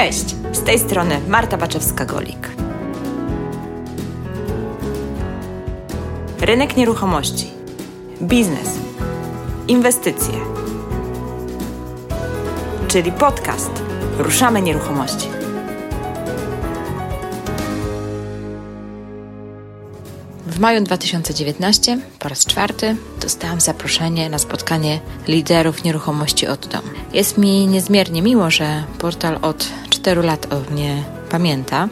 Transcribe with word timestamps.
Cześć, 0.00 0.34
z 0.52 0.62
tej 0.62 0.78
strony 0.78 1.20
Marta 1.28 1.58
Baczewska-Golik. 1.58 2.48
Rynek 6.40 6.76
nieruchomości, 6.76 7.46
biznes, 8.22 8.68
inwestycje, 9.68 10.34
czyli 12.88 13.12
podcast 13.12 13.70
Ruszamy 14.18 14.62
Nieruchomości. 14.62 15.28
W 20.46 20.58
maju 20.58 20.80
2019 20.84 21.98
po 22.18 22.28
raz 22.28 22.46
czwarty 22.46 22.96
dostałam 23.20 23.60
zaproszenie 23.60 24.30
na 24.30 24.38
spotkanie 24.38 25.00
liderów 25.28 25.84
nieruchomości 25.84 26.46
od 26.46 26.66
dom. 26.66 26.82
Jest 27.12 27.38
mi 27.38 27.66
niezmiernie 27.66 28.22
miło, 28.22 28.50
że 28.50 28.84
portal 28.98 29.38
od 29.42 29.68
4 30.02 30.22
lat 30.22 30.52
o 30.52 30.72
mnie 30.72 31.04
pamięta, 31.30 31.88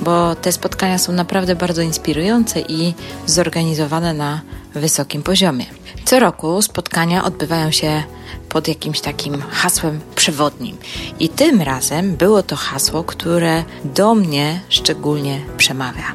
bo 0.00 0.34
te 0.34 0.52
spotkania 0.52 0.98
są 0.98 1.12
naprawdę 1.12 1.56
bardzo 1.56 1.82
inspirujące 1.82 2.60
i 2.60 2.94
zorganizowane 3.26 4.14
na 4.14 4.40
wysokim 4.74 5.22
poziomie. 5.22 5.66
Co 6.04 6.20
roku 6.20 6.62
spotkania 6.62 7.24
odbywają 7.24 7.70
się 7.70 8.02
pod 8.48 8.68
jakimś 8.68 9.00
takim 9.00 9.42
hasłem 9.50 10.00
przewodnim. 10.14 10.76
I 11.20 11.28
tym 11.28 11.62
razem 11.62 12.16
było 12.16 12.42
to 12.42 12.56
hasło, 12.56 13.04
które 13.04 13.64
do 13.84 14.14
mnie 14.14 14.60
szczególnie 14.68 15.40
przemawia. 15.56 16.14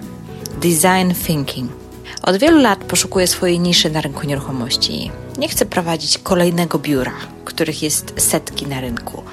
Design 0.61 1.25
Thinking. 1.25 1.71
Od 2.21 2.37
wielu 2.37 2.61
lat 2.61 2.79
poszukuję 2.79 3.27
swojej 3.27 3.59
niszy 3.59 3.89
na 3.89 4.01
rynku 4.01 4.27
nieruchomości. 4.27 5.11
Nie 5.37 5.47
chcę 5.47 5.65
prowadzić 5.65 6.17
kolejnego 6.17 6.79
biura, 6.79 7.13
których 7.45 7.83
jest 7.83 8.13
setki 8.17 8.67
na 8.67 8.81
rynku. 8.81 9.23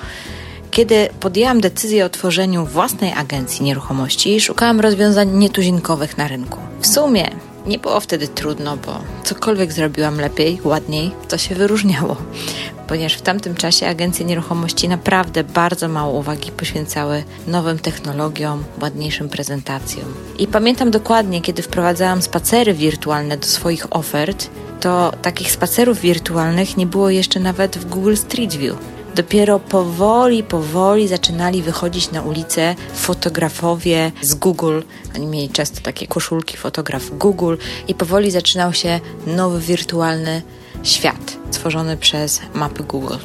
Kiedy 0.76 1.08
podjęłam 1.20 1.60
decyzję 1.60 2.04
o 2.04 2.08
tworzeniu 2.08 2.66
własnej 2.66 3.12
agencji 3.12 3.64
nieruchomości, 3.64 4.40
szukałam 4.40 4.80
rozwiązań 4.80 5.38
nietuzinkowych 5.38 6.18
na 6.18 6.28
rynku. 6.28 6.58
W 6.80 6.86
sumie 6.86 7.30
nie 7.66 7.78
było 7.78 8.00
wtedy 8.00 8.28
trudno, 8.28 8.76
bo 8.76 9.00
cokolwiek 9.24 9.72
zrobiłam 9.72 10.20
lepiej, 10.20 10.58
ładniej, 10.64 11.10
to 11.28 11.38
się 11.38 11.54
wyróżniało. 11.54 12.16
Ponieważ 12.88 13.14
w 13.14 13.22
tamtym 13.22 13.54
czasie 13.54 13.86
agencje 13.86 14.26
nieruchomości 14.26 14.88
naprawdę 14.88 15.44
bardzo 15.44 15.88
mało 15.88 16.18
uwagi 16.18 16.50
poświęcały 16.50 17.24
nowym 17.46 17.78
technologiom, 17.78 18.64
ładniejszym 18.82 19.28
prezentacjom. 19.28 20.14
I 20.38 20.46
pamiętam 20.46 20.90
dokładnie, 20.90 21.40
kiedy 21.40 21.62
wprowadzałam 21.62 22.22
spacery 22.22 22.74
wirtualne 22.74 23.36
do 23.36 23.46
swoich 23.46 23.86
ofert, 23.90 24.50
to 24.80 25.12
takich 25.22 25.52
spacerów 25.52 26.00
wirtualnych 26.00 26.76
nie 26.76 26.86
było 26.86 27.10
jeszcze 27.10 27.40
nawet 27.40 27.78
w 27.78 27.88
Google 27.88 28.16
Street 28.16 28.54
View. 28.54 28.95
Dopiero 29.16 29.60
powoli, 29.60 30.42
powoli 30.42 31.08
zaczynali 31.08 31.62
wychodzić 31.62 32.10
na 32.10 32.22
ulicę 32.22 32.74
fotografowie 32.94 34.12
z 34.22 34.34
Google. 34.34 34.80
Oni 35.14 35.26
mieli 35.26 35.48
często 35.48 35.80
takie 35.80 36.06
koszulki 36.06 36.56
fotograf 36.56 37.10
Google 37.10 37.56
i 37.88 37.94
powoli 37.94 38.30
zaczynał 38.30 38.72
się 38.72 39.00
nowy 39.26 39.60
wirtualny 39.60 40.42
świat 40.82 41.36
tworzony 41.52 41.96
przez 41.96 42.40
mapy 42.54 42.82
Google. 42.82 43.16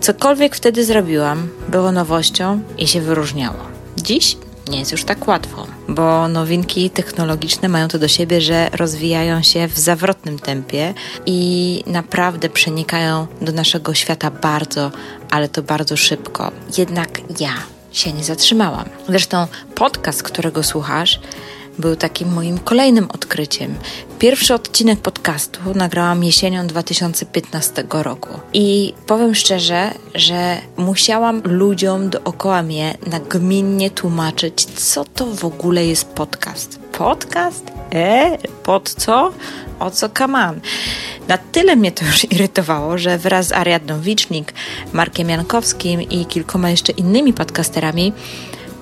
Cokolwiek 0.00 0.56
wtedy 0.56 0.84
zrobiłam, 0.84 1.48
było 1.68 1.92
nowością 1.92 2.60
i 2.78 2.86
się 2.86 3.00
wyróżniało. 3.00 3.58
Dziś 3.96 4.36
nie 4.68 4.78
jest 4.78 4.92
już 4.92 5.04
tak 5.04 5.28
łatwo, 5.28 5.66
bo 5.94 6.28
nowinki 6.28 6.90
technologiczne 6.90 7.68
mają 7.68 7.88
to 7.88 7.98
do 7.98 8.08
siebie, 8.08 8.40
że 8.40 8.70
rozwijają 8.72 9.42
się 9.42 9.68
w 9.68 9.78
zawrotnym 9.78 10.38
tempie 10.38 10.94
i 11.26 11.82
naprawdę 11.86 12.48
przenikają 12.48 13.26
do 13.40 13.52
naszego 13.52 13.94
świata 13.94 14.30
bardzo, 14.30 14.90
ale 15.30 15.48
to 15.48 15.62
bardzo 15.62 15.96
szybko. 15.96 16.52
Jednak 16.78 17.20
ja 17.40 17.52
się 17.92 18.12
nie 18.12 18.24
zatrzymałam. 18.24 18.84
Zresztą 19.08 19.46
podcast, 19.74 20.22
którego 20.22 20.62
słuchasz, 20.62 21.20
był 21.80 21.96
takim 21.96 22.32
moim 22.32 22.58
kolejnym 22.58 23.10
odkryciem. 23.10 23.74
Pierwszy 24.18 24.54
odcinek 24.54 25.00
podcastu 25.00 25.60
nagrałam 25.74 26.24
jesienią 26.24 26.66
2015 26.66 27.84
roku 27.90 28.28
i 28.52 28.94
powiem 29.06 29.34
szczerze, 29.34 29.90
że 30.14 30.58
musiałam 30.76 31.42
ludziom 31.44 32.10
dookoła 32.10 32.62
mnie 32.62 32.98
nagminnie 33.06 33.90
tłumaczyć, 33.90 34.64
co 34.64 35.04
to 35.04 35.26
w 35.26 35.44
ogóle 35.44 35.86
jest 35.86 36.04
podcast. 36.04 36.80
Podcast? 36.92 37.64
E? 37.92 38.38
Pod 38.62 38.94
co? 38.94 39.32
O 39.80 39.90
co 39.90 40.08
kaman? 40.08 40.60
Na 41.28 41.38
tyle 41.38 41.76
mnie 41.76 41.92
to 41.92 42.04
już 42.04 42.24
irytowało, 42.32 42.98
że 42.98 43.18
wraz 43.18 43.46
z 43.46 43.52
Ariadną 43.52 44.00
Wicznik, 44.00 44.54
Markiem 44.92 45.28
Jankowskim 45.28 46.02
i 46.02 46.26
kilkoma 46.26 46.70
jeszcze 46.70 46.92
innymi 46.92 47.32
podcasterami 47.32 48.12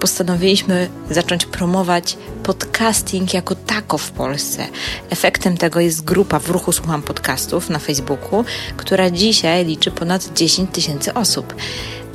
postanowiliśmy 0.01 0.89
zacząć 1.11 1.47
promować 1.47 2.17
podcasting 2.43 3.35
jako 3.35 3.55
tako 3.55 3.99
w 3.99 4.11
Polsce. 4.11 4.67
Efektem 5.11 5.57
tego 5.57 5.81
jest 5.81 6.05
grupa 6.05 6.39
w 6.39 6.51
ruchu 6.51 6.73
Słucham 6.73 7.03
Podcastów 7.03 7.71
na 7.71 7.79
Facebooku, 7.79 8.45
która 8.77 9.11
dzisiaj 9.11 9.65
liczy 9.65 9.91
ponad 9.91 10.33
10 10.35 10.71
tysięcy 10.73 11.15
osób. 11.15 11.55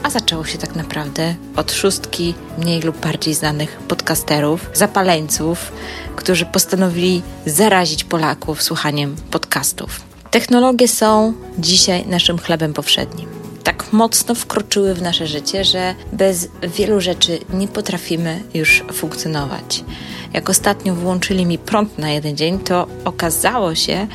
A 0.04 0.10
zaczęło 0.10 0.46
się 0.46 0.58
tak 0.58 0.76
naprawdę 0.76 1.36
od 1.56 1.72
szóstki 1.72 2.34
mniej 2.58 2.82
lub 2.82 2.98
bardziej 2.98 3.34
znanych 3.34 3.78
podcasterów, 3.88 4.70
zapaleńców, 4.74 5.72
którzy 6.16 6.46
postanowili 6.46 7.22
zarazić 7.46 8.04
Polaków 8.04 8.64
słuchaniem 8.64 9.16
podcastów. 9.32 10.02
Technologie 10.32 10.88
są 10.88 11.34
dzisiaj 11.58 12.08
naszym 12.08 12.38
chlebem 12.38 12.74
powszednim 12.74 13.44
tak 13.64 13.94
mocno 13.94 14.36
wkroczyły 14.36 14.94
w 14.94 15.02
nasze 15.02 15.28
życie, 15.28 15.64
że 15.64 15.96
bez 16.12 16.48
wielu 16.78 17.02
rzeczy 17.02 17.40
nie 17.54 17.68
potrafimy 17.68 18.44
już 18.54 18.84
funkcjonować. 18.94 19.84
Jak 20.34 20.50
ostatnio 20.50 20.96
włączyli 20.96 21.46
mi 21.46 21.58
prąd 21.58 21.98
na 21.98 22.12
jeden 22.12 22.38
dzień, 22.38 22.60
to 22.60 22.88
okazało 23.06 23.76
się, 23.76 24.08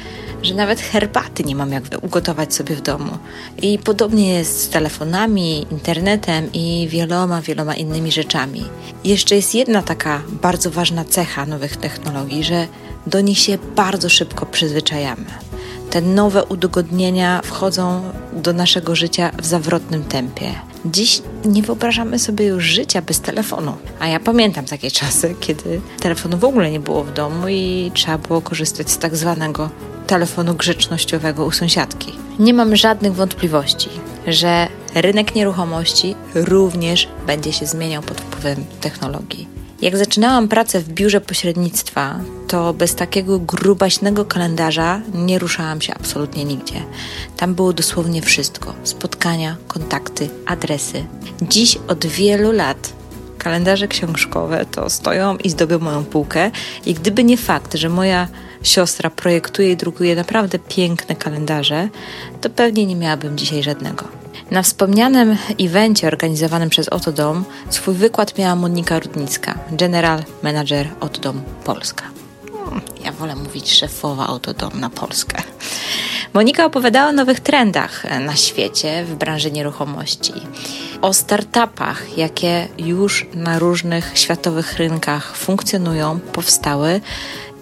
że 0.43 0.55
nawet 0.55 0.81
herbaty 0.81 1.45
nie 1.45 1.57
mam 1.57 1.73
jak 1.73 1.85
ugotować 2.03 2.55
sobie 2.55 2.77
w 2.77 2.81
domu. 2.81 3.19
I 3.63 3.79
podobnie 3.79 4.35
jest 4.35 4.63
z 4.63 4.69
telefonami, 4.69 5.67
internetem 5.71 6.53
i 6.53 6.89
wieloma, 6.91 7.43
wieloma 7.43 7.75
innymi 7.75 8.13
rzeczami. 8.13 8.65
Jeszcze 9.05 9.37
jest 9.37 9.55
jedna 9.55 9.83
taka 9.83 10.23
bardzo 10.43 10.71
ważna 10.71 11.05
cecha 11.05 11.47
nowych 11.47 11.77
technologii, 11.77 12.45
że 12.45 12.67
do 13.07 13.21
nich 13.21 13.39
się 13.39 13.59
bardzo 13.77 14.09
szybko 14.09 14.47
przyzwyczajamy 14.47 15.48
te 15.91 16.01
nowe 16.01 16.45
udogodnienia 16.45 17.41
wchodzą 17.45 18.03
do 18.33 18.53
naszego 18.53 18.97
życia 18.97 19.31
w 19.39 19.47
zawrotnym 19.47 20.05
tempie. 20.05 20.55
Dziś 20.85 21.23
nie 21.45 21.63
wyobrażamy 21.63 22.19
sobie 22.19 22.47
już 22.47 22.65
życia 22.65 23.03
bez 23.03 23.21
telefonu. 23.21 23.73
A 24.01 24.09
ja 24.09 24.21
pamiętam 24.21 24.65
takie 24.65 24.91
czasy, 24.91 25.35
kiedy 25.41 25.81
telefonu 26.01 26.39
w 26.39 26.45
ogóle 26.45 26.71
nie 26.71 26.81
było 26.81 27.05
w 27.05 27.13
domu 27.13 27.49
i 27.49 27.91
trzeba 27.95 28.19
było 28.19 28.41
korzystać 28.41 28.91
z 28.91 28.99
tak 28.99 29.17
zwanego 29.17 29.71
telefonu 30.07 30.55
grzecznościowego 30.55 31.45
u 31.45 31.51
sąsiadki. 31.51 32.13
Nie 32.39 32.55
mam 32.55 32.77
żadnych 32.77 33.15
wątpliwości, 33.15 33.89
że 34.27 34.69
rynek 34.95 35.35
nieruchomości 35.35 36.15
również 36.35 37.09
będzie 37.27 37.53
się 37.53 37.67
zmieniał 37.67 38.03
pod 38.03 38.21
wpływem 38.21 38.65
technologii. 38.81 39.58
Jak 39.83 39.97
zaczynałam 39.97 40.49
pracę 40.49 40.81
w 40.81 40.89
biurze 40.89 41.21
pośrednictwa, 41.21 42.21
to 42.49 42.75
bez 42.75 42.95
takiego 42.95 43.39
grubaśnego 43.39 44.25
kalendarza 44.25 45.01
nie 45.15 45.39
ruszałam 45.39 45.81
się 45.81 45.95
absolutnie 45.95 46.45
nigdzie. 46.45 46.85
Tam 47.37 47.55
było 47.55 47.73
dosłownie 47.73 48.23
wszystko: 48.23 48.75
spotkania, 48.85 49.57
kontakty, 49.69 50.29
adresy. 50.47 51.05
Dziś 51.43 51.79
od 51.89 52.07
wielu 52.07 52.53
lat 52.53 52.93
kalendarze 53.39 53.89
książkowe 53.89 54.67
to 54.71 54.91
stoją 54.91 55.37
i 55.37 55.51
zdobią 55.51 55.79
moją 55.79 56.05
półkę, 56.05 56.51
i 56.87 56.95
gdyby 56.95 57.25
nie 57.25 57.37
fakt, 57.37 57.75
że 57.75 57.89
moja 57.89 58.29
siostra 58.63 59.11
projektuje 59.11 59.73
i 59.73 59.77
drukuje 59.77 60.17
naprawdę 60.17 60.59
piękne 60.59 61.17
kalendarze, 61.17 61.89
to 62.41 62.51
pewnie 62.51 62.87
nie 62.87 62.97
miałabym 62.97 63.39
dzisiaj 63.39 63.63
żadnego. 63.63 64.18
Na 64.51 64.63
wspomnianym 64.63 65.37
evencie 65.61 66.07
organizowanym 66.07 66.71
przez 66.71 66.89
Otodom 66.89 67.45
swój 67.71 67.95
wykład 67.95 68.39
miała 68.39 68.55
Monika 68.57 69.01
Rudnicka, 69.01 69.59
General 69.71 70.23
Manager 70.43 70.89
Otodom 71.01 71.43
Polska. 71.65 72.05
Hmm, 72.65 72.81
ja 73.05 73.13
wolę 73.13 73.37
mówić 73.37 73.73
szefowa 73.73 74.27
Otodom 74.27 74.81
na 74.81 74.91
Polskę. 74.91 75.43
Monika 76.35 76.65
opowiadała 76.65 77.09
o 77.09 77.13
nowych 77.13 77.41
trendach 77.41 78.05
na 78.21 78.37
świecie 78.37 79.05
w 79.05 79.15
branży 79.15 79.51
nieruchomości, 79.51 80.33
o 81.03 81.13
startupach, 81.13 82.19
jakie 82.19 82.69
już 82.79 83.27
na 83.35 83.59
różnych 83.59 84.13
światowych 84.15 84.77
rynkach 84.77 85.37
funkcjonują, 85.37 86.21
powstały 86.21 87.01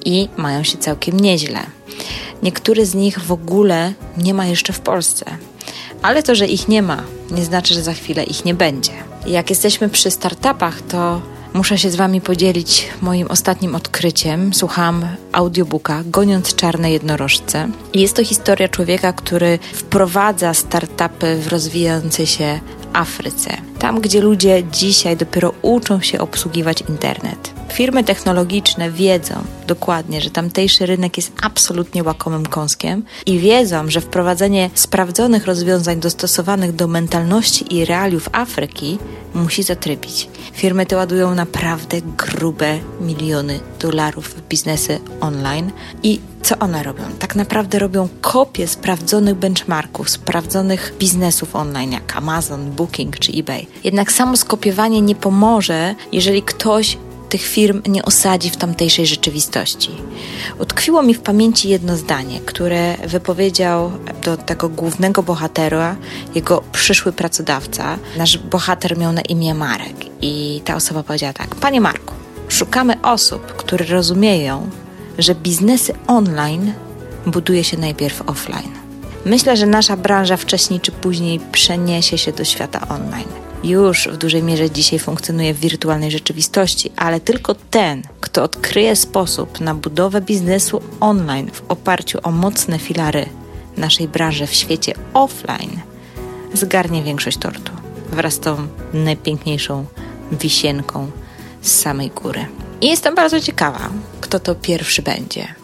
i 0.04 0.28
mają 0.36 0.62
się 0.62 0.78
całkiem 0.78 1.20
nieźle. 1.20 1.60
Niektóre 2.42 2.86
z 2.86 2.94
nich 2.94 3.18
w 3.18 3.32
ogóle 3.32 3.92
nie 4.16 4.34
ma 4.34 4.46
jeszcze 4.46 4.72
w 4.72 4.80
Polsce. 4.80 5.24
Ale 6.02 6.22
to, 6.22 6.34
że 6.34 6.46
ich 6.46 6.68
nie 6.68 6.82
ma, 6.82 7.02
nie 7.30 7.44
znaczy, 7.44 7.74
że 7.74 7.82
za 7.82 7.92
chwilę 7.92 8.24
ich 8.24 8.44
nie 8.44 8.54
będzie. 8.54 8.92
Jak 9.26 9.50
jesteśmy 9.50 9.88
przy 9.88 10.10
startupach, 10.10 10.82
to 10.82 11.20
muszę 11.54 11.78
się 11.78 11.90
z 11.90 11.96
Wami 11.96 12.20
podzielić 12.20 12.88
moim 13.02 13.26
ostatnim 13.26 13.74
odkryciem. 13.74 14.54
Słucham 14.54 15.06
audiobooka 15.32 16.02
Goniąc 16.06 16.54
czarne 16.54 16.90
jednorożce. 16.92 17.68
Jest 17.94 18.16
to 18.16 18.24
historia 18.24 18.68
człowieka, 18.68 19.12
który 19.12 19.58
wprowadza 19.72 20.54
startupy 20.54 21.36
w 21.36 21.48
rozwijający 21.48 22.26
się 22.26 22.60
Afryce, 22.96 23.56
tam 23.78 24.00
gdzie 24.00 24.20
ludzie 24.20 24.62
dzisiaj 24.72 25.16
dopiero 25.16 25.52
uczą 25.62 26.00
się 26.00 26.18
obsługiwać 26.18 26.84
internet. 26.88 27.54
Firmy 27.72 28.04
technologiczne 28.04 28.90
wiedzą 28.90 29.34
dokładnie, 29.66 30.20
że 30.20 30.30
tamtejszy 30.30 30.86
rynek 30.86 31.16
jest 31.16 31.32
absolutnie 31.42 32.04
łakomym 32.04 32.46
kąskiem 32.46 33.04
i 33.26 33.38
wiedzą, 33.38 33.90
że 33.90 34.00
wprowadzenie 34.00 34.70
sprawdzonych 34.74 35.46
rozwiązań 35.46 36.00
dostosowanych 36.00 36.72
do 36.72 36.86
mentalności 36.86 37.74
i 37.76 37.84
realiów 37.84 38.28
Afryki 38.32 38.98
musi 39.34 39.62
zatrybić. 39.62 40.28
Firmy 40.52 40.86
te 40.86 40.96
ładują 40.96 41.34
naprawdę 41.34 42.00
grube 42.00 42.78
miliony 43.00 43.60
dolarów 43.80 44.28
w 44.28 44.48
biznesy 44.48 44.98
online 45.20 45.70
i 46.02 46.20
co 46.46 46.58
one 46.58 46.82
robią? 46.82 47.02
Tak 47.18 47.36
naprawdę 47.36 47.78
robią 47.78 48.08
kopie 48.20 48.68
sprawdzonych 48.68 49.34
benchmarków, 49.34 50.10
sprawdzonych 50.10 50.94
biznesów 50.98 51.56
online, 51.56 51.92
jak 51.92 52.16
Amazon, 52.16 52.70
Booking 52.70 53.18
czy 53.18 53.32
eBay. 53.32 53.66
Jednak 53.84 54.12
samo 54.12 54.36
skopiowanie 54.36 55.00
nie 55.00 55.14
pomoże, 55.14 55.94
jeżeli 56.12 56.42
ktoś 56.42 56.98
tych 57.28 57.42
firm 57.42 57.82
nie 57.86 58.04
osadzi 58.04 58.50
w 58.50 58.56
tamtejszej 58.56 59.06
rzeczywistości. 59.06 59.90
Utkwiło 60.58 61.02
mi 61.02 61.14
w 61.14 61.20
pamięci 61.20 61.68
jedno 61.68 61.96
zdanie, 61.96 62.40
które 62.40 62.96
wypowiedział 62.96 63.92
do 64.24 64.36
tego 64.36 64.68
głównego 64.68 65.22
bohatera 65.22 65.96
jego 66.34 66.62
przyszły 66.72 67.12
pracodawca. 67.12 67.98
Nasz 68.16 68.38
bohater 68.38 68.98
miał 68.98 69.12
na 69.12 69.22
imię 69.22 69.54
Marek 69.54 69.96
i 70.22 70.60
ta 70.64 70.76
osoba 70.76 71.02
powiedziała 71.02 71.32
tak: 71.32 71.54
Panie 71.54 71.80
Marku, 71.80 72.14
szukamy 72.48 73.02
osób, 73.02 73.42
które 73.42 73.84
rozumieją, 73.86 74.70
że 75.18 75.34
biznesy 75.34 75.92
online 76.06 76.72
buduje 77.26 77.64
się 77.64 77.76
najpierw 77.76 78.22
offline. 78.28 78.72
Myślę, 79.24 79.56
że 79.56 79.66
nasza 79.66 79.96
branża 79.96 80.36
wcześniej 80.36 80.80
czy 80.80 80.92
później 80.92 81.40
przeniesie 81.52 82.18
się 82.18 82.32
do 82.32 82.44
świata 82.44 82.88
online 82.88 83.46
już 83.64 84.08
w 84.08 84.16
dużej 84.16 84.42
mierze 84.42 84.70
dzisiaj 84.70 84.98
funkcjonuje 84.98 85.54
w 85.54 85.60
wirtualnej 85.60 86.10
rzeczywistości, 86.10 86.90
ale 86.96 87.20
tylko 87.20 87.54
ten, 87.54 88.02
kto 88.20 88.42
odkryje 88.42 88.96
sposób 88.96 89.60
na 89.60 89.74
budowę 89.74 90.20
biznesu 90.20 90.82
online 91.00 91.50
w 91.52 91.62
oparciu 91.68 92.18
o 92.22 92.30
mocne 92.30 92.78
filary 92.78 93.26
naszej 93.76 94.08
branży 94.08 94.46
w 94.46 94.54
świecie 94.54 94.94
offline, 95.14 95.80
zgarnie 96.54 97.02
większość 97.02 97.38
tortu 97.38 97.72
wraz 98.12 98.34
z 98.34 98.40
tą 98.40 98.56
najpiękniejszą 98.92 99.84
wisienką 100.32 101.10
z 101.62 101.80
samej 101.80 102.10
góry. 102.10 102.46
I 102.80 102.86
jestem 102.88 103.14
bardzo 103.14 103.40
ciekawa, 103.40 103.90
kto 104.20 104.40
to 104.40 104.54
pierwszy 104.54 105.02
będzie. 105.02 105.54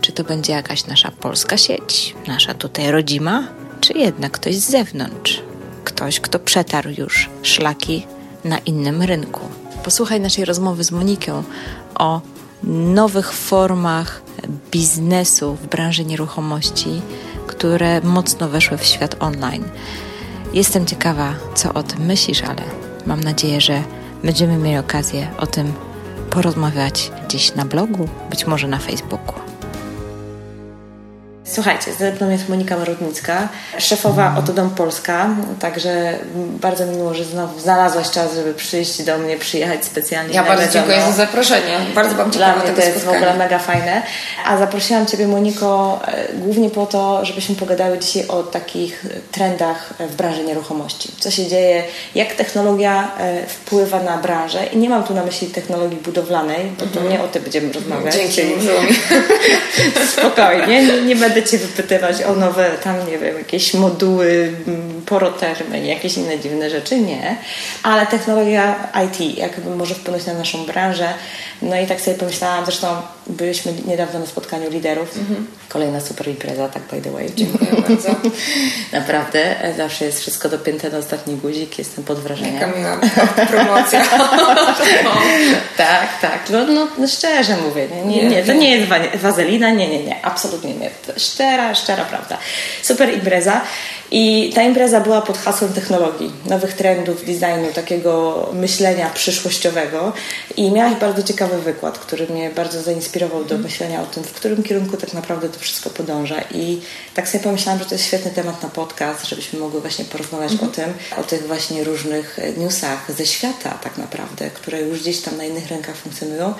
Czy 0.00 0.12
to 0.12 0.24
będzie 0.24 0.52
jakaś 0.52 0.86
nasza 0.86 1.10
polska 1.10 1.56
sieć, 1.56 2.14
nasza 2.26 2.54
tutaj 2.54 2.90
rodzima, 2.90 3.48
czy 3.80 3.92
jednak 3.92 4.32
ktoś 4.32 4.56
z 4.56 4.70
zewnątrz? 4.70 5.42
ktoś, 5.84 6.20
kto 6.20 6.38
przetarł 6.38 6.90
już 6.98 7.30
szlaki 7.42 8.06
na 8.44 8.58
innym 8.58 9.02
rynku. 9.02 9.40
Posłuchaj 9.84 10.20
naszej 10.20 10.44
rozmowy 10.44 10.84
z 10.84 10.90
Moniką 10.90 11.42
o 11.94 12.20
nowych 12.64 13.32
formach 13.32 14.22
biznesu 14.70 15.54
w 15.54 15.66
branży 15.66 16.04
nieruchomości, 16.04 17.02
które 17.46 18.00
mocno 18.00 18.48
weszły 18.48 18.78
w 18.78 18.84
świat 18.84 19.16
online. 19.20 19.64
Jestem 20.52 20.86
ciekawa, 20.86 21.34
co 21.54 21.74
o 21.74 21.82
tym 21.82 22.00
myślisz, 22.06 22.42
ale 22.42 22.62
mam 23.06 23.20
nadzieję, 23.20 23.60
że 23.60 23.82
będziemy 24.24 24.56
mieli 24.56 24.78
okazję 24.78 25.30
o 25.38 25.46
tym 25.46 25.72
porozmawiać 26.30 27.12
gdzieś 27.24 27.54
na 27.54 27.64
blogu, 27.64 28.08
być 28.30 28.46
może 28.46 28.68
na 28.68 28.78
Facebooku. 28.78 29.49
Słuchajcie, 31.52 31.92
ze 31.98 32.12
mną 32.12 32.30
jest 32.30 32.48
Monika 32.48 32.76
Marudnicka, 32.76 33.48
szefowa 33.78 34.34
Otodom 34.38 34.70
Polska, 34.70 35.28
także 35.60 36.18
bardzo 36.34 36.86
miło, 36.86 37.14
że 37.14 37.24
znowu 37.24 37.60
znalazłaś 37.60 38.10
czas, 38.10 38.34
żeby 38.34 38.54
przyjść 38.54 39.02
do 39.02 39.18
mnie, 39.18 39.36
przyjechać 39.36 39.84
specjalnie. 39.84 40.34
Ja 40.34 40.44
bardzo 40.44 40.72
dziękuję 40.72 41.00
za 41.00 41.12
zaproszenie. 41.12 41.78
Bardzo 41.94 42.14
Wam 42.14 42.30
Dla 42.30 42.56
mnie 42.56 42.70
to 42.72 42.80
jest 42.80 42.90
spotkania. 42.90 43.20
w 43.20 43.22
ogóle 43.22 43.34
mega 43.34 43.58
fajne. 43.58 44.02
A 44.46 44.58
zaprosiłam 44.58 45.06
Ciebie 45.06 45.26
Moniko 45.26 46.00
e, 46.06 46.32
głównie 46.34 46.70
po 46.70 46.86
to, 46.86 47.24
żebyśmy 47.24 47.54
pogadały 47.54 47.98
dzisiaj 47.98 48.28
o 48.28 48.42
takich 48.42 49.06
trendach 49.32 49.94
w 49.98 50.16
branży 50.16 50.44
nieruchomości. 50.44 51.12
Co 51.20 51.30
się 51.30 51.46
dzieje, 51.46 51.84
jak 52.14 52.34
technologia 52.34 53.10
e, 53.18 53.46
wpływa 53.46 54.02
na 54.02 54.18
branżę 54.18 54.66
i 54.66 54.76
nie 54.76 54.88
mam 54.88 55.04
tu 55.04 55.14
na 55.14 55.24
myśli 55.24 55.48
technologii 55.48 55.98
budowlanej, 55.98 56.70
bo 56.78 56.86
to 56.86 57.00
mhm. 57.00 57.08
nie 57.08 57.22
o 57.22 57.28
tym 57.28 57.42
będziemy 57.42 57.72
rozmawiać. 57.72 58.14
Dzięki, 58.14 58.42
Spokojnie, 60.16 60.86
nie, 60.86 61.02
nie 61.02 61.16
będę 61.40 61.50
Cię 61.50 61.58
wypytywać 61.58 62.22
o 62.22 62.34
nowe, 62.34 62.70
tam 62.82 63.06
nie 63.06 63.18
wiem, 63.18 63.38
jakieś 63.38 63.74
moduły, 63.74 64.52
mm, 64.66 65.02
porotermy, 65.06 65.86
jakieś 65.86 66.16
inne 66.16 66.38
dziwne 66.38 66.70
rzeczy, 66.70 67.00
nie. 67.00 67.36
Ale 67.82 68.06
technologia 68.06 68.88
IT 69.06 69.38
jakby 69.38 69.76
może 69.76 69.94
wpłynąć 69.94 70.26
na 70.26 70.34
naszą 70.34 70.66
branżę. 70.66 71.08
No 71.62 71.80
i 71.80 71.86
tak 71.86 72.00
sobie 72.00 72.16
pomyślałam, 72.16 72.64
zresztą 72.64 72.86
byliśmy 73.26 73.72
niedawno 73.86 74.18
na 74.18 74.26
spotkaniu 74.26 74.70
liderów. 74.70 75.18
Mhm. 75.18 75.46
Kolejna 75.68 76.00
super 76.00 76.28
impreza, 76.28 76.68
tak 76.68 76.82
by 76.82 77.02
the 77.02 77.10
way. 77.10 77.32
Dziękuję 77.36 77.70
bardzo. 77.88 78.08
Naprawdę, 78.92 79.56
zawsze 79.76 80.04
jest 80.04 80.20
wszystko 80.20 80.48
dopięte 80.48 80.90
na 80.90 80.98
ostatni 80.98 81.34
guzik, 81.34 81.78
jestem 81.78 82.04
pod 82.04 82.18
wrażeniem. 82.18 82.54
Jaka 82.54 82.78
miła 82.78 83.00
promocja. 83.50 84.04
tak, 85.76 86.20
tak. 86.20 86.50
No, 86.50 86.66
no, 86.66 86.86
no, 86.98 87.08
szczerze 87.08 87.56
mówię, 87.68 87.88
nie, 88.04 88.22
nie, 88.22 88.28
nie, 88.28 88.42
to 88.42 88.52
nie 88.52 88.76
jest 88.76 88.92
wazelina, 89.22 89.70
nie, 89.70 89.88
nie, 89.88 90.04
nie, 90.04 90.24
absolutnie 90.24 90.74
nie. 90.74 90.90
Szczera, 91.16 91.74
szczera 91.74 92.04
prawda. 92.04 92.38
Super 92.82 93.14
impreza. 93.14 93.60
I 94.10 94.52
ta 94.54 94.62
impreza 94.62 95.00
była 95.00 95.22
pod 95.22 95.38
hasłem 95.38 95.72
technologii, 95.72 96.32
nowych 96.46 96.72
trendów, 96.72 97.24
designu, 97.24 97.72
takiego 97.74 98.46
myślenia 98.52 99.10
przyszłościowego. 99.14 100.12
I 100.56 100.70
miałaś 100.70 100.94
bardzo 100.94 101.22
ciekawy 101.50 101.72
wykład, 101.72 101.98
który 101.98 102.26
mnie 102.26 102.50
bardzo 102.50 102.82
zainspirował 102.82 103.44
do 103.44 103.58
myślenia 103.58 104.02
o 104.02 104.06
tym, 104.06 104.24
w 104.24 104.32
którym 104.32 104.62
kierunku 104.62 104.96
tak 104.96 105.12
naprawdę 105.12 105.48
to 105.48 105.58
wszystko 105.60 105.90
podąża. 105.90 106.40
I 106.54 106.80
tak 107.14 107.28
sobie 107.28 107.44
pomyślałam, 107.44 107.78
że 107.78 107.84
to 107.84 107.94
jest 107.94 108.04
świetny 108.04 108.30
temat 108.30 108.62
na 108.62 108.68
podcast, 108.68 109.26
żebyśmy 109.26 109.58
mogły 109.58 109.80
właśnie 109.80 110.04
porozmawiać 110.04 110.52
mhm. 110.52 110.70
o 110.70 110.74
tym, 110.74 110.92
o 111.18 111.22
tych 111.22 111.46
właśnie 111.46 111.84
różnych 111.84 112.38
newsach 112.56 113.12
ze 113.12 113.26
świata 113.26 113.78
tak 113.82 113.98
naprawdę, 113.98 114.50
które 114.50 114.80
już 114.80 115.00
gdzieś 115.00 115.20
tam 115.20 115.36
na 115.36 115.44
innych 115.44 115.68
rynkach 115.68 115.96
funkcjonują, 115.96 116.54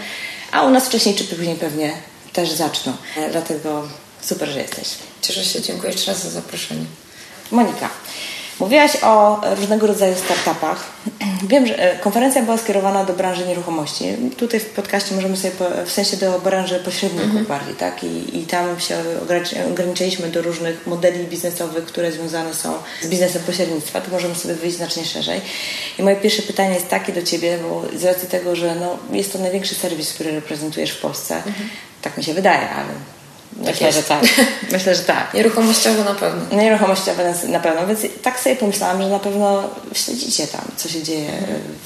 a 0.53 0.63
u 0.63 0.71
nas 0.71 0.87
wcześniej 0.87 1.15
czy 1.15 1.25
później 1.25 1.57
pewnie 1.57 1.93
też 2.33 2.51
zaczną. 2.51 2.93
Dlatego 3.31 3.89
super, 4.21 4.49
że 4.49 4.61
jesteś. 4.61 4.89
Cieszę 5.23 5.45
się, 5.45 5.63
dziękuję 5.63 5.93
jeszcze 5.93 6.13
raz 6.13 6.23
za 6.23 6.31
zaproszenie. 6.31 6.85
Monika, 7.51 7.91
mówiłaś 8.61 8.97
o 9.03 9.41
różnego 9.57 9.87
rodzaju 9.87 10.15
startupach. 10.17 10.85
Wiem, 11.49 11.67
że 11.67 11.79
e, 11.79 11.99
konferencja 11.99 12.43
była 12.43 12.57
skierowana 12.57 13.05
do 13.05 13.13
branży 13.13 13.47
nieruchomości. 13.47 14.05
Tutaj 14.37 14.61
w 14.61 14.67
podcaście 14.67 15.15
możemy 15.15 15.37
sobie, 15.37 15.53
w 15.87 15.91
sensie 15.91 16.17
do 16.17 16.41
branży 16.41 16.81
pośredników 16.85 17.27
mhm. 17.27 17.47
bardziej, 17.47 17.75
tak? 17.75 18.05
I, 18.05 18.39
I 18.39 18.47
tam 18.47 18.81
się 18.81 18.97
ograniczyliśmy 19.71 20.29
do 20.29 20.43
różnych 20.43 20.87
modeli 20.87 21.25
biznesowych, 21.25 21.85
które 21.85 22.13
związane 22.13 22.55
są 22.55 22.75
z 23.03 23.09
biznesem 23.09 23.43
pośrednictwa. 23.43 24.01
Tu 24.01 24.11
możemy 24.11 24.35
sobie 24.35 24.55
wyjść 24.55 24.77
znacznie 24.77 25.05
szerzej. 25.05 25.41
I 25.99 26.03
moje 26.03 26.17
pierwsze 26.17 26.43
pytanie 26.43 26.75
jest 26.75 26.89
takie 26.89 27.13
do 27.13 27.23
Ciebie, 27.23 27.59
bo 27.63 27.99
z 27.99 28.05
racji 28.05 28.29
tego, 28.29 28.57
że 28.57 28.75
no, 28.75 29.17
jest 29.17 29.33
to 29.33 29.39
największy 29.39 29.75
serwis, 29.75 30.13
który 30.13 30.33
reprezentujesz 30.33 30.91
w 30.91 31.01
Polsce, 31.01 31.37
mhm. 31.37 31.69
tak 32.03 32.17
mi 32.17 32.25
się 32.25 32.35
wydaje, 32.35 32.71
ale 32.71 33.20
Myślę, 33.57 33.93
że 33.93 34.03
tak. 34.03 34.25
Myślę, 34.73 34.95
że 34.95 35.03
tak. 35.03 35.35
Nieruchomościowe 35.35 36.05
na 36.05 36.15
pewno. 36.15 36.57
Nieruchomościowe 36.57 37.35
na 37.49 37.61
pewno, 37.61 37.87
więc 37.87 38.01
tak 38.23 38.41
sobie 38.41 38.57
pomyślałam, 38.57 39.03
że 39.03 39.09
na 39.09 39.19
pewno 39.19 39.63
śledzicie 39.93 40.47
tam, 40.47 40.65
co 40.77 40.89
się 40.89 41.03
dzieje 41.03 41.31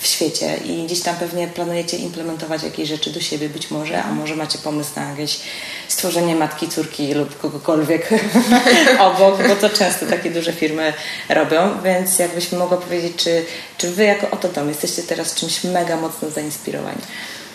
w 0.00 0.06
świecie 0.06 0.56
i 0.56 0.87
gdzieś 0.87 1.00
tam 1.00 1.16
pewnie 1.16 1.49
planujecie 1.49 1.97
implementować 1.97 2.62
jakieś 2.62 2.88
rzeczy 2.88 3.11
do 3.11 3.21
siebie 3.21 3.49
być 3.49 3.71
może, 3.71 4.02
a 4.02 4.12
może 4.12 4.37
macie 4.37 4.59
pomysł 4.59 4.90
na 4.97 5.11
jakieś 5.11 5.40
stworzenie 5.88 6.35
matki, 6.35 6.68
córki 6.68 7.14
lub 7.14 7.38
kogokolwiek 7.38 8.09
obok, 8.99 9.49
bo 9.49 9.56
to 9.56 9.71
często 9.71 10.06
takie 10.06 10.30
duże 10.30 10.52
firmy 10.52 10.92
robią, 11.28 11.83
więc 11.85 12.18
jakbyśmy 12.18 12.59
mogła 12.59 12.76
powiedzieć, 12.76 13.12
czy, 13.16 13.44
czy 13.78 13.90
wy 13.90 14.04
jako 14.04 14.30
oto 14.30 14.49
dom 14.49 14.68
jesteście 14.68 15.02
teraz 15.02 15.35
czymś 15.35 15.64
mega 15.64 15.97
mocno 15.97 16.30
zainspirowani? 16.30 17.00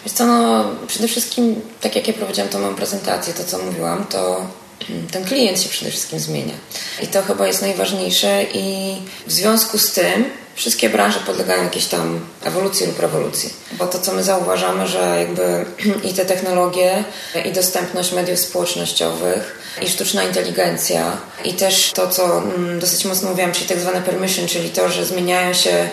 Wiesz 0.06 0.14
co, 0.14 0.26
no 0.26 0.66
przede 0.88 1.08
wszystkim, 1.08 1.62
tak 1.82 1.96
jak 1.96 2.08
ja 2.08 2.14
prowadziłam 2.14 2.50
tą 2.50 2.60
moją 2.60 2.76
prezentację, 2.76 3.34
to 3.34 3.44
co 3.44 3.58
mówiłam, 3.58 4.06
to 4.06 4.46
mm, 4.90 5.08
ten 5.08 5.26
klient 5.26 5.62
się 5.62 5.70
przede 5.70 5.92
wszystkim 5.92 6.20
zmienia. 6.20 6.54
I 7.04 7.08
to 7.08 7.22
chyba 7.22 7.48
jest 7.48 7.62
najważniejsze 7.62 8.44
i 8.54 8.96
w 9.28 9.32
związku 9.32 9.78
z 9.78 9.92
tym 9.92 10.26
wszystkie 10.56 10.90
branże 10.90 11.20
podlegają 11.20 11.64
jakiejś 11.64 11.86
tam 11.86 12.20
ewolucji 12.44 12.86
lub 12.86 13.00
rewolucji. 13.00 13.54
Bo 13.72 13.88
to, 13.88 14.00
co 14.00 14.14
my 14.14 14.24
zauważamy, 14.24 14.88
że 14.88 15.16
jakby 15.20 15.66
i 16.10 16.14
te 16.14 16.26
technologie, 16.26 17.04
i 17.46 17.52
dostępność 17.52 18.12
mediów 18.12 18.40
społecznościowych, 18.40 19.60
i 19.82 19.90
sztuczna 19.90 20.24
inteligencja, 20.24 21.18
i 21.46 21.54
też 21.54 21.92
to, 21.92 22.08
co 22.08 22.38
mm, 22.38 22.80
dosyć 22.80 23.06
mocno 23.06 23.30
mówiłam, 23.30 23.52
czyli 23.52 23.66
tak 23.66 23.80
zwane 23.80 24.02
permission, 24.02 24.48
czyli 24.48 24.70
to, 24.70 24.90
że 24.90 25.06
zmieniają 25.06 25.54
się 25.54 25.90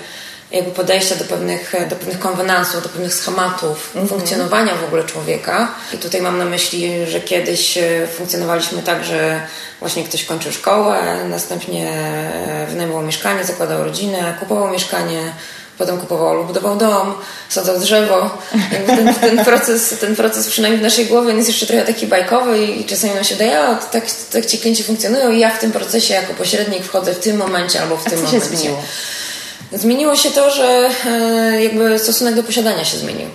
jakby 0.50 0.70
podejścia 0.70 1.14
do 1.14 1.24
pewnych, 1.24 1.74
do 1.90 1.96
pewnych 1.96 2.18
konwenansów, 2.18 2.82
do 2.82 2.88
pewnych 2.88 3.14
schematów 3.14 3.90
mm 3.94 4.06
-hmm. 4.06 4.10
funkcjonowania 4.10 4.74
w 4.74 4.84
ogóle 4.84 5.04
człowieka. 5.04 5.68
I 5.94 5.98
tutaj 5.98 6.22
mam 6.22 6.38
na 6.38 6.44
myśli, 6.44 7.06
że 7.06 7.20
kiedyś 7.20 7.78
e, 7.78 8.06
funkcjonowaliśmy 8.16 8.82
tak, 8.82 9.04
że 9.04 9.40
właśnie 9.80 10.04
ktoś 10.04 10.24
kończył 10.24 10.52
szkołę, 10.52 11.24
następnie 11.28 11.90
e, 11.90 12.66
wynajmował 12.70 13.02
mieszkanie, 13.02 13.44
zakładał 13.44 13.84
rodzinę, 13.84 14.36
kupował 14.40 14.70
mieszkanie, 14.70 15.32
potem 15.78 15.98
kupował 15.98 16.34
lub 16.34 16.46
budował 16.46 16.76
dom, 16.76 17.14
sadzał 17.48 17.80
drzewo. 17.80 18.38
Ten, 18.86 19.14
ten, 19.14 19.44
proces, 19.44 19.98
ten 20.00 20.16
proces 20.16 20.48
przynajmniej 20.48 20.80
w 20.80 20.82
naszej 20.82 21.06
głowie 21.06 21.34
jest 21.34 21.48
jeszcze 21.48 21.66
trochę 21.66 21.84
taki 21.84 22.06
bajkowy 22.06 22.64
i 22.64 22.84
czasami 22.84 23.14
nam 23.14 23.24
się 23.24 23.34
wydaje, 23.34 23.60
a 23.60 23.74
tak, 23.74 24.04
tak 24.32 24.46
ci 24.46 24.58
klienci 24.58 24.82
funkcjonują 24.82 25.30
i 25.30 25.38
ja 25.38 25.50
w 25.50 25.58
tym 25.58 25.72
procesie 25.72 26.14
jako 26.14 26.34
pośrednik 26.34 26.84
wchodzę 26.84 27.14
w 27.14 27.18
tym 27.18 27.36
momencie 27.36 27.82
albo 27.82 27.96
w 27.96 28.06
a 28.06 28.10
tym 28.10 28.22
momencie. 28.22 28.40
Się 28.40 28.56
zmieniło? 28.56 28.82
Zmieniło 29.76 30.16
się 30.16 30.30
to, 30.30 30.50
że 30.50 30.90
e, 31.06 31.62
jakby 31.62 31.98
stosunek 31.98 32.34
do 32.34 32.42
posiadania 32.42 32.84
się 32.84 32.98
zmienił. 32.98 33.28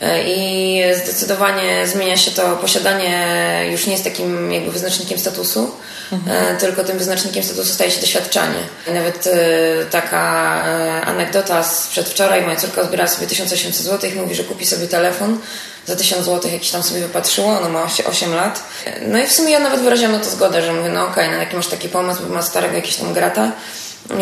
E, 0.00 0.22
I 0.24 0.80
zdecydowanie 1.02 1.86
zmienia 1.86 2.16
się 2.16 2.30
to 2.30 2.56
posiadanie 2.56 3.66
już 3.70 3.86
nie 3.86 3.92
jest 3.92 4.04
takim 4.04 4.52
jakby 4.52 4.70
wyznacznikiem 4.70 5.18
statusu, 5.18 5.70
mhm. 6.12 6.56
tylko 6.56 6.84
tym 6.84 6.98
wyznacznikiem 6.98 7.42
statusu 7.42 7.74
staje 7.74 7.90
się 7.90 8.00
doświadczanie. 8.00 8.58
I 8.88 8.90
nawet 8.90 9.28
taka 9.90 10.62
anegdota 11.04 11.62
z 11.62 11.86
przedwczoraj, 11.86 12.42
moja 12.42 12.56
córka 12.56 12.84
zbierała 12.84 13.08
sobie 13.08 13.26
1800 13.26 13.86
zł 13.86 14.10
i 14.10 14.14
mówi, 14.14 14.34
że 14.34 14.44
kupi 14.44 14.66
sobie 14.66 14.86
telefon 14.86 15.38
za 15.86 15.96
1000 15.96 16.24
zł, 16.24 16.50
jakiś 16.52 16.70
tam 16.70 16.82
sobie 16.82 17.00
wypatrzyła, 17.00 17.60
ona 17.60 17.68
ma 17.68 17.88
8 18.06 18.34
lat. 18.34 18.62
No 19.06 19.18
i 19.18 19.26
w 19.26 19.32
sumie 19.32 19.50
ja 19.50 19.60
nawet 19.60 19.80
wyraziłam 19.80 20.12
na 20.12 20.18
to 20.18 20.30
zgodę, 20.30 20.62
że 20.62 20.72
mówię, 20.72 20.88
no 20.88 21.02
okej, 21.02 21.24
okay, 21.24 21.36
no 21.36 21.42
jaki 21.42 21.56
masz 21.56 21.66
taki 21.66 21.88
pomysł, 21.88 22.22
bo 22.28 22.34
ma 22.34 22.42
starego 22.42 22.74
jakiegoś 22.74 22.96
tam 22.96 23.14
grata 23.14 23.52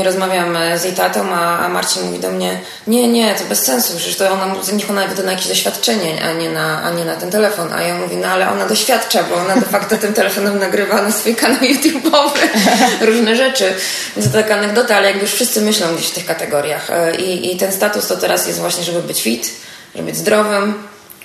rozmawiam 0.04 0.58
z 0.76 0.84
jej 0.84 0.92
tatą, 0.92 1.34
a, 1.34 1.58
a 1.58 1.68
Marcin 1.68 2.02
mówi 2.06 2.18
do 2.18 2.30
mnie, 2.30 2.60
nie, 2.86 3.08
nie, 3.08 3.34
to 3.34 3.44
bez 3.44 3.64
sensu, 3.64 3.96
przecież 3.96 4.16
to 4.16 4.32
ona, 4.32 4.54
niech 4.72 4.90
ona 4.90 5.06
wyda 5.08 5.22
na 5.22 5.32
jakieś 5.32 5.48
doświadczenie, 5.48 6.24
a 6.24 6.32
nie 6.32 6.50
na, 6.50 6.82
a 6.82 6.90
nie 6.90 7.04
na 7.04 7.16
ten 7.16 7.30
telefon. 7.30 7.72
A 7.72 7.82
ja 7.82 7.98
mówię, 7.98 8.16
no 8.16 8.28
ale 8.28 8.50
ona 8.50 8.66
doświadcza, 8.66 9.22
bo 9.22 9.34
ona 9.34 9.54
de 9.54 9.66
facto 9.66 9.96
tym 9.96 10.12
telefonem 10.12 10.58
nagrywa 10.58 11.02
na 11.02 11.12
swój 11.12 11.34
kanał 11.34 11.60
YouTube'owy 11.60 12.38
różne 13.06 13.36
rzeczy. 13.36 13.74
Więc 14.16 14.32
to 14.32 14.38
taka 14.42 14.54
anegdota, 14.54 14.96
ale 14.96 15.06
jakby 15.06 15.22
już 15.22 15.32
wszyscy 15.32 15.60
myślą 15.60 15.94
gdzieś 15.94 16.08
w 16.08 16.14
tych 16.14 16.26
kategoriach. 16.26 16.88
I, 17.18 17.52
I 17.52 17.56
ten 17.56 17.72
status 17.72 18.06
to 18.06 18.16
teraz 18.16 18.46
jest 18.46 18.58
właśnie, 18.58 18.84
żeby 18.84 19.02
być 19.02 19.22
fit, 19.22 19.50
żeby 19.94 20.06
być 20.06 20.16
zdrowym, 20.16 20.74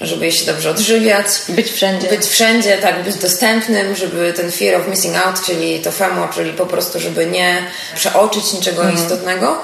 żeby 0.02 0.32
się 0.32 0.46
dobrze 0.46 0.70
odżywiać. 0.70 1.26
Być 1.50 1.72
wszędzie. 1.72 2.08
Być 2.08 2.26
wszędzie, 2.26 2.78
tak, 2.78 3.04
być 3.04 3.16
dostępnym, 3.16 3.96
żeby 3.96 4.34
ten 4.34 4.52
fear 4.52 4.82
of 4.82 4.88
missing 4.88 5.16
out, 5.16 5.46
czyli 5.46 5.80
to 5.80 5.92
FEMO, 5.92 6.28
czyli 6.28 6.54
po 6.54 6.66
prostu, 6.66 7.00
żeby 7.00 7.26
nie 7.26 7.64
przeoczyć 7.96 8.54
niczego 8.54 8.82
mm. 8.82 8.96
istotnego. 8.96 9.58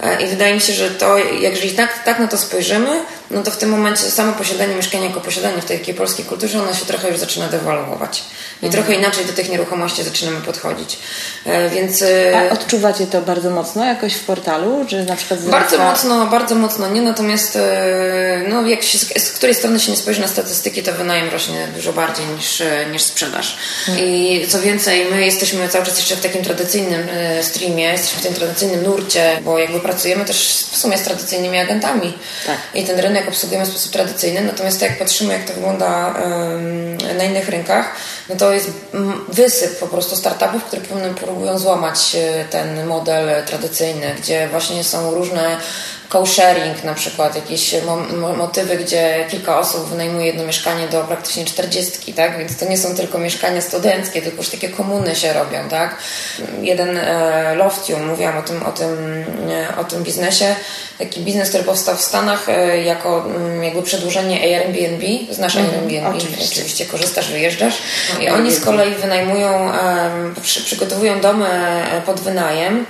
E, 0.00 0.22
I 0.22 0.26
wydaje 0.26 0.54
mi 0.54 0.60
się, 0.60 0.72
że 0.72 0.90
to, 0.90 1.18
jeżeli 1.18 1.70
tak, 1.70 2.04
tak 2.04 2.18
na 2.18 2.28
to 2.28 2.38
spojrzymy, 2.38 3.04
no 3.32 3.42
to 3.42 3.50
w 3.50 3.56
tym 3.56 3.70
momencie 3.70 4.02
samo 4.02 4.32
posiadanie 4.32 4.74
mieszkania 4.74 5.06
jako 5.06 5.20
posiadanie 5.20 5.62
w 5.62 5.64
tej 5.64 5.78
takiej 5.78 5.94
polskiej 5.94 6.24
kulturze, 6.24 6.62
ono 6.62 6.74
się 6.74 6.86
trochę 6.86 7.08
już 7.08 7.18
zaczyna 7.18 7.48
dewaluować. 7.48 8.24
I 8.62 8.66
mhm. 8.66 8.72
trochę 8.72 8.98
inaczej 8.98 9.24
do 9.24 9.32
tych 9.32 9.50
nieruchomości 9.50 10.02
zaczynamy 10.02 10.40
podchodzić. 10.40 10.98
E, 11.46 11.70
więc... 11.70 12.02
E, 12.02 12.48
A 12.50 12.52
odczuwacie 12.52 13.06
to 13.06 13.22
bardzo 13.22 13.50
mocno 13.50 13.84
jakoś 13.84 14.14
w 14.14 14.24
portalu? 14.24 14.84
Że 14.88 15.04
na 15.04 15.16
przykład 15.16 15.40
Bardzo 15.44 15.78
mocno, 15.78 16.26
bardzo 16.26 16.54
mocno 16.54 16.88
nie, 16.88 17.02
natomiast 17.02 17.56
e, 17.56 18.42
no, 18.48 18.66
jak 18.66 18.82
się, 18.82 18.98
z 18.98 19.32
której 19.32 19.54
strony 19.54 19.80
się 19.80 19.90
nie 19.90 19.96
spojrzy 19.96 20.20
na 20.20 20.28
statystyki, 20.28 20.82
to 20.82 20.92
wynajem 20.92 21.30
rośnie 21.30 21.68
dużo 21.74 21.92
bardziej 21.92 22.26
niż, 22.26 22.62
niż 22.92 23.02
sprzedaż. 23.02 23.56
Hmm. 23.86 24.04
I 24.04 24.44
co 24.48 24.60
więcej, 24.60 25.06
my 25.10 25.24
jesteśmy 25.24 25.68
cały 25.68 25.84
czas 25.84 25.96
jeszcze 25.96 26.16
w 26.16 26.20
takim 26.20 26.44
tradycyjnym 26.44 27.06
streamie, 27.42 27.84
jesteśmy 27.84 28.20
w 28.20 28.22
tym 28.22 28.34
tradycyjnym 28.34 28.82
nurcie, 28.82 29.40
bo 29.44 29.58
jakby 29.58 29.80
pracujemy 29.80 30.24
też 30.24 30.66
w 30.70 30.76
sumie 30.76 30.98
z 30.98 31.02
tradycyjnymi 31.02 31.58
agentami. 31.58 32.12
Tak. 32.46 32.56
I 32.74 32.84
ten 32.84 32.98
rynek 32.98 33.21
obsługujemy 33.28 33.66
w 33.66 33.70
sposób 33.70 33.92
tradycyjny, 33.92 34.40
natomiast 34.40 34.82
jak 34.82 34.98
patrzymy, 34.98 35.32
jak 35.32 35.44
to 35.44 35.54
wygląda 35.54 36.14
na 37.16 37.24
innych 37.24 37.48
rynkach, 37.48 37.94
no 38.28 38.36
to 38.36 38.52
jest 38.52 38.70
wysyp 39.28 39.78
po 39.78 39.88
prostu 39.88 40.16
startupów, 40.16 40.64
które 40.64 40.82
próbują 41.14 41.58
złamać 41.58 42.16
e, 42.16 42.44
ten 42.44 42.86
model 42.86 43.46
tradycyjny, 43.46 44.14
gdzie 44.18 44.48
właśnie 44.48 44.84
są 44.84 45.14
różne 45.14 45.56
co-sharing 46.12 46.84
na 46.84 46.94
przykład, 46.94 47.36
jakieś 47.36 47.74
motywy, 48.36 48.76
gdzie 48.76 49.24
kilka 49.30 49.58
osób 49.58 49.88
wynajmuje 49.88 50.26
jedno 50.26 50.44
mieszkanie 50.44 50.88
do 50.88 51.00
praktycznie 51.00 51.44
czterdziestki, 51.44 52.12
tak? 52.12 52.38
Więc 52.38 52.58
to 52.58 52.68
nie 52.68 52.78
są 52.78 52.94
tylko 52.96 53.18
mieszkania 53.18 53.60
studenckie, 53.60 54.22
tylko 54.22 54.36
już 54.36 54.48
takie 54.48 54.68
komuny 54.68 55.16
się 55.16 55.32
robią, 55.32 55.68
tak? 55.70 55.96
Jeden 56.62 56.98
e, 56.98 57.54
Loftium, 57.54 58.06
mówiłam 58.06 58.38
o 58.38 58.42
tym, 58.42 58.62
o 58.62 58.72
tym, 58.72 59.24
e, 59.50 59.76
o 59.76 59.84
tym 59.84 60.02
biznesie, 60.02 60.54
taki 60.98 61.20
biznes, 61.20 61.48
który 61.48 61.64
powstał 61.64 61.96
w 61.96 62.02
Stanach 62.02 62.48
e, 62.48 62.82
jako 62.82 63.24
mm, 63.26 63.64
jakby 63.64 63.82
przedłużenie 63.82 64.40
Airbnb, 64.40 65.06
znasz 65.30 65.56
mm, 65.56 65.70
Airbnb, 65.70 66.16
oczywiście. 66.16 66.44
oczywiście 66.44 66.86
korzystasz, 66.86 67.30
wyjeżdżasz 67.30 67.74
i 68.20 68.28
oni 68.28 68.52
z 68.52 68.64
kolei 68.64 68.94
wynajmują, 68.94 69.72
przygotowują 70.42 71.20
domy 71.20 71.48
pod 72.06 72.20
wynajem, 72.20 72.86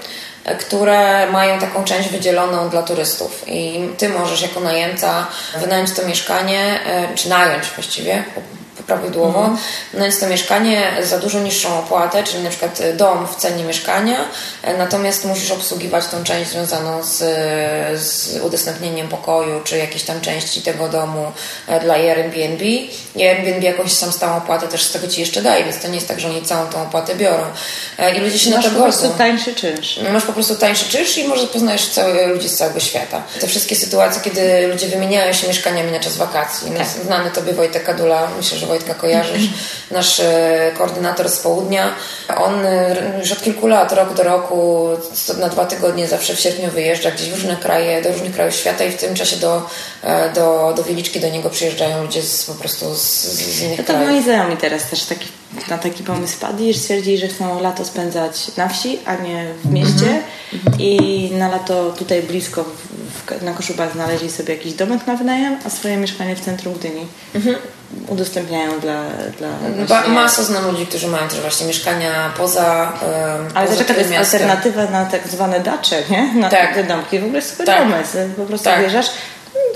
które 0.58 1.26
mają 1.30 1.58
taką 1.58 1.84
część 1.84 2.08
wydzieloną 2.08 2.68
dla 2.68 2.82
turystów. 2.82 3.44
I 3.46 3.88
ty 3.98 4.08
możesz 4.08 4.42
jako 4.42 4.60
najemca 4.60 5.26
wynająć 5.60 5.92
to 5.92 6.06
mieszkanie, 6.06 6.80
e, 6.86 7.14
czy 7.14 7.28
nająć 7.28 7.64
właściwie, 7.66 8.24
prawidłowo, 8.86 9.38
mhm. 9.38 9.58
nająć 9.94 10.18
to 10.18 10.26
mieszkanie 10.26 10.82
za 11.02 11.18
dużo 11.18 11.40
niższą 11.40 11.78
opłatę, 11.78 12.24
czyli 12.24 12.44
na 12.44 12.50
przykład 12.50 12.82
dom 12.96 13.26
w 13.26 13.36
cenie 13.36 13.64
mieszkania, 13.64 14.18
e, 14.62 14.76
natomiast 14.76 15.24
musisz 15.24 15.50
obsługiwać 15.50 16.06
tą 16.06 16.24
część 16.24 16.50
związaną 16.50 17.02
z, 17.02 17.18
z 18.00 18.40
udostępnieniem 18.42 19.08
pokoju, 19.08 19.60
czy 19.64 19.78
jakiejś 19.78 20.02
tam 20.02 20.20
części 20.20 20.62
tego 20.62 20.88
domu 20.88 21.32
e, 21.66 21.80
dla 21.80 21.94
Airbnb. 21.94 22.64
I 23.16 23.26
Airbnb 23.28 23.66
jakąś 23.66 23.92
sam 23.92 24.12
stałą 24.12 24.36
opłatę 24.36 24.68
też 24.68 24.82
z 24.82 24.92
tego 24.92 25.08
Ci 25.08 25.20
jeszcze 25.20 25.42
daje, 25.42 25.64
więc 25.64 25.78
to 25.78 25.88
nie 25.88 25.94
jest 25.94 26.08
tak, 26.08 26.20
że 26.20 26.28
oni 26.28 26.42
całą 26.42 26.66
tą 26.66 26.82
opłatę 26.82 27.14
biorą. 27.14 27.44
E, 27.98 28.16
I 28.16 28.20
ludzie 28.20 28.38
się 28.38 28.50
Masz 28.50 28.64
na 28.64 28.70
to 28.70 28.76
godzą. 28.76 28.86
Masz 28.86 28.96
po 28.96 29.00
prostu 29.00 29.18
tańszy 29.18 29.54
czynsz. 29.54 30.00
Masz 30.12 30.24
po 30.24 30.32
prostu 30.32 30.56
tańszy 30.56 30.88
czynsz 30.88 31.18
i 31.18 31.28
może 31.28 31.46
poznajesz 31.46 31.88
całe, 31.88 32.26
ludzi 32.26 32.48
z 32.48 32.56
całego 32.56 32.80
świata. 32.80 33.22
Te 33.40 33.46
wszystkie 33.46 33.76
sytuacje, 33.76 34.22
kiedy 34.22 34.66
ludzie 34.66 34.88
wymieniają 34.88 35.32
się 35.32 35.48
mieszkaniami 35.48 35.92
na 35.92 36.00
czas 36.00 36.16
wakacji. 36.16 36.70
Tak. 36.70 36.86
Znany 36.86 37.30
Tobie 37.30 37.52
Wojtek 37.52 37.84
Kadula, 37.84 38.28
myślę, 38.36 38.58
że 38.58 38.66
Wojtka 38.72 38.94
kojarzysz, 38.94 39.48
nasz 39.90 40.20
e, 40.20 40.72
koordynator 40.78 41.28
z 41.28 41.38
południa. 41.38 41.94
On 42.36 42.66
e, 42.66 42.96
już 43.20 43.32
od 43.32 43.42
kilku 43.42 43.66
lat, 43.66 43.92
rok 43.92 44.14
do 44.14 44.22
roku, 44.22 44.88
na 45.38 45.48
dwa 45.48 45.66
tygodnie 45.66 46.08
zawsze 46.08 46.34
w 46.34 46.40
sierpniu 46.40 46.70
wyjeżdża 46.70 47.10
gdzieś 47.10 47.30
w 47.30 47.34
różne 47.34 47.56
kraje, 47.56 48.02
do 48.02 48.12
różnych 48.12 48.34
krajów 48.34 48.54
świata 48.54 48.84
i 48.84 48.92
w 48.92 48.96
tym 48.96 49.14
czasie 49.14 49.36
do, 49.36 49.62
e, 50.02 50.32
do, 50.32 50.72
do 50.76 50.84
Wieliczki 50.84 51.20
do 51.20 51.28
niego 51.28 51.50
przyjeżdżają 51.50 52.02
ludzie 52.02 52.22
z, 52.22 52.44
po 52.44 52.54
prostu 52.54 52.94
z, 52.94 53.24
z 53.24 53.60
innych 53.62 53.78
no 53.78 53.84
to 53.84 53.92
krajów. 53.92 54.10
moi 54.10 54.22
znajomi 54.22 54.56
teraz 54.56 54.90
też 54.90 55.04
taki, 55.04 55.26
na 55.68 55.78
taki 55.78 56.04
pomysł 56.04 56.38
padli, 56.40 56.72
że 56.72 56.80
stwierdzili, 56.80 57.18
że 57.18 57.28
chcą 57.28 57.60
lato 57.60 57.84
spędzać 57.84 58.56
na 58.56 58.68
wsi, 58.68 58.98
a 59.06 59.16
nie 59.16 59.46
w 59.64 59.70
mieście 59.70 60.22
mhm. 60.52 60.80
i 60.80 61.30
na 61.34 61.48
lato 61.48 61.90
tutaj 61.90 62.22
blisko 62.22 62.64
w, 62.64 63.42
na 63.42 63.54
Koszubach 63.54 63.92
znaleźli 63.92 64.30
sobie 64.30 64.54
jakiś 64.54 64.72
domek 64.72 65.06
na 65.06 65.16
wynajem, 65.16 65.56
a 65.64 65.70
swoje 65.70 65.96
mieszkanie 65.96 66.36
w 66.36 66.40
centrum 66.40 66.74
Gdyni. 66.74 67.06
Mhm 67.34 67.56
udostępniają 68.08 68.80
dla... 68.80 69.04
dla 69.38 69.48
no, 69.76 69.86
właśnie... 69.86 70.12
Masa 70.12 70.42
znam 70.42 70.66
ludzi, 70.66 70.86
którzy 70.86 71.08
mają 71.08 71.28
też 71.28 71.40
właśnie 71.40 71.66
mieszkania 71.66 72.32
poza 72.36 72.92
um, 73.02 73.48
Ale 73.54 73.68
poza 73.68 73.84
to 73.84 73.92
jest 73.92 74.12
alternatywa 74.12 74.86
na 74.86 75.04
tak 75.04 75.28
zwane 75.28 75.60
dacze, 75.60 76.02
nie? 76.10 76.34
Na 76.34 76.48
tak. 76.48 76.74
te 76.74 76.84
domki. 76.84 77.18
W 77.18 77.24
ogóle 77.24 77.42
super 77.42 77.66
tak. 77.66 77.78
pomysł. 77.78 78.16
Po 78.36 78.44
prostu 78.44 78.64
tak. 78.64 78.80
wjeżdżasz 78.80 79.10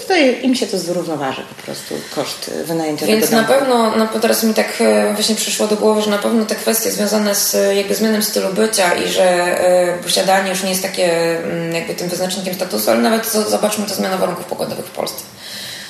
tutaj 0.01 0.43
im 0.43 0.55
się 0.55 0.67
to 0.67 0.79
zrównoważy 0.79 1.43
po 1.57 1.63
prostu 1.63 1.95
koszt 2.15 2.51
wynajęcia 2.65 3.07
Więc 3.07 3.31
na 3.31 3.45
pewno, 3.45 3.97
no, 3.97 4.09
teraz 4.21 4.45
mi 4.45 4.55
tak 4.55 4.81
e, 4.81 5.15
właśnie 5.15 5.35
przyszło 5.35 5.67
do 5.67 5.77
głowy, 5.77 6.03
że 6.03 6.11
na 6.11 6.19
pewno 6.19 6.45
te 6.45 6.55
kwestie 6.55 6.91
związane 6.91 7.35
z 7.35 7.77
jakby 7.77 7.95
zmianą 7.95 8.23
stylu 8.23 8.53
bycia 8.53 8.95
i 8.95 9.09
że 9.09 9.25
e, 9.25 9.99
posiadanie 9.99 10.51
już 10.51 10.63
nie 10.63 10.71
jest 10.71 10.83
takie 10.83 11.39
mm, 11.39 11.73
jakby 11.73 11.95
tym 11.95 12.09
wyznacznikiem 12.09 12.55
statusu, 12.55 12.91
ale 12.91 13.01
nawet 13.01 13.27
zobaczmy 13.27 13.87
to 13.87 13.95
zmiana 13.95 14.17
warunków 14.17 14.45
pogodowych 14.45 14.87
w 14.87 14.91
Polsce. 14.91 15.25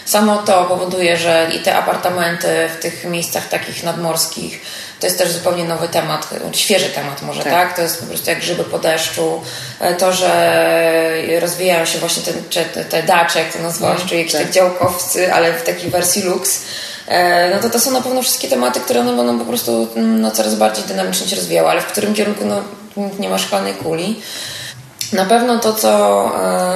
Samo 0.05 0.37
to 0.37 0.64
powoduje, 0.64 1.16
że 1.16 1.50
i 1.57 1.59
te 1.59 1.76
apartamenty 1.76 2.49
w 2.78 2.83
tych 2.83 3.05
miejscach 3.05 3.49
takich 3.49 3.85
nadmorskich 3.85 4.61
to 5.00 5.06
jest 5.06 5.18
też 5.18 5.32
zupełnie 5.32 5.64
nowy 5.64 5.88
temat, 5.88 6.28
świeży 6.52 6.88
temat 6.88 7.22
może, 7.22 7.42
tak? 7.42 7.52
tak? 7.52 7.76
To 7.76 7.82
jest 7.82 8.00
po 8.00 8.06
prostu 8.06 8.30
jak 8.30 8.40
grzyby 8.40 8.64
po 8.64 8.78
deszczu. 8.78 9.42
E, 9.80 9.94
to, 9.94 10.12
że 10.12 11.22
rozwijają 11.40 11.84
się 11.84 11.98
właśnie 11.98 12.22
te, 12.22 12.64
te, 12.64 12.84
te 12.84 13.02
dacze, 13.02 13.38
jak 13.38 13.52
to 13.52 13.58
nazwałaś, 13.58 13.96
mm, 13.96 14.08
czyli 14.08 14.20
jakieś 14.20 14.32
tak. 14.32 14.50
działkowcy, 14.50 15.32
ale 15.32 15.52
w 15.52 15.62
takiej 15.62 15.90
wersji 15.90 16.22
luks. 16.22 16.62
E, 17.08 17.50
no 17.54 17.62
to 17.62 17.70
to 17.70 17.80
są 17.80 17.90
na 17.90 18.00
pewno 18.00 18.22
wszystkie 18.22 18.48
tematy, 18.48 18.80
które 18.80 19.00
one 19.00 19.16
będą 19.16 19.38
po 19.38 19.44
prostu 19.44 19.88
no, 19.96 20.30
coraz 20.30 20.54
bardziej 20.54 20.84
dynamicznie 20.84 21.28
się 21.28 21.36
rozwijały, 21.36 21.68
ale 21.68 21.80
w 21.80 21.86
którym 21.86 22.14
kierunku 22.14 22.44
no, 22.44 22.62
nie 23.18 23.28
ma 23.28 23.38
szklanej 23.38 23.74
kuli. 23.74 24.22
Na 25.12 25.25
pewno 25.25 25.58
to, 25.58 25.72
co... 25.72 25.90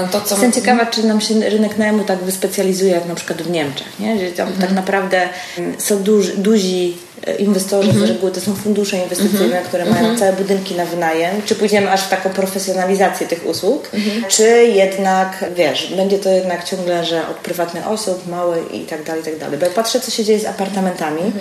e, 0.05 0.09
to, 0.13 0.21
co... 0.21 0.35
Jestem 0.35 0.53
ciekawa, 0.53 0.87
czy 0.87 1.07
nam 1.07 1.21
się 1.21 1.35
rynek 1.35 1.79
najmu 1.79 2.05
tak 2.05 2.19
wyspecjalizuje, 2.19 2.93
jak 2.93 3.07
na 3.07 3.15
przykład 3.15 3.43
w 3.43 3.51
Niemczech, 3.51 4.01
nie? 4.01 4.19
że 4.19 4.33
tam 4.33 4.49
mhm. 4.49 4.67
tak 4.67 4.77
naprawdę 4.77 5.29
mm, 5.59 5.81
są 5.81 6.03
duży, 6.03 6.37
duzi 6.37 6.97
e, 7.27 7.35
inwestorzy, 7.35 7.91
mhm. 7.91 8.07
z 8.07 8.11
reguły 8.11 8.33
to 8.33 8.41
są 8.41 8.55
fundusze 8.55 8.97
inwestycyjne, 8.97 9.45
mhm. 9.45 9.65
które 9.65 9.85
mają 9.85 9.99
mhm. 9.99 10.19
całe 10.19 10.33
budynki 10.33 10.75
na 10.75 10.85
wynajem. 10.85 11.43
Czy 11.45 11.55
pójdziemy 11.55 11.91
aż 11.91 12.03
w 12.03 12.09
taką 12.09 12.31
profesjonalizację 12.31 13.27
tych 13.27 13.47
usług, 13.47 13.91
mhm. 13.95 14.25
czy 14.29 14.65
jednak, 14.75 15.45
wiesz, 15.57 15.93
będzie 15.97 16.19
to 16.19 16.29
jednak 16.29 16.65
ciągle, 16.65 17.05
że 17.05 17.29
od 17.29 17.37
prywatnych 17.37 17.89
osób, 17.89 18.29
małe 18.29 18.57
i 18.73 18.81
tak 18.81 19.05
dalej, 19.05 19.23
i 19.23 19.25
tak 19.25 19.39
dalej. 19.39 19.59
Bo 19.59 19.65
jak 19.65 19.75
patrzę, 19.75 20.01
co 20.01 20.11
się 20.11 20.25
dzieje 20.25 20.41
z 20.41 20.47
apartamentami, 20.47 21.33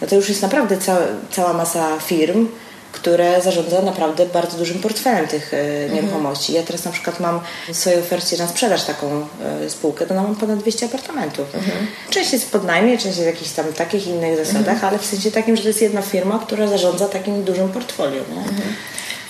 no 0.00 0.06
to 0.06 0.16
już 0.16 0.28
jest 0.28 0.42
naprawdę 0.42 0.78
cała, 0.78 1.00
cała 1.30 1.52
masa 1.52 1.98
firm, 2.00 2.48
które 2.92 3.40
zarządza 3.42 3.82
naprawdę 3.82 4.26
bardzo 4.26 4.58
dużym 4.58 4.78
portfelem 4.78 5.26
tych 5.26 5.54
e, 5.54 5.90
nieruchomości. 5.90 6.52
Ja 6.52 6.62
teraz 6.62 6.84
na 6.84 6.90
przykład 6.90 7.20
mam 7.20 7.40
w 7.68 7.76
swojej 7.76 8.00
ofercie 8.00 8.36
na 8.36 8.48
sprzedaż 8.48 8.84
taką 8.84 9.26
e, 9.64 9.70
spółkę, 9.70 10.06
to 10.06 10.14
mam 10.14 10.36
ponad 10.36 10.58
200 10.58 10.86
apartamentów. 10.86 11.54
Mhm. 11.54 11.86
Część 12.10 12.32
jest 12.32 12.52
pod 12.52 12.64
najmie, 12.64 12.98
część 12.98 13.06
jest 13.06 13.20
w 13.20 13.26
jakichś 13.26 13.50
tam 13.50 13.72
takich 13.72 14.06
innych 14.06 14.36
zasadach, 14.36 14.74
mhm. 14.74 14.88
ale 14.88 14.98
w 14.98 15.06
sensie 15.06 15.30
takim, 15.30 15.56
że 15.56 15.62
to 15.62 15.68
jest 15.68 15.82
jedna 15.82 16.02
firma, 16.02 16.38
która 16.38 16.66
zarządza 16.66 17.08
takim 17.08 17.44
dużym 17.44 17.68
portfolio. 17.68 18.22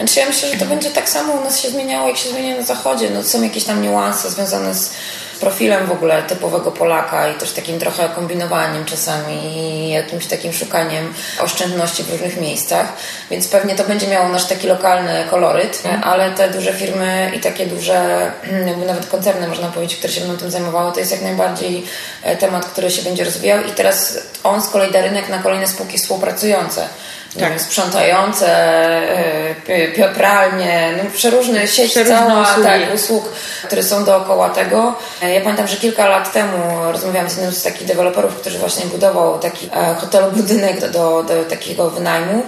Mhm. 0.00 0.08
Znaczy 0.08 0.20
ja 0.20 0.26
myślę, 0.26 0.48
że 0.48 0.64
to 0.64 0.66
będzie 0.66 0.90
tak 0.90 1.08
samo 1.08 1.32
u 1.32 1.44
nas 1.44 1.60
się 1.60 1.70
zmieniało, 1.70 2.08
jak 2.08 2.16
się 2.16 2.28
zmienia 2.28 2.56
na 2.56 2.62
zachodzie. 2.62 3.10
No, 3.10 3.22
są 3.22 3.42
jakieś 3.42 3.64
tam 3.64 3.82
niuanse 3.82 4.30
związane 4.30 4.74
z 4.74 4.90
profilem 5.40 5.86
w 5.86 5.92
ogóle 5.92 6.22
typowego 6.22 6.72
Polaka 6.72 7.28
i 7.28 7.34
też 7.34 7.52
takim 7.52 7.78
trochę 7.78 8.08
kombinowaniem 8.08 8.84
czasami 8.84 9.34
i 9.56 9.90
jakimś 9.90 10.26
takim 10.26 10.52
szukaniem 10.52 11.14
oszczędności 11.40 12.02
w 12.02 12.10
różnych 12.10 12.40
miejscach, 12.40 12.92
więc 13.30 13.48
pewnie 13.48 13.74
to 13.74 13.84
będzie 13.84 14.06
miało 14.06 14.28
nasz 14.28 14.44
taki 14.44 14.66
lokalny 14.66 15.24
koloryt, 15.30 15.82
mm. 15.84 16.02
ale 16.04 16.30
te 16.30 16.50
duże 16.50 16.72
firmy 16.72 17.32
i 17.36 17.40
takie 17.40 17.66
duże, 17.66 18.30
jakby 18.66 18.86
nawet 18.86 19.06
koncerny 19.06 19.48
można 19.48 19.68
powiedzieć, 19.68 19.98
które 19.98 20.12
się 20.12 20.20
będą 20.20 20.36
tym 20.36 20.50
zajmowały, 20.50 20.92
to 20.92 21.00
jest 21.00 21.12
jak 21.12 21.22
najbardziej 21.22 21.84
e, 22.22 22.36
temat, 22.36 22.66
który 22.66 22.90
się 22.90 23.02
będzie 23.02 23.24
rozwijał 23.24 23.64
i 23.64 23.70
teraz 23.70 24.18
on 24.44 24.62
z 24.62 24.68
kolei 24.68 24.92
da 24.92 25.02
rynek 25.02 25.28
na 25.28 25.38
kolejne 25.38 25.66
spółki 25.66 25.98
współpracujące 25.98 26.88
tak. 27.38 27.60
sprzątające, 27.60 28.48
e, 29.68 30.08
pralnie, 30.14 30.94
no 30.96 31.10
przeróżne 31.10 31.68
sieć 31.68 31.90
przeróżne 31.90 32.18
cała 32.18 32.42
usługi. 32.42 32.68
Tak, 32.68 32.94
usług, 32.94 33.28
które 33.64 33.82
są 33.82 34.04
dookoła 34.04 34.48
tego. 34.50 34.94
E, 35.22 35.34
ja 35.34 35.40
pamiętam, 35.40 35.66
że 35.66 35.76
kilka 35.76 36.08
lat 36.08 36.32
temu 36.32 36.92
rozmawiałam 36.92 37.30
z 37.30 37.36
jednym 37.36 37.52
z 37.52 37.62
takich 37.62 37.86
deweloperów, 37.86 38.36
który 38.36 38.58
właśnie 38.58 38.86
budował 38.86 39.38
taki 39.38 39.70
e, 39.74 39.94
hotel 39.94 40.24
budynek 40.30 40.80
do, 40.80 40.88
do, 40.88 41.22
do 41.22 41.44
takiego 41.44 41.90
wynajmu. 41.90 42.42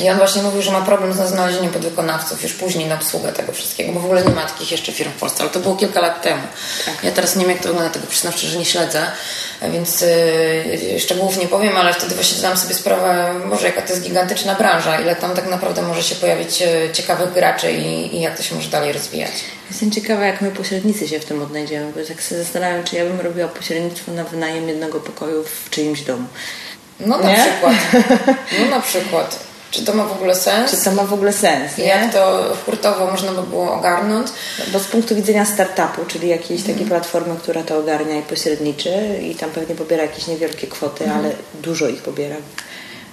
I 0.00 0.10
on 0.10 0.16
właśnie 0.16 0.42
mówił, 0.42 0.62
że 0.62 0.72
ma 0.72 0.80
problem 0.80 1.12
z 1.12 1.16
znalezieniem 1.16 1.72
podwykonawców 1.72 2.42
już 2.42 2.52
później 2.52 2.88
na 2.88 2.94
obsługę 2.94 3.32
tego 3.32 3.52
wszystkiego, 3.52 3.92
bo 3.92 4.00
w 4.00 4.04
ogóle 4.04 4.24
nie 4.24 4.34
ma 4.34 4.42
takich 4.46 4.72
jeszcze 4.72 4.92
firm 4.92 5.10
w 5.10 5.20
Polsce, 5.20 5.42
ale 5.42 5.50
to 5.50 5.60
było 5.60 5.76
kilka 5.76 6.00
lat 6.00 6.22
temu. 6.22 6.42
Tak. 6.86 7.04
Ja 7.04 7.10
teraz 7.10 7.36
nie 7.36 7.42
wiem, 7.42 7.50
jak 7.50 7.62
to 7.62 7.68
wygląda, 7.68 7.90
tego 7.90 8.06
przyznam 8.06 8.32
szczerze, 8.32 8.52
że 8.52 8.58
nie 8.58 8.64
śledzę, 8.64 9.06
więc 9.72 10.00
yy, 10.00 11.00
szczegółów 11.00 11.38
nie 11.38 11.48
powiem, 11.48 11.76
ale 11.76 11.94
wtedy 11.94 12.14
właśnie 12.14 12.38
zdałam 12.38 12.58
sobie 12.58 12.74
sprawę, 12.74 13.34
może 13.44 13.66
jaka 13.66 13.82
to 13.82 13.88
jest 13.88 14.02
gigantyczna 14.02 14.54
branża, 14.54 15.00
ile 15.00 15.16
tam 15.16 15.34
tak 15.34 15.50
naprawdę 15.50 15.82
może 15.82 16.02
się 16.02 16.14
pojawić 16.14 16.60
yy, 16.60 16.90
ciekawych 16.92 17.32
graczy 17.32 17.72
i, 17.72 18.16
i 18.16 18.20
jak 18.20 18.36
to 18.36 18.42
się 18.42 18.54
może 18.54 18.68
dalej 18.68 18.92
rozwijać. 18.92 19.32
Jestem 19.70 19.90
ciekawa, 19.90 20.26
jak 20.26 20.40
my 20.40 20.50
pośrednicy 20.50 21.08
się 21.08 21.20
w 21.20 21.24
tym 21.24 21.42
odnajdziemy, 21.42 21.92
bo 21.92 22.04
tak 22.08 22.22
sobie 22.22 22.42
zastanawiam, 22.42 22.84
czy 22.84 22.96
ja 22.96 23.04
bym 23.04 23.20
robiła 23.20 23.48
pośrednictwo 23.48 24.12
na 24.12 24.24
wynajem 24.24 24.68
jednego 24.68 25.00
pokoju 25.00 25.44
w 25.44 25.70
czyimś 25.70 26.00
domu. 26.00 26.24
No 27.00 27.18
na 27.18 27.30
nie? 27.30 27.36
przykład. 27.36 27.74
No 28.58 28.70
na 28.70 28.80
przykład. 28.80 29.51
Czy 29.72 29.84
to 29.84 29.94
ma 29.94 30.04
w 30.04 30.12
ogóle 30.12 30.34
sens? 30.34 30.70
Czy 30.70 30.84
to 30.84 30.92
ma 30.92 31.04
w 31.04 31.12
ogóle 31.12 31.32
sens? 31.32 31.78
Nie? 31.78 31.84
Jak 31.84 32.12
to 32.12 32.42
hurtowo 32.66 33.06
można 33.06 33.32
by 33.32 33.42
było 33.42 33.74
ogarnąć? 33.74 34.28
Bo 34.72 34.78
z 34.78 34.84
punktu 34.84 35.14
widzenia 35.14 35.44
startupu, 35.44 36.04
czyli 36.08 36.28
jakiejś 36.28 36.60
mm. 36.60 36.72
takiej 36.72 36.88
platformy, 36.88 37.36
która 37.42 37.62
to 37.62 37.78
ogarnia 37.78 38.18
i 38.18 38.22
pośredniczy 38.22 39.18
i 39.22 39.34
tam 39.34 39.50
pewnie 39.50 39.74
pobiera 39.74 40.02
jakieś 40.02 40.26
niewielkie 40.26 40.66
kwoty, 40.66 41.04
mm. 41.04 41.18
ale 41.18 41.32
dużo 41.62 41.88
ich 41.88 42.02
pobiera, 42.02 42.36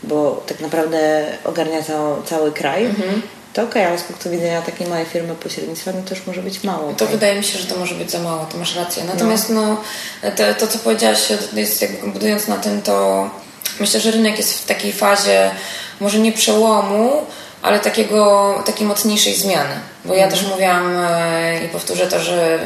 bo 0.03 0.43
tak 0.47 0.59
naprawdę 0.59 1.25
ogarnia 1.43 1.83
cały, 1.83 2.23
cały 2.25 2.51
kraj. 2.51 2.85
Mm-hmm. 2.85 3.21
To 3.53 3.63
okej, 3.63 3.81
okay, 3.81 3.87
ale 3.87 3.99
z 3.99 4.03
punktu 4.03 4.29
widzenia 4.29 4.61
takiej 4.61 4.87
małej 4.87 5.05
firmy 5.05 5.35
pośrednictwa, 5.35 5.91
no 5.91 6.01
to 6.09 6.15
już 6.15 6.27
może 6.27 6.41
być 6.41 6.63
mało. 6.63 6.93
To 6.93 7.05
okay. 7.05 7.07
wydaje 7.07 7.35
mi 7.35 7.43
się, 7.43 7.59
że 7.59 7.67
to 7.67 7.75
może 7.75 7.95
być 7.95 8.11
za 8.11 8.19
mało, 8.19 8.45
to 8.51 8.57
masz 8.57 8.75
rację. 8.75 9.03
Natomiast 9.03 9.49
no, 9.49 9.77
no 10.23 10.31
to, 10.31 10.53
to, 10.53 10.67
co 10.67 10.79
powiedziałaś, 10.79 11.19
jest 11.53 11.85
budując 12.13 12.47
na 12.47 12.57
tym, 12.57 12.81
to 12.81 13.29
myślę, 13.79 13.99
że 13.99 14.11
rynek 14.11 14.37
jest 14.37 14.53
w 14.53 14.65
takiej 14.65 14.93
fazie 14.93 15.51
może 15.99 16.19
nie 16.19 16.31
przełomu, 16.31 17.25
ale 17.61 17.79
takiego, 17.79 18.53
takiej 18.65 18.87
mocniejszej 18.87 19.35
zmiany. 19.35 19.75
Bo 20.05 20.13
ja 20.13 20.27
też 20.27 20.43
mówiłam 20.43 20.97
e, 20.97 21.65
i 21.65 21.69
powtórzę 21.69 22.07
to, 22.07 22.19
że 22.19 22.59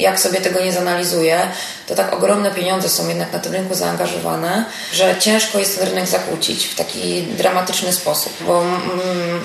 jak 0.00 0.20
sobie 0.20 0.40
tego 0.40 0.64
nie 0.64 0.72
zanalizuję, 0.72 1.48
to 1.86 1.94
tak 1.94 2.12
ogromne 2.12 2.50
pieniądze 2.50 2.88
są 2.88 3.08
jednak 3.08 3.32
na 3.32 3.38
tym 3.38 3.52
rynku 3.52 3.74
zaangażowane, 3.74 4.64
że 4.92 5.16
ciężko 5.18 5.58
jest 5.58 5.78
ten 5.78 5.88
rynek 5.88 6.06
zakłócić 6.06 6.66
w 6.66 6.74
taki 6.74 7.22
dramatyczny 7.22 7.92
sposób, 7.92 8.32
bo 8.46 8.64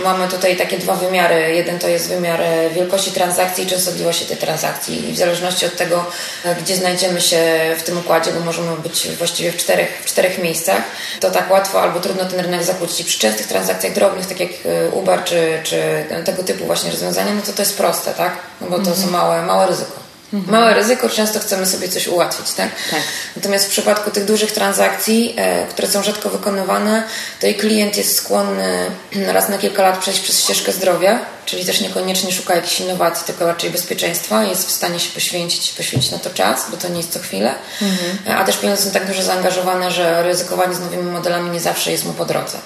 mamy 0.04 0.28
tutaj 0.28 0.58
takie 0.58 0.78
dwa 0.78 0.96
wymiary. 0.96 1.56
Jeden 1.56 1.80
to 1.80 1.88
jest 1.88 2.10
wymiar 2.10 2.42
e, 2.42 2.70
wielkości 2.70 3.12
transakcji 3.12 3.64
i 3.64 3.68
częstotliwości 3.68 4.26
tej 4.26 4.38
transakcji 4.38 5.10
i 5.10 5.14
w 5.14 5.18
zależności 5.18 5.66
od 5.66 5.76
tego, 5.76 6.06
e, 6.46 6.56
gdzie 6.56 6.76
znajdziemy 6.76 7.22
się 7.22 7.40
w 7.78 7.84
tym 7.84 7.98
układzie, 7.98 8.32
bo 8.32 8.40
możemy 8.40 8.78
być 8.78 9.08
właściwie 9.18 9.52
w 9.52 9.58
czterech, 9.58 10.02
w 10.02 10.06
czterech 10.06 10.38
miejscach, 10.38 10.84
to 11.20 11.32
tak 11.32 11.52
łatwo 11.52 11.82
albo 11.82 12.00
trudno 12.00 12.26
ten 12.26 12.40
rynek 12.40 12.64
zakłócić. 12.64 13.08
Przy 13.08 13.20
częstych 13.20 13.48
transakcjach 13.48 13.94
drobnych, 13.94 14.26
tak 14.26 14.40
jak 14.40 14.50
Uber 14.92 15.24
czy, 15.24 15.60
czy 15.64 16.06
tego 16.26 16.44
typu 16.44 16.66
właśnie 16.66 16.92
rozwiązania, 16.92 17.15
no 17.24 17.42
to 17.42 17.54
to 17.54 17.62
jest 17.62 17.78
proste, 17.78 18.14
tak? 18.14 18.32
No 18.62 18.68
bo 18.68 18.76
to 18.76 18.90
mhm. 18.90 18.98
są 18.98 19.12
małe, 19.12 19.42
małe 19.42 19.68
ryzyko. 19.68 20.06
Mhm. 20.34 20.52
Małe 20.52 20.74
ryzyko, 20.74 21.10
często 21.10 21.40
chcemy 21.40 21.66
sobie 21.66 21.90
coś 21.90 22.08
ułatwić, 22.08 22.52
tak? 22.52 22.70
tak? 22.92 23.00
Natomiast 23.36 23.66
w 23.66 23.70
przypadku 23.70 24.12
tych 24.12 24.26
dużych 24.26 24.52
transakcji, 24.52 25.34
e, 25.38 25.68
które 25.68 25.88
są 25.88 26.04
rzadko 26.04 26.30
wykonywane, 26.30 27.04
to 27.42 27.48
i 27.48 27.56
klient 27.56 27.98
jest 27.98 28.16
skłonny 28.16 28.92
raz 29.34 29.50
na 29.50 29.58
kilka 29.58 29.84
lat 29.84 29.98
przejść 29.98 30.20
przez 30.20 30.40
ścieżkę 30.40 30.72
zdrowia, 30.72 31.20
czyli 31.46 31.66
też 31.66 31.82
niekoniecznie 31.82 32.32
szuka 32.32 32.56
jakichś 32.56 32.80
innowacji, 32.80 33.26
tylko 33.26 33.48
raczej 33.48 33.70
bezpieczeństwa, 33.70 34.44
jest 34.44 34.68
w 34.68 34.72
stanie 34.72 35.00
się 35.00 35.14
poświęcić, 35.14 35.74
poświęcić 35.74 36.12
na 36.12 36.20
to 36.20 36.30
czas, 36.30 36.66
bo 36.72 36.78
to 36.78 36.88
nie 36.88 36.98
jest 36.98 37.14
co 37.14 37.20
chwilę, 37.20 37.56
mhm. 37.82 38.40
a 38.40 38.44
też 38.44 38.58
pieniądze 38.58 38.84
są 38.84 38.92
tak 38.92 39.08
dużo 39.08 39.24
zaangażowane, 39.24 39.92
że 39.92 40.24
ryzykowanie 40.24 40.76
z 40.76 40.80
nowymi 40.80 41.04
modelami 41.04 41.50
nie 41.50 41.60
zawsze 41.60 41.92
jest 41.92 42.06
mu 42.06 42.14
po 42.14 42.26
drodze. 42.26 42.58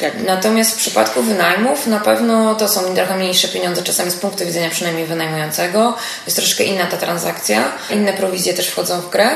Tak. 0.00 0.12
Natomiast 0.26 0.72
w 0.72 0.76
przypadku 0.76 1.22
wynajmów 1.22 1.86
na 1.86 2.00
pewno 2.00 2.54
to 2.54 2.68
są 2.68 2.94
trochę 2.94 3.16
mniejsze 3.16 3.48
pieniądze, 3.48 3.82
czasami 3.82 4.10
z 4.10 4.14
punktu 4.14 4.46
widzenia 4.46 4.70
przynajmniej 4.70 5.06
wynajmującego. 5.06 5.94
Jest 6.26 6.36
troszkę 6.36 6.64
inna 6.64 6.86
ta 6.86 6.96
transakcja, 6.96 7.72
inne 7.90 8.12
prowizje 8.12 8.54
też 8.54 8.68
wchodzą 8.68 9.00
w 9.00 9.10
grę. 9.10 9.30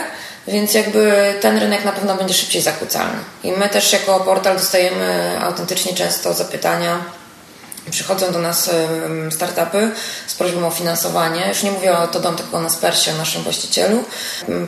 Więc 0.49 0.75
jakby 0.75 1.35
ten 1.41 1.59
rynek 1.59 1.85
na 1.85 1.93
pewno 1.93 2.15
będzie 2.15 2.35
szybciej 2.35 2.63
zakłócalny. 2.63 3.19
I 3.45 3.53
my 3.53 3.69
też 3.69 3.93
jako 3.93 4.21
portal 4.21 4.57
dostajemy 4.57 5.39
autentycznie 5.41 5.95
często 5.95 6.35
zapytania, 6.35 7.05
Przychodzą 7.91 8.33
do 8.33 8.39
nas 8.39 8.71
startupy 9.31 9.91
z 10.27 10.35
prośbą 10.35 10.67
o 10.67 10.71
finansowanie. 10.71 11.49
Już 11.49 11.63
nie 11.63 11.71
mówię 11.71 11.99
o 11.99 12.07
Todom, 12.07 12.37
tylko 12.37 12.57
o 12.57 12.61
Naspersie, 12.61 13.13
naszym 13.19 13.43
właścicielu. 13.43 14.05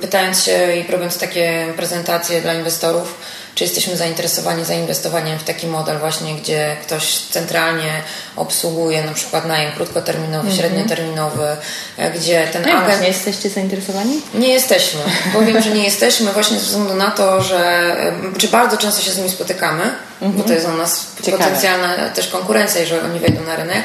Pytając 0.00 0.42
się 0.42 0.76
i 0.76 0.92
robiąc 0.92 1.18
takie 1.18 1.72
prezentacje 1.76 2.40
dla 2.40 2.54
inwestorów, 2.54 3.14
czy 3.58 3.64
jesteśmy 3.64 3.96
zainteresowani 3.96 4.64
zainwestowaniem 4.64 5.38
w 5.38 5.44
taki 5.44 5.66
model 5.66 5.98
właśnie, 5.98 6.34
gdzie 6.34 6.76
ktoś 6.82 7.18
centralnie 7.18 8.02
obsługuje 8.36 9.04
na 9.04 9.12
przykład 9.12 9.46
najem 9.46 9.72
krótkoterminowy, 9.72 10.36
mm 10.36 10.52
-hmm. 10.52 10.56
średnioterminowy, 10.58 11.56
e, 11.96 12.10
gdzie 12.10 12.48
ten 12.52 12.62
no 12.62 12.72
agent... 12.72 13.02
Nie 13.02 13.08
jesteście 13.08 13.50
zainteresowani? 13.50 14.20
Nie 14.34 14.48
jesteśmy. 14.48 15.00
Powiem, 15.32 15.62
że 15.62 15.70
nie 15.70 15.84
jesteśmy 15.84 16.32
właśnie 16.32 16.58
ze 16.58 16.66
względu 16.66 16.94
na 16.94 17.10
to, 17.10 17.42
że 17.42 17.92
czy 18.38 18.48
bardzo 18.48 18.76
często 18.76 19.02
się 19.02 19.10
z 19.10 19.16
nimi 19.16 19.30
spotykamy, 19.30 19.82
mm 19.82 20.34
-hmm. 20.34 20.36
bo 20.36 20.44
to 20.44 20.52
jest 20.52 20.66
u 20.66 20.76
nas 20.76 21.06
Ciekawe. 21.22 21.44
potencjalna 21.44 22.08
też 22.08 22.28
konkurencja, 22.28 22.80
jeżeli 22.80 23.00
oni 23.00 23.20
wejdą 23.20 23.42
na 23.42 23.56
rynek. 23.56 23.84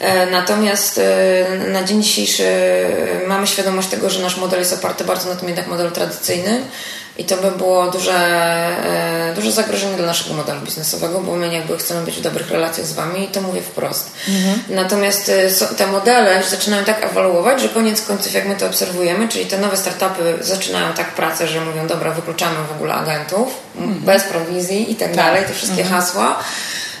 E, 0.00 0.26
natomiast 0.26 0.98
e, 0.98 1.68
na 1.68 1.84
dzień 1.84 2.02
dzisiejszy 2.02 2.46
mamy 3.26 3.46
świadomość 3.46 3.88
tego, 3.88 4.10
że 4.10 4.22
nasz 4.22 4.36
model 4.36 4.58
jest 4.58 4.72
oparty 4.72 5.04
bardzo 5.04 5.28
na 5.28 5.36
tym 5.36 5.48
jednak 5.48 5.66
modelu 5.66 5.90
tradycyjnym 5.90 6.64
i 7.18 7.24
to 7.24 7.36
by 7.36 7.50
było 7.50 7.90
duże, 7.90 8.14
e, 9.30 9.34
duże 9.34 9.52
zagrożenie 9.52 9.96
dla 9.96 10.06
naszego 10.06 10.34
modelu 10.34 10.60
biznesowego, 10.60 11.20
bo 11.20 11.36
my 11.36 11.54
jakby 11.54 11.78
chcemy 11.78 12.04
być 12.04 12.16
w 12.16 12.20
dobrych 12.20 12.50
relacjach 12.50 12.86
z 12.86 12.92
Wami 12.92 13.24
i 13.24 13.28
to 13.28 13.40
mówię 13.40 13.62
wprost. 13.62 14.10
Mhm. 14.28 14.62
Natomiast 14.68 15.32
e, 15.62 15.74
te 15.76 15.86
modele 15.86 16.42
zaczynają 16.50 16.84
tak 16.84 17.04
ewaluować, 17.04 17.60
że 17.60 17.68
koniec 17.68 18.02
końców 18.02 18.34
jak 18.34 18.46
my 18.46 18.56
to 18.56 18.66
obserwujemy, 18.66 19.28
czyli 19.28 19.46
te 19.46 19.58
nowe 19.58 19.76
startupy 19.76 20.38
zaczynają 20.40 20.92
tak 20.92 21.14
pracę, 21.14 21.48
że 21.48 21.60
mówią 21.60 21.86
dobra, 21.86 22.10
wykluczamy 22.10 22.56
w 22.68 22.72
ogóle 22.72 22.94
agentów, 22.94 23.48
mhm. 23.76 24.00
bez 24.00 24.22
prowizji 24.22 24.92
i 24.92 24.96
tak, 24.96 25.08
tak 25.08 25.16
dalej, 25.16 25.44
te 25.44 25.52
wszystkie 25.52 25.82
mhm. 25.82 26.00
hasła. 26.00 26.38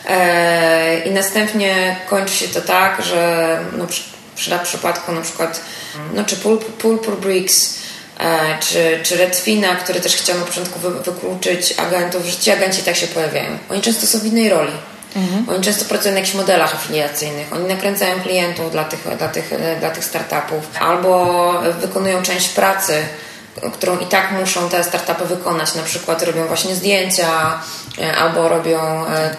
E, 0.08 0.98
I 0.98 1.10
następnie 1.10 1.96
kończy 2.08 2.34
się 2.34 2.48
to 2.48 2.60
tak, 2.60 3.02
że 3.04 3.60
no, 3.76 3.86
przy, 3.86 4.02
przy 4.34 4.58
przypadku 4.62 5.12
na 5.12 5.20
przykład 5.20 5.60
no, 6.14 6.24
czy 6.24 6.36
Pull, 6.36 6.58
Pull 6.58 7.16
Bricks 7.20 7.78
czy, 8.60 9.00
czy 9.02 9.16
Redfina, 9.16 9.76
który 9.76 10.00
też 10.00 10.16
chciał 10.16 10.38
na 10.38 10.44
początku 10.44 10.78
wy, 10.78 10.90
wykluczyć 10.90 11.74
agentów, 11.76 12.26
że 12.26 12.36
ci 12.36 12.50
agenci 12.50 12.82
tak 12.82 12.96
się 12.96 13.06
pojawiają. 13.06 13.58
Oni 13.70 13.82
często 13.82 14.06
są 14.06 14.18
w 14.18 14.26
innej 14.26 14.48
roli. 14.48 14.72
Mhm. 15.16 15.48
Oni 15.48 15.64
często 15.64 15.84
pracują 15.84 16.14
na 16.14 16.20
jakichś 16.20 16.36
modelach 16.36 16.74
afiliacyjnych. 16.74 17.52
Oni 17.52 17.64
nakręcają 17.64 18.20
klientów 18.20 18.72
dla 18.72 18.84
tych, 18.84 19.00
dla 19.18 19.28
tych, 19.28 19.50
dla 19.80 19.90
tych 19.90 20.04
startupów 20.04 20.66
albo 20.80 21.52
wykonują 21.80 22.22
część 22.22 22.48
pracy 22.48 23.02
którą 23.72 23.98
i 23.98 24.06
tak 24.06 24.32
muszą 24.32 24.68
te 24.68 24.84
startupy 24.84 25.24
wykonać. 25.24 25.74
Na 25.74 25.82
przykład 25.82 26.22
robią 26.22 26.46
właśnie 26.46 26.74
zdjęcia 26.74 27.60
e, 27.98 28.16
albo 28.16 28.48
robią 28.48 29.06
e, 29.06 29.30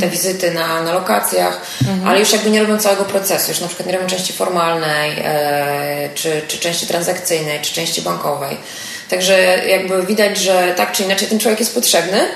te 0.00 0.08
wizyty 0.08 0.50
na, 0.50 0.82
na 0.82 0.92
lokacjach, 0.92 1.60
mhm. 1.80 2.08
ale 2.08 2.20
już 2.20 2.32
jakby 2.32 2.50
nie 2.50 2.60
robią 2.60 2.78
całego 2.78 3.04
procesu. 3.04 3.50
Już 3.50 3.60
na 3.60 3.66
przykład 3.66 3.86
nie 3.86 3.94
robią 3.94 4.06
części 4.06 4.32
formalnej, 4.32 5.22
e, 5.24 6.08
czy, 6.14 6.42
czy 6.48 6.58
części 6.58 6.86
transakcyjnej, 6.86 7.60
czy 7.60 7.74
części 7.74 8.02
bankowej. 8.02 8.56
Także 9.10 9.66
jakby 9.66 10.06
widać, 10.06 10.38
że 10.38 10.74
tak 10.76 10.92
czy 10.92 11.02
inaczej 11.02 11.28
ten 11.28 11.38
człowiek 11.38 11.60
jest 11.60 11.74
potrzebny, 11.74 12.28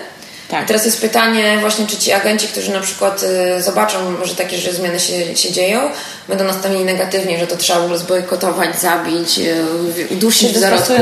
tak. 0.49 0.65
I 0.65 0.67
teraz 0.67 0.85
jest 0.85 1.01
pytanie 1.01 1.59
właśnie, 1.61 1.87
czy 1.87 1.97
ci 1.97 2.13
agenci, 2.13 2.49
którzy 2.49 2.73
na 2.73 2.81
przykład 2.81 3.23
y, 3.59 3.63
zobaczą, 3.63 3.99
że 4.25 4.35
takie 4.35 4.59
że 4.59 4.73
zmiany 4.73 5.01
się, 5.01 5.37
się 5.37 5.53
dzieją, 5.53 5.81
będą 6.29 6.45
nastawieni 6.45 6.85
negatywnie, 6.85 7.39
że 7.39 7.47
to 7.47 7.57
trzeba 7.57 7.81
w 7.81 7.83
ogóle 7.83 7.99
zbojkotować, 7.99 8.81
zabić, 8.81 9.39
y, 9.39 10.07
udusić 10.11 10.53
w 10.53 10.59
zarodku, 10.59 10.93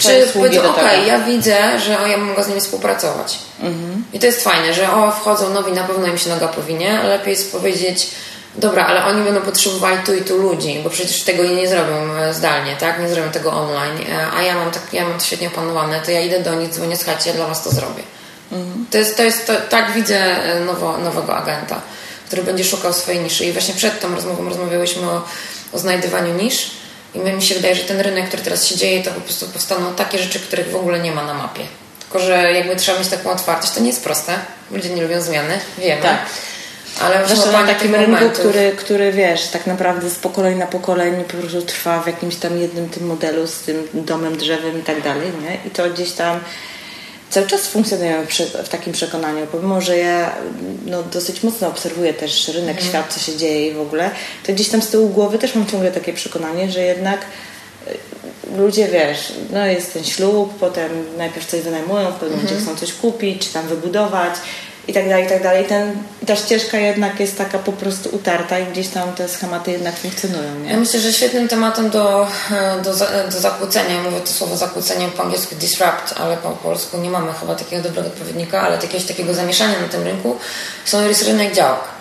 czy 0.00 0.26
powiedzą, 0.34 0.70
okej, 0.70 0.84
okay, 0.84 1.06
ja 1.06 1.18
widzę, 1.18 1.80
że 1.80 2.00
o, 2.00 2.06
ja 2.06 2.16
mogę 2.16 2.44
z 2.44 2.48
nimi 2.48 2.60
współpracować. 2.60 3.38
Mhm. 3.60 4.04
I 4.12 4.18
to 4.18 4.26
jest 4.26 4.44
fajne, 4.44 4.74
że 4.74 4.92
o, 4.92 5.10
wchodzą 5.10 5.50
nowi, 5.50 5.72
na 5.72 5.84
pewno 5.84 6.06
im 6.06 6.18
się 6.18 6.30
noga 6.30 6.48
powinie, 6.48 7.00
ale 7.00 7.08
lepiej 7.08 7.30
jest 7.30 7.52
powiedzieć, 7.52 8.08
dobra, 8.58 8.86
ale 8.86 9.04
oni 9.04 9.24
będą 9.24 9.40
potrzebowali 9.40 9.98
tu 10.06 10.14
i 10.14 10.22
tu 10.22 10.36
ludzi, 10.36 10.80
bo 10.84 10.90
przecież 10.90 11.22
tego 11.22 11.44
nie 11.44 11.68
zrobią 11.68 12.14
e, 12.14 12.34
zdalnie, 12.34 12.76
tak? 12.76 13.00
Nie 13.00 13.08
zrobią 13.08 13.30
tego 13.30 13.52
online, 13.52 13.98
e, 14.10 14.30
a 14.36 14.42
ja 14.42 14.54
mam, 14.54 14.70
tak, 14.70 14.82
ja 14.92 15.08
mam 15.08 15.18
to 15.18 15.24
świetnie 15.24 15.48
opanowane, 15.48 16.00
to 16.00 16.10
ja 16.10 16.20
idę 16.20 16.40
do 16.40 16.54
nich, 16.54 16.70
dzwonię, 16.70 16.96
słuchajcie, 16.96 17.30
ja 17.30 17.36
dla 17.36 17.46
Was 17.46 17.64
to 17.64 17.70
zrobię. 17.70 18.02
Mhm. 18.52 18.86
To 18.90 18.98
jest, 18.98 19.16
to 19.16 19.22
jest 19.22 19.46
to, 19.46 19.52
tak 19.68 19.92
widzę 19.92 20.16
e, 20.16 20.60
nowo, 20.60 20.98
nowego 20.98 21.36
agenta, 21.36 21.80
który 22.26 22.42
będzie 22.42 22.64
szukał 22.64 22.92
swojej 22.92 23.20
niszy. 23.20 23.44
I 23.44 23.52
właśnie 23.52 23.74
przed 23.74 24.00
tą 24.00 24.14
rozmową 24.14 24.48
rozmawiałyśmy 24.48 25.10
o, 25.10 25.24
o 25.72 25.78
znajdywaniu 25.78 26.34
nisz. 26.34 26.70
I 27.14 27.18
mi 27.18 27.42
się 27.42 27.54
wydaje, 27.54 27.74
że 27.74 27.84
ten 27.84 28.00
rynek, 28.00 28.28
który 28.28 28.42
teraz 28.42 28.66
się 28.66 28.76
dzieje, 28.76 29.02
to 29.02 29.10
po 29.10 29.20
prostu 29.20 29.46
powstaną 29.46 29.94
takie 29.94 30.18
rzeczy, 30.18 30.40
których 30.40 30.70
w 30.70 30.76
ogóle 30.76 30.98
nie 30.98 31.12
ma 31.12 31.24
na 31.24 31.34
mapie. 31.34 31.62
Tylko, 32.00 32.18
że 32.18 32.52
jakby 32.52 32.76
trzeba 32.76 32.98
mieć 32.98 33.08
taką 33.08 33.30
otwartość. 33.30 33.72
To 33.72 33.80
nie 33.80 33.86
jest 33.86 34.04
proste. 34.04 34.32
Ludzie 34.70 34.90
nie 34.90 35.02
lubią 35.02 35.20
zmiany, 35.20 35.58
wiemy. 35.78 36.02
Tak. 36.02 36.18
Ale 37.00 37.28
Zwłaszcza 37.28 37.52
na 37.52 37.66
takim 37.66 37.94
rynku, 37.94 38.30
który, 38.30 38.72
który 38.76 39.12
wiesz, 39.12 39.46
tak 39.46 39.66
naprawdę 39.66 40.10
z 40.10 40.14
pokolenia 40.14 40.56
na 40.56 40.66
pokolenie 40.66 41.24
po 41.24 41.36
prostu 41.36 41.62
trwa 41.62 42.00
w 42.00 42.06
jakimś 42.06 42.36
tam 42.36 42.58
jednym 42.58 42.88
tym 42.88 43.06
modelu 43.06 43.46
z 43.46 43.60
tym 43.60 43.88
domem, 43.92 44.36
drzewem 44.36 44.80
i 44.80 44.82
tak 44.82 45.02
dalej, 45.02 45.32
nie? 45.42 45.58
I 45.68 45.70
to 45.70 45.90
gdzieś 45.90 46.12
tam 46.12 46.40
cały 47.30 47.46
czas 47.46 47.66
funkcjonujemy 47.66 48.26
w 48.64 48.68
takim 48.68 48.92
przekonaniu, 48.92 49.46
pomimo, 49.52 49.80
że 49.80 49.98
ja 49.98 50.32
no, 50.86 51.02
dosyć 51.02 51.42
mocno 51.42 51.68
obserwuję 51.68 52.14
też 52.14 52.48
rynek, 52.48 52.76
mhm. 52.76 52.88
świat, 52.88 53.14
co 53.14 53.20
się 53.20 53.36
dzieje 53.36 53.68
i 53.68 53.74
w 53.74 53.80
ogóle, 53.80 54.10
to 54.46 54.52
gdzieś 54.52 54.68
tam 54.68 54.82
z 54.82 54.88
tyłu 54.88 55.08
głowy 55.08 55.38
też 55.38 55.54
mam 55.54 55.66
ciągle 55.66 55.92
takie 55.92 56.12
przekonanie, 56.12 56.70
że 56.70 56.82
jednak 56.82 57.26
y, 57.88 58.56
ludzie, 58.56 58.88
wiesz, 58.88 59.32
no 59.52 59.66
jest 59.66 59.92
ten 59.92 60.04
ślub, 60.04 60.54
potem 60.60 60.90
najpierw 61.18 61.46
coś 61.46 61.60
wynajmują, 61.60 62.10
w 62.10 62.14
pewnym 62.14 62.38
momencie 62.38 62.64
chcą 62.64 62.76
coś 62.76 62.92
kupić, 62.92 63.46
czy 63.46 63.52
tam 63.52 63.68
wybudować 63.68 64.34
i 64.88 64.92
tak 64.92 65.08
dalej, 65.08 65.24
i 65.24 65.28
tak 65.28 65.42
dalej. 65.42 65.64
Ten, 65.64 65.98
ta 66.26 66.36
ścieżka 66.36 66.78
jednak 66.78 67.20
jest 67.20 67.38
taka 67.38 67.58
po 67.58 67.72
prostu 67.72 68.08
utarta 68.16 68.58
i 68.58 68.66
gdzieś 68.66 68.88
tam 68.88 69.12
te 69.12 69.28
schematy 69.28 69.70
jednak 69.70 69.96
funkcjonują. 69.96 70.58
Nie? 70.58 70.70
Ja 70.70 70.76
myślę, 70.76 71.00
że 71.00 71.12
świetnym 71.12 71.48
tematem 71.48 71.90
do, 71.90 72.26
do, 72.84 72.90
do 73.32 73.40
zakłócenia, 73.40 74.02
mówię 74.02 74.20
to 74.20 74.32
słowo 74.32 74.56
zakłócenie 74.56 75.08
po 75.08 75.22
angielsku 75.22 75.54
disrupt, 75.54 76.14
ale 76.16 76.36
po 76.36 76.50
polsku 76.50 76.98
nie 76.98 77.10
mamy 77.10 77.32
chyba 77.40 77.54
takiego 77.54 77.82
dobrego 77.82 78.08
odpowiednika, 78.08 78.60
ale 78.60 78.76
jakiegoś 78.76 79.04
takiego 79.04 79.34
zamieszania 79.34 79.80
na 79.80 79.88
tym 79.88 80.02
rynku, 80.02 80.36
są 80.84 81.08
jest 81.08 81.22
rynek 81.22 81.54
działek. 81.54 81.95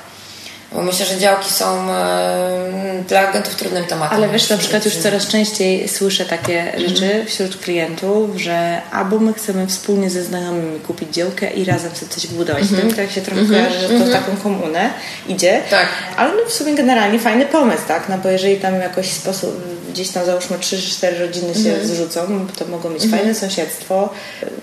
Bo 0.76 0.82
myślę, 0.82 1.06
że 1.06 1.18
działki 1.18 1.54
są 1.54 1.92
e, 1.92 3.04
dla 3.08 3.30
agentów 3.30 3.56
trudnym 3.56 3.86
tematem. 3.86 4.18
Ale 4.18 4.30
wiesz, 4.30 4.50
na 4.50 4.58
przykład 4.58 4.86
już 4.86 4.96
coraz 4.96 5.28
częściej 5.28 5.88
słyszę 5.88 6.26
takie 6.26 6.62
mhm. 6.62 6.90
rzeczy 6.90 7.26
wśród 7.26 7.58
klientów, 7.58 8.30
że 8.36 8.82
albo 8.92 9.20
my 9.20 9.34
chcemy 9.34 9.68
wspólnie 9.68 10.10
ze 10.10 10.24
znajomymi 10.24 10.80
kupić 10.80 11.10
działkę 11.10 11.54
i 11.54 11.66
razem 11.66 11.96
sobie 11.96 12.12
coś 12.12 12.28
budować. 12.28 12.64
Mm 12.72 12.90
-hmm. 12.90 12.96
Tak 12.96 13.12
się 13.12 13.22
trochę 13.22 13.42
mm 13.42 13.52
kojarzy, 13.52 13.80
że 13.80 13.88
to 13.88 13.94
w 13.94 14.02
mhm. 14.02 14.12
taką 14.12 14.38
komunę 14.38 14.90
idzie. 15.28 15.62
Tak. 15.70 15.88
Ale 16.18 16.32
no 16.32 16.50
w 16.50 16.54
sumie 16.54 16.76
generalnie 16.76 17.20
fajny 17.20 17.46
pomysł, 17.46 17.84
tak? 17.88 18.10
No 18.10 18.18
bo 18.18 18.30
jeżeli 18.30 18.58
tam 18.58 18.82
jakoś 18.82 19.12
sposób, 19.12 19.62
gdzieś 19.95 20.10
tam 20.10 20.25
załóżmy 20.25 20.58
3-4 20.58 21.19
rodziny 21.19 21.53
się 21.53 21.73
mm 21.73 21.88
zrzucą, 21.88 22.47
to 22.60 22.65
mogą 22.65 22.89
mieć 22.89 23.03
fajne 23.08 23.36
sąsiedztwo. 23.36 24.10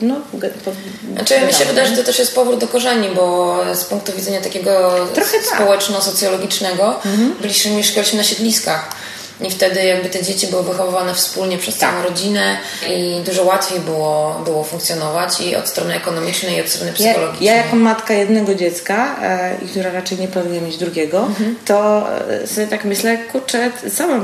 No, 0.01 0.17
po, 0.65 0.73
znaczy 1.15 1.47
mi 1.47 1.53
się 1.53 1.65
wydaje, 1.65 1.89
że 1.89 1.97
to 1.97 2.05
też 2.05 2.19
jest 2.19 2.35
powrót 2.35 2.61
do 2.61 2.69
korzeni, 2.69 3.09
bo 3.09 3.57
z 3.75 3.85
punktu 3.85 4.13
widzenia 4.13 4.41
takiego 4.41 4.95
tak. 5.15 5.27
społeczno 5.55 6.03
socjologicznego 6.03 6.95
mhm. 6.97 7.35
byliśmy, 7.41 7.71
mieszkaliśmy 7.71 8.19
na 8.19 8.25
siedliskach. 8.25 8.95
I 9.41 9.51
wtedy 9.51 9.85
jakby 9.85 10.09
te 10.09 10.23
dzieci 10.23 10.47
były 10.47 10.63
wychowywane 10.63 11.15
wspólnie 11.15 11.59
przez 11.59 11.79
tak. 11.79 11.91
całą 11.91 12.03
rodzinę 12.03 12.57
i 12.89 13.21
dużo 13.27 13.45
łatwiej 13.45 13.81
było, 13.81 14.43
było 14.45 14.65
funkcjonować 14.65 15.41
i 15.41 15.57
od 15.57 15.69
strony 15.69 15.95
ekonomicznej, 15.95 16.57
i 16.57 16.61
od 16.61 16.69
strony 16.69 16.93
psychologicznej. 16.93 17.47
Ja, 17.47 17.55
ja 17.55 17.63
jako 17.63 17.77
matka 17.77 18.15
jednego 18.15 18.55
dziecka, 18.55 19.17
e, 19.23 19.57
i 19.65 19.69
która 19.69 19.91
raczej 19.91 20.19
nie 20.19 20.29
planuje 20.29 20.61
mieć 20.61 20.77
drugiego, 20.77 21.19
mhm. 21.19 21.57
to 21.65 22.07
e, 22.29 22.47
sobie 22.47 22.67
tak 22.67 22.85
myślę, 22.85 23.19
kurczę, 23.19 23.71
sama 23.89 24.21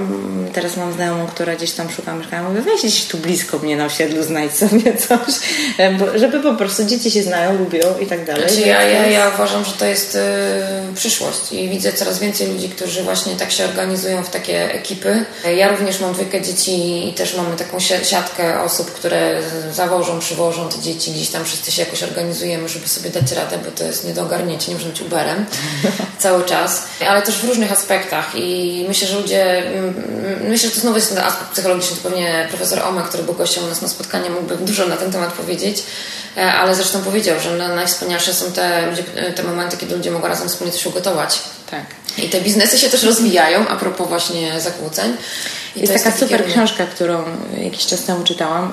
teraz 0.53 0.77
mam 0.77 0.93
znajomą, 0.93 1.27
która 1.27 1.57
gdzieś 1.57 1.73
tam 1.73 1.91
szuka 1.91 2.15
mieszkania, 2.15 2.49
mówię, 2.49 2.61
weź 2.61 2.81
gdzieś 2.81 3.05
tu 3.05 3.19
blisko 3.19 3.59
mnie 3.59 3.77
na 3.77 3.85
osiedlu, 3.85 4.23
znajdź 4.23 4.53
sobie 4.53 4.97
coś, 4.97 5.35
e, 5.79 5.93
bo, 5.93 6.19
żeby 6.19 6.41
po 6.41 6.55
prostu 6.55 6.85
dzieci 6.85 7.11
się 7.11 7.23
znają, 7.23 7.59
lubią 7.59 7.99
i 8.01 8.07
tak 8.07 8.25
dalej. 8.25 8.49
Znaczy 8.49 8.69
ja, 8.69 8.83
ja, 8.83 9.07
ja 9.07 9.31
uważam, 9.35 9.65
że 9.65 9.73
to 9.73 9.85
jest 9.85 10.15
y, 10.15 10.19
przyszłość 10.95 11.53
i 11.53 11.69
widzę 11.69 11.93
coraz 11.93 12.19
więcej 12.19 12.53
ludzi, 12.53 12.69
którzy 12.69 13.03
właśnie 13.03 13.37
tak 13.37 13.53
się 13.53 13.65
organizują 13.65 14.23
w 14.23 14.31
takie 14.31 14.75
ekipy, 14.75 14.98
ekipy. 14.99 15.25
Ja 15.57 15.69
również 15.69 16.01
mam 16.01 16.13
dwójkę 16.13 16.43
dzieci 16.43 17.09
i 17.09 17.13
też 17.13 17.37
mamy 17.37 17.57
taką 17.57 17.81
siatkę 17.81 18.63
osób, 18.63 18.93
które 18.93 19.43
zawożą, 19.73 20.19
przywożą 20.19 20.69
te 20.69 20.79
dzieci. 20.79 21.11
Gdzieś 21.11 21.29
tam 21.29 21.45
wszyscy 21.45 21.73
się 21.73 21.83
jakoś 21.83 22.03
organizujemy, 22.03 22.69
żeby 22.69 22.89
sobie 22.89 23.11
dać 23.11 23.33
radę, 23.33 23.59
bo 23.65 23.71
to 23.71 23.85
jest 23.85 24.05
nie 24.05 24.15
do 24.15 24.23
ogarnięcia, 24.23 24.69
nie 24.69 24.75
można 24.75 24.91
być 24.91 25.01
Uberem 25.01 25.47
cały 26.19 26.45
czas. 26.45 26.83
Ale 27.09 27.23
też 27.23 27.39
w 27.39 27.45
różnych 27.45 27.73
aspektach 27.73 28.35
i 28.35 28.85
myślę, 28.89 29.09
że 29.09 29.21
ludzie, 29.21 29.63
myślę, 30.41 30.69
że 30.69 30.75
to 30.75 30.81
znowu 30.81 30.97
jest 30.97 31.15
ten 31.15 31.19
aspekt 31.19 31.51
psychologiczny, 31.53 31.97
to 31.97 32.09
pewnie 32.09 32.47
profesor 32.49 32.79
Oma, 32.83 33.03
który 33.03 33.23
był 33.23 33.35
gościem 33.35 33.65
u 33.65 33.67
nas 33.67 33.83
na 33.83 33.89
spotkaniu, 33.89 34.33
mógłby 34.33 34.57
dużo 34.57 34.87
na 34.87 34.97
ten 34.97 35.13
temat 35.13 35.33
powiedzieć, 35.33 35.83
e, 36.37 36.53
ale 36.53 36.75
zresztą 36.75 37.03
powiedział, 37.03 37.41
że 37.41 37.69
najwspanialsze 37.69 38.35
są 38.35 38.53
te, 38.53 38.83
te 39.37 39.43
momenty, 39.43 39.77
kiedy 39.77 39.97
ludzie 39.97 40.11
mogą 40.11 40.29
razem 40.29 40.49
wspólnie 40.49 40.73
coś 40.73 40.87
ugotować. 40.87 41.41
Tak. 41.71 41.85
I 42.19 42.29
te 42.29 42.41
biznesy 42.41 42.79
się 42.79 42.91
też 42.91 43.03
rozwijają, 43.03 43.69
a 43.69 43.77
propos 43.77 44.09
właśnie 44.09 44.61
zakłóceń. 44.61 45.17
I 45.77 45.81
jest, 45.81 45.93
jest 45.93 46.05
taka 46.05 46.17
super 46.17 46.39
kierunek. 46.39 46.53
książka, 46.53 46.87
którą 46.87 47.25
jakiś 47.65 47.87
czas 47.87 48.05
temu 48.05 48.25
czytałam. 48.25 48.73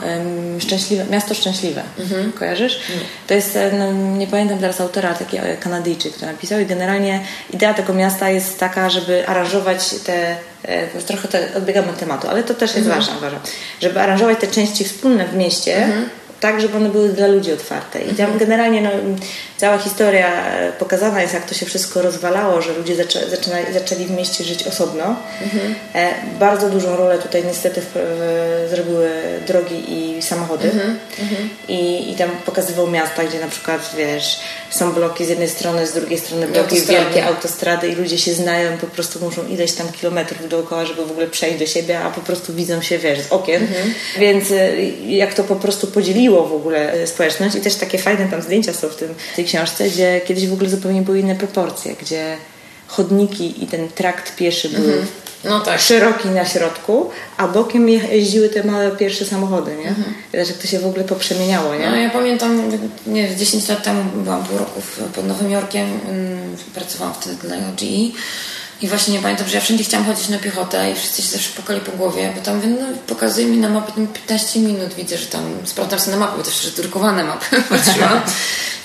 Szczęśliwe, 0.59 1.05
Miasto 1.05 1.33
Szczęśliwe. 1.33 1.83
Mhm. 1.99 2.31
Kojarzysz? 2.31 2.75
Mhm. 2.75 2.99
To 3.27 3.33
jest, 3.33 3.57
no, 3.79 3.91
nie 3.91 4.27
pamiętam 4.27 4.59
teraz 4.59 4.81
autora, 4.81 5.13
taki 5.13 5.37
e, 5.37 5.57
Kanadyjczyk, 5.57 6.13
który 6.13 6.31
napisał 6.31 6.59
i 6.59 6.65
generalnie 6.65 7.21
idea 7.53 7.73
tego 7.73 7.93
miasta 7.93 8.29
jest 8.29 8.59
taka, 8.59 8.89
żeby 8.89 9.27
aranżować 9.27 9.89
te 10.05 10.35
e, 10.63 10.87
trochę 10.87 11.27
te, 11.27 11.47
odbiegamy 11.57 11.89
od 11.89 11.99
tematu, 11.99 12.27
ale 12.29 12.43
to 12.43 12.53
też 12.53 12.75
jest 12.75 12.87
mhm. 12.87 12.99
ważne, 12.99 13.17
uważam, 13.17 13.39
żeby 13.81 14.01
aranżować 14.01 14.39
te 14.39 14.47
części 14.47 14.83
wspólne 14.83 15.25
w 15.25 15.35
mieście, 15.35 15.77
mhm 15.77 16.09
tak, 16.39 16.61
żeby 16.61 16.77
one 16.77 16.89
były 16.89 17.09
dla 17.09 17.27
ludzi 17.27 17.53
otwarte. 17.53 17.99
I 18.01 18.07
tam 18.07 18.31
mhm. 18.31 18.37
generalnie 18.37 18.81
no, 18.81 18.89
cała 19.57 19.77
historia 19.77 20.31
pokazana 20.79 21.21
jest, 21.21 21.33
jak 21.33 21.45
to 21.45 21.55
się 21.55 21.65
wszystko 21.65 22.01
rozwalało, 22.01 22.61
że 22.61 22.73
ludzie 22.73 22.95
zaczę, 22.95 23.29
zaczęli, 23.29 23.73
zaczęli 23.73 24.05
w 24.05 24.11
mieście 24.11 24.43
żyć 24.43 24.67
osobno. 24.67 25.15
Mhm. 25.41 25.75
E, 25.95 26.13
bardzo 26.39 26.69
dużą 26.69 26.95
rolę 26.95 27.17
tutaj 27.17 27.43
niestety 27.47 27.81
w, 27.81 27.85
w, 27.93 28.67
zrobiły 28.69 29.09
drogi 29.47 29.83
i 29.87 30.21
samochody. 30.21 30.67
Mhm. 30.67 30.99
I, 31.67 32.11
I 32.11 32.15
tam 32.15 32.29
pokazywał 32.45 32.87
miasta, 32.87 33.23
gdzie 33.23 33.39
na 33.39 33.47
przykład, 33.47 33.89
wiesz, 33.97 34.39
są 34.69 34.93
bloki 34.93 35.25
z 35.25 35.29
jednej 35.29 35.49
strony, 35.49 35.87
z 35.87 35.93
drugiej 35.93 36.19
strony 36.19 36.47
bloki, 36.47 36.81
wielkie 36.81 37.25
autostrady 37.25 37.87
i 37.87 37.95
ludzie 37.95 38.17
się 38.17 38.33
znają 38.33 38.77
po 38.77 38.87
prostu 38.87 39.19
muszą 39.25 39.47
ileś 39.47 39.71
tam 39.71 39.91
kilometrów 39.91 40.49
dookoła, 40.49 40.85
żeby 40.85 41.05
w 41.05 41.11
ogóle 41.11 41.27
przejść 41.27 41.59
do 41.59 41.65
siebie, 41.65 41.99
a 41.99 42.11
po 42.11 42.21
prostu 42.21 42.53
widzą 42.53 42.81
się, 42.81 42.97
wiesz, 42.97 43.21
z 43.21 43.31
okien. 43.31 43.67
Więc 44.17 44.51
e, 44.51 44.83
jak 45.07 45.33
to 45.33 45.43
po 45.43 45.55
prostu 45.55 45.87
podzieliło 46.25 46.47
w 46.47 46.53
ogóle 46.53 46.93
e, 46.93 47.07
społeczność 47.07 47.55
i 47.55 47.61
też 47.61 47.75
takie 47.75 47.97
fajne 47.97 48.27
tam 48.27 48.41
zdjęcia 48.41 48.73
są 48.73 48.87
w 48.87 48.95
tym, 48.95 49.15
tej 49.35 49.45
książce, 49.45 49.89
gdzie 49.89 50.21
kiedyś 50.25 50.47
w 50.47 50.53
ogóle 50.53 50.69
zupełnie 50.69 51.01
były 51.01 51.19
inne 51.19 51.35
proporcje, 51.35 51.95
gdzie 52.01 52.37
chodniki 52.87 53.63
i 53.63 53.67
ten 53.67 53.87
trakt 53.89 54.35
pieszy 54.35 54.69
był 54.69 54.83
mhm. 54.83 55.05
no 55.43 55.59
tak. 55.59 55.79
szeroki 55.79 56.29
na 56.29 56.45
środku, 56.45 57.09
a 57.37 57.47
bokiem 57.47 57.89
jeździły 57.89 58.49
te 58.49 58.63
małe 58.63 58.91
pierwsze 58.91 59.25
samochody, 59.25 59.71
nie? 59.71 59.89
Mhm. 59.89 60.13
Jak 60.33 60.57
to 60.57 60.67
się 60.67 60.79
w 60.79 60.85
ogóle 60.85 61.03
poprzemieniało, 61.03 61.75
nie? 61.75 61.89
No 61.89 61.95
ja 61.95 62.09
pamiętam, 62.09 62.71
nie 63.07 63.35
10 63.35 63.69
lat 63.69 63.83
temu 63.83 64.03
byłam 64.15 64.43
pół 64.43 64.57
roku 64.57 64.81
pod 65.15 65.27
Nowym 65.27 65.51
Jorkiem, 65.51 65.87
mm, 66.09 66.55
pracowałam 66.73 67.13
wtedy 67.13 67.35
dla 67.35 67.57
GE 67.57 68.11
i 68.81 68.87
właśnie 68.87 69.13
nie 69.13 69.19
pamiętam, 69.19 69.47
że 69.47 69.55
ja 69.55 69.61
wszędzie 69.61 69.83
chciałam 69.83 70.05
chodzić 70.05 70.29
na 70.29 70.37
piechotę 70.37 70.91
i 70.91 70.95
wszyscy 70.95 71.21
się 71.21 71.27
zawsze 71.27 71.49
pukali 71.49 71.79
po 71.81 71.91
głowie, 71.91 72.33
bo 72.35 72.41
tam 72.41 72.61
no, 72.79 72.85
pokazuje 73.07 73.47
mi 73.47 73.57
na 73.57 73.69
mapie 73.69 73.93
15 74.13 74.59
minut, 74.59 74.93
widzę, 74.93 75.17
że 75.17 75.25
tam 75.25 75.41
sprawdzam 75.65 75.99
sobie 75.99 76.17
na 76.17 76.25
mapę, 76.25 76.37
bo 76.37 76.43
to 76.43 76.49
jeszcze 76.49 76.81
drukowane 76.81 77.23
mapy 77.23 77.45
patrzyłam. 77.69 78.21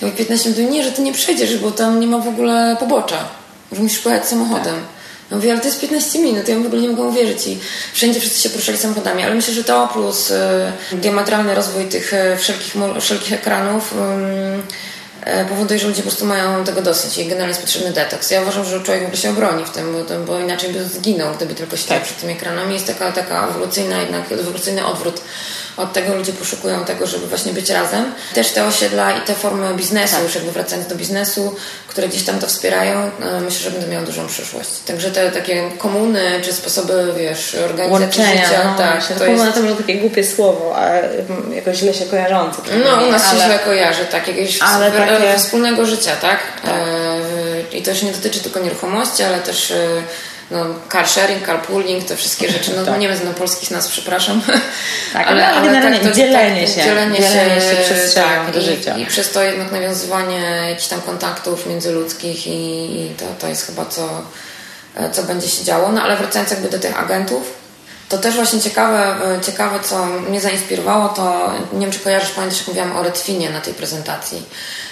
Ja 0.01 0.07
mówię, 0.07 0.17
15 0.17 0.49
minut, 0.49 0.71
nie, 0.71 0.83
że 0.83 0.91
ty 0.91 1.01
nie 1.01 1.13
przejdziesz, 1.13 1.57
bo 1.57 1.71
tam 1.71 1.99
nie 1.99 2.07
ma 2.07 2.17
w 2.17 2.27
ogóle 2.27 2.77
pobocza, 2.79 3.17
że 3.71 3.81
musisz 3.81 3.99
pojechać 3.99 4.27
samochodem. 4.27 4.75
Tak. 4.75 4.83
Ja 5.31 5.37
mówię, 5.37 5.51
ale 5.51 5.61
to 5.61 5.67
jest 5.67 5.81
15 5.81 6.19
minut, 6.19 6.47
ja 6.47 6.59
w 6.59 6.65
ogóle 6.65 6.81
nie 6.81 6.89
mogę 6.89 7.03
uwierzyć 7.03 7.47
i 7.47 7.59
wszędzie 7.93 8.19
wszyscy 8.19 8.39
się 8.41 8.49
poruszali 8.49 8.77
samochodami, 8.77 9.23
ale 9.23 9.35
myślę, 9.35 9.53
że 9.53 9.63
to 9.63 9.89
plus 9.93 10.31
y, 10.31 10.37
diametralny 10.91 11.55
rozwój 11.55 11.85
tych 11.85 12.13
y, 12.13 12.37
wszelkich, 12.37 12.73
wszelkich 12.99 13.33
ekranów 13.33 13.93
y, 13.93 14.90
powoduje, 15.49 15.79
że 15.79 15.87
ludzie 15.87 16.01
po 16.01 16.09
prostu 16.09 16.25
mają 16.25 16.63
tego 16.63 16.81
dosyć 16.81 17.17
i 17.17 17.23
generalnie 17.23 17.47
jest 17.49 17.61
potrzebny 17.61 17.91
detoks. 17.91 18.31
Ja 18.31 18.41
uważam, 18.41 18.65
że 18.65 18.81
człowiek 18.83 19.03
w 19.03 19.05
ogóle 19.05 19.21
się 19.21 19.29
obroni 19.29 19.65
w 19.65 19.69
tym, 19.69 19.93
bo, 19.93 20.19
bo 20.25 20.39
inaczej 20.39 20.73
by 20.73 20.85
zginął, 20.85 21.35
gdyby 21.35 21.55
tylko 21.55 21.77
siedział 21.77 21.97
tak. 21.97 22.05
przed 22.05 22.19
tymi 22.19 22.33
ekranami. 22.33 22.73
Jest 22.73 22.87
taka, 22.87 23.11
taka 23.11 23.47
ewolucyjna 23.47 24.01
jednak, 24.01 24.31
ewolucyjny 24.31 24.85
odwrót 24.85 25.21
od 25.77 25.93
tego 25.93 26.15
ludzie 26.15 26.33
poszukują 26.33 26.85
tego, 26.85 27.07
żeby 27.07 27.27
właśnie 27.27 27.53
być 27.53 27.69
razem. 27.69 28.13
Też 28.33 28.51
te 28.51 28.65
osiedla 28.65 29.11
i 29.11 29.21
te 29.21 29.35
formy 29.35 29.73
biznesu, 29.73 30.15
tak. 30.15 30.23
już 30.23 30.35
jakby 30.35 30.51
wracając 30.51 30.87
do 30.87 30.95
biznesu, 30.95 31.55
które 31.87 32.07
gdzieś 32.07 32.23
tam 32.23 32.39
to 32.39 32.47
wspierają, 32.47 32.99
e, 32.99 33.41
myślę, 33.41 33.59
że 33.59 33.71
będą 33.71 33.87
miały 33.87 34.05
dużą 34.05 34.27
przyszłość. 34.27 34.69
Także 34.85 35.11
te 35.11 35.31
takie 35.31 35.69
komuny, 35.77 36.21
czy 36.43 36.53
sposoby, 36.53 37.13
wiesz, 37.17 37.55
organizacji 37.55 38.21
Łączenia, 38.21 38.45
życia, 38.45 38.63
no, 38.63 38.77
tak. 38.77 39.07
To 39.07 39.25
jest... 39.25 39.55
to 39.55 39.61
może 39.61 39.75
takie 39.75 39.95
głupie 39.95 40.23
słowo, 40.23 40.73
a 40.75 40.87
mm, 40.87 41.53
jakoś 41.53 41.77
źle 41.77 41.93
się 41.93 42.05
kojarzące. 42.05 42.61
No, 42.85 43.07
u 43.07 43.11
nas 43.11 43.29
ale... 43.29 43.39
się 43.39 43.45
źle 43.45 43.59
kojarzy, 43.59 44.05
tak, 44.05 44.27
jakiegoś 44.27 44.59
ale 44.61 44.91
takie... 44.91 45.37
wspólnego 45.37 45.85
życia, 45.85 46.15
tak? 46.15 46.39
tak. 46.61 46.71
E, 46.71 47.77
I 47.77 47.81
to 47.81 47.91
już 47.91 48.01
nie 48.01 48.11
dotyczy 48.11 48.39
tylko 48.39 48.59
nieruchomości, 48.59 49.23
ale 49.23 49.39
też 49.39 49.71
e, 49.71 49.77
no, 50.51 50.65
car 50.91 51.07
sharing, 51.07 51.45
carpooling, 51.45 52.03
te 52.03 52.15
wszystkie 52.15 52.51
rzeczy, 52.51 52.71
no, 52.75 52.83
tak. 52.85 52.93
no 52.93 52.97
nie 52.97 53.07
wiem, 53.07 53.17
na 53.25 53.33
polskich 53.33 53.71
nas, 53.71 53.87
przepraszam. 53.87 54.41
Tak, 55.13 55.27
ale, 55.27 55.47
ale, 55.47 55.67
generalnie 55.67 55.99
tak, 55.99 56.09
to, 56.09 56.15
dzielenie 56.15 56.67
tak, 56.67 56.75
się, 56.75 56.83
dzielenie, 56.83 57.19
dzielenie 57.19 57.61
się, 57.61 58.09
się 58.09 58.15
tak, 58.15 58.51
do 58.51 58.59
i, 58.59 58.63
życia. 58.63 58.97
I 58.97 59.05
przez 59.05 59.31
to 59.31 59.43
jednak 59.43 59.71
nawiązywanie 59.71 60.39
jakichś 60.69 60.87
tam 60.87 61.01
kontaktów 61.01 61.65
międzyludzkich 61.65 62.47
i, 62.47 62.51
i 63.01 63.09
to, 63.17 63.25
to 63.39 63.47
jest 63.47 63.65
chyba 63.65 63.85
co, 63.85 64.21
co 65.11 65.23
będzie 65.23 65.47
się 65.47 65.63
działo. 65.63 65.91
No 65.91 66.03
ale 66.03 66.17
wracając 66.17 66.51
jakby 66.51 66.69
do 66.69 66.79
tych 66.79 66.99
agentów, 66.99 67.53
to 68.09 68.17
też 68.17 68.35
właśnie 68.35 68.61
ciekawe, 68.61 69.15
ciekawe, 69.45 69.79
co 69.79 70.05
mnie 70.05 70.41
zainspirowało, 70.41 71.09
to 71.09 71.53
nie 71.73 71.79
wiem, 71.79 71.91
czy 71.91 71.99
kojarzysz, 71.99 72.29
pamiętasz, 72.31 72.59
jak 72.59 72.67
mówiłam 72.67 72.97
o 72.97 73.03
Redfinie 73.03 73.49
na 73.49 73.61
tej 73.61 73.73
prezentacji 73.73 74.43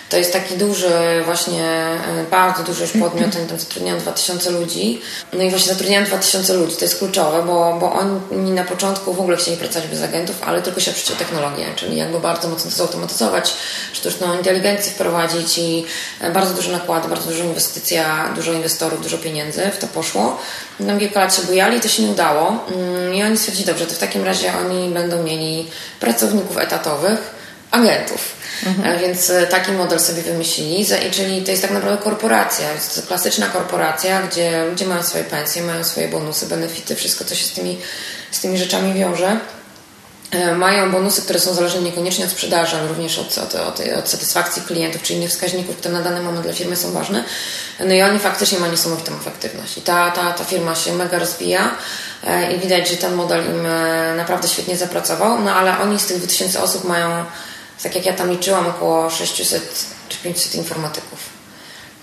to 0.09 0.17
jest 0.17 0.33
taki 0.33 0.57
duży, 0.57 0.89
właśnie 1.25 1.63
e, 1.63 2.23
bardzo 2.31 2.63
duży 2.63 2.81
już 2.81 2.91
podmiot, 2.91 3.35
oni 3.35 3.47
tam 3.47 3.59
zatrudniają 3.59 3.99
2000 3.99 4.51
ludzi. 4.51 5.01
No 5.33 5.43
i 5.43 5.49
właśnie 5.49 5.71
zatrudniają 5.71 6.05
2000 6.05 6.53
ludzi, 6.53 6.75
to 6.75 6.85
jest 6.85 6.99
kluczowe, 6.99 7.43
bo, 7.43 7.77
bo 7.79 7.93
oni 8.31 8.51
na 8.51 8.63
początku 8.63 9.13
w 9.13 9.19
ogóle 9.19 9.37
chcieli 9.37 9.57
pracować 9.57 9.87
bez 9.87 10.01
agentów, 10.01 10.43
ale 10.43 10.61
tylko 10.61 10.79
się 10.79 10.91
oprzeć 10.91 11.17
technologię, 11.17 11.65
czyli 11.75 11.97
jakby 11.97 12.19
bardzo 12.19 12.47
mocno 12.47 12.71
to 12.71 12.77
zautomatyzować, 12.77 13.53
sztuczną 13.93 14.37
inteligencję 14.37 14.91
wprowadzić 14.91 15.57
i 15.57 15.85
e, 16.21 16.31
bardzo 16.31 16.53
duże 16.53 16.71
nakłady, 16.71 17.07
bardzo 17.07 17.29
duża 17.29 17.43
inwestycja, 17.43 18.33
dużo 18.35 18.53
inwestorów, 18.53 19.03
dużo 19.03 19.17
pieniędzy 19.17 19.61
w 19.73 19.77
to 19.77 19.87
poszło. 19.87 20.37
Tam 20.87 20.99
kilka 20.99 21.19
lat 21.19 21.35
się 21.35 21.41
bujali, 21.41 21.79
to 21.79 21.87
się 21.87 22.03
nie 22.03 22.11
udało 22.11 22.65
mm, 22.75 23.13
i 23.13 23.23
oni 23.23 23.37
stwierdzili, 23.37 23.65
dobrze, 23.65 23.85
to 23.85 23.93
w 23.93 23.97
takim 23.99 24.23
razie 24.23 24.53
oni 24.65 24.89
będą 24.89 25.23
mieli 25.23 25.69
pracowników 25.99 26.57
etatowych, 26.57 27.19
agentów. 27.71 28.38
Mhm. 28.65 28.99
Więc 28.99 29.29
e, 29.29 29.47
taki 29.47 29.71
model 29.71 29.99
sobie 29.99 30.21
wymyślili, 30.21 30.85
czyli 31.11 31.41
to 31.41 31.51
jest 31.51 31.61
tak 31.61 31.71
naprawdę 31.71 32.03
korporacja, 32.03 32.71
jest 32.71 33.07
klasyczna 33.07 33.47
korporacja, 33.47 34.21
gdzie 34.21 34.65
ludzie 34.69 34.85
mają 34.85 35.03
swoje 35.03 35.23
pensje, 35.23 35.63
mają 35.63 35.83
swoje 35.83 36.07
bonusy, 36.07 36.45
benefity, 36.45 36.95
wszystko 36.95 37.25
co 37.25 37.35
się 37.35 37.45
z 37.45 37.51
tymi, 37.51 37.77
z 38.31 38.39
tymi 38.39 38.57
rzeczami 38.57 38.93
wiąże. 38.93 39.39
E, 40.31 40.55
mają 40.55 40.91
bonusy, 40.91 41.21
które 41.21 41.39
są 41.39 41.53
zależne 41.53 41.81
niekoniecznie 41.81 42.25
od 42.25 42.31
sprzedaży, 42.31 42.77
ale 42.77 42.87
również 42.87 43.19
od, 43.19 43.37
od, 43.37 43.55
od, 43.55 43.79
od 43.99 44.09
satysfakcji 44.09 44.61
klientów, 44.61 45.01
czy 45.01 45.13
innych 45.13 45.29
wskaźników, 45.29 45.77
które 45.77 45.93
na 45.93 46.01
dany 46.01 46.21
moment 46.21 46.45
dla 46.45 46.53
firmy 46.53 46.75
są 46.75 46.91
ważne. 46.91 47.23
No 47.79 47.93
i 47.93 48.01
oni 48.01 48.19
faktycznie 48.19 48.59
mają 48.59 48.71
niesamowitą 48.71 49.15
efektywność. 49.15 49.77
I 49.77 49.81
ta, 49.81 50.11
ta, 50.11 50.31
ta 50.31 50.43
firma 50.43 50.75
się 50.75 50.93
mega 50.93 51.19
rozwija 51.19 51.71
e, 52.23 52.53
i 52.53 52.59
widać, 52.59 52.89
że 52.89 52.97
ten 52.97 53.13
model 53.13 53.45
im 53.45 53.67
naprawdę 54.17 54.47
świetnie 54.47 54.77
zapracował, 54.77 55.41
no 55.41 55.55
ale 55.55 55.79
oni 55.79 55.99
z 55.99 56.05
tych 56.05 56.17
2000 56.17 56.61
osób 56.61 56.83
mają 56.83 57.25
tak 57.83 57.95
jak 57.95 58.05
ja 58.05 58.13
tam 58.13 58.31
liczyłam, 58.31 58.67
około 58.67 59.09
600 59.09 59.85
czy 60.09 60.17
500 60.17 60.55
informatyków. 60.55 61.39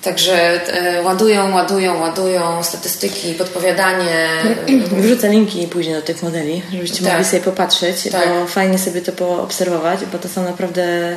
Także 0.02 0.66
e, 0.74 1.02
ładują, 1.02 1.54
ładują, 1.54 2.00
ładują 2.00 2.62
statystyki, 2.62 3.34
podpowiadanie. 3.34 4.28
Wrzucę 5.02 5.28
linki 5.28 5.68
później 5.68 5.94
do 5.94 6.02
tych 6.02 6.22
modeli, 6.22 6.62
żebyście 6.72 7.02
tak. 7.02 7.12
mogli 7.12 7.24
sobie 7.24 7.42
popatrzeć, 7.42 8.08
tak. 8.12 8.28
bo 8.28 8.46
fajnie 8.46 8.78
sobie 8.78 9.02
to 9.02 9.12
poobserwować, 9.12 10.00
bo 10.12 10.18
to 10.18 10.28
są 10.28 10.44
naprawdę 10.44 11.16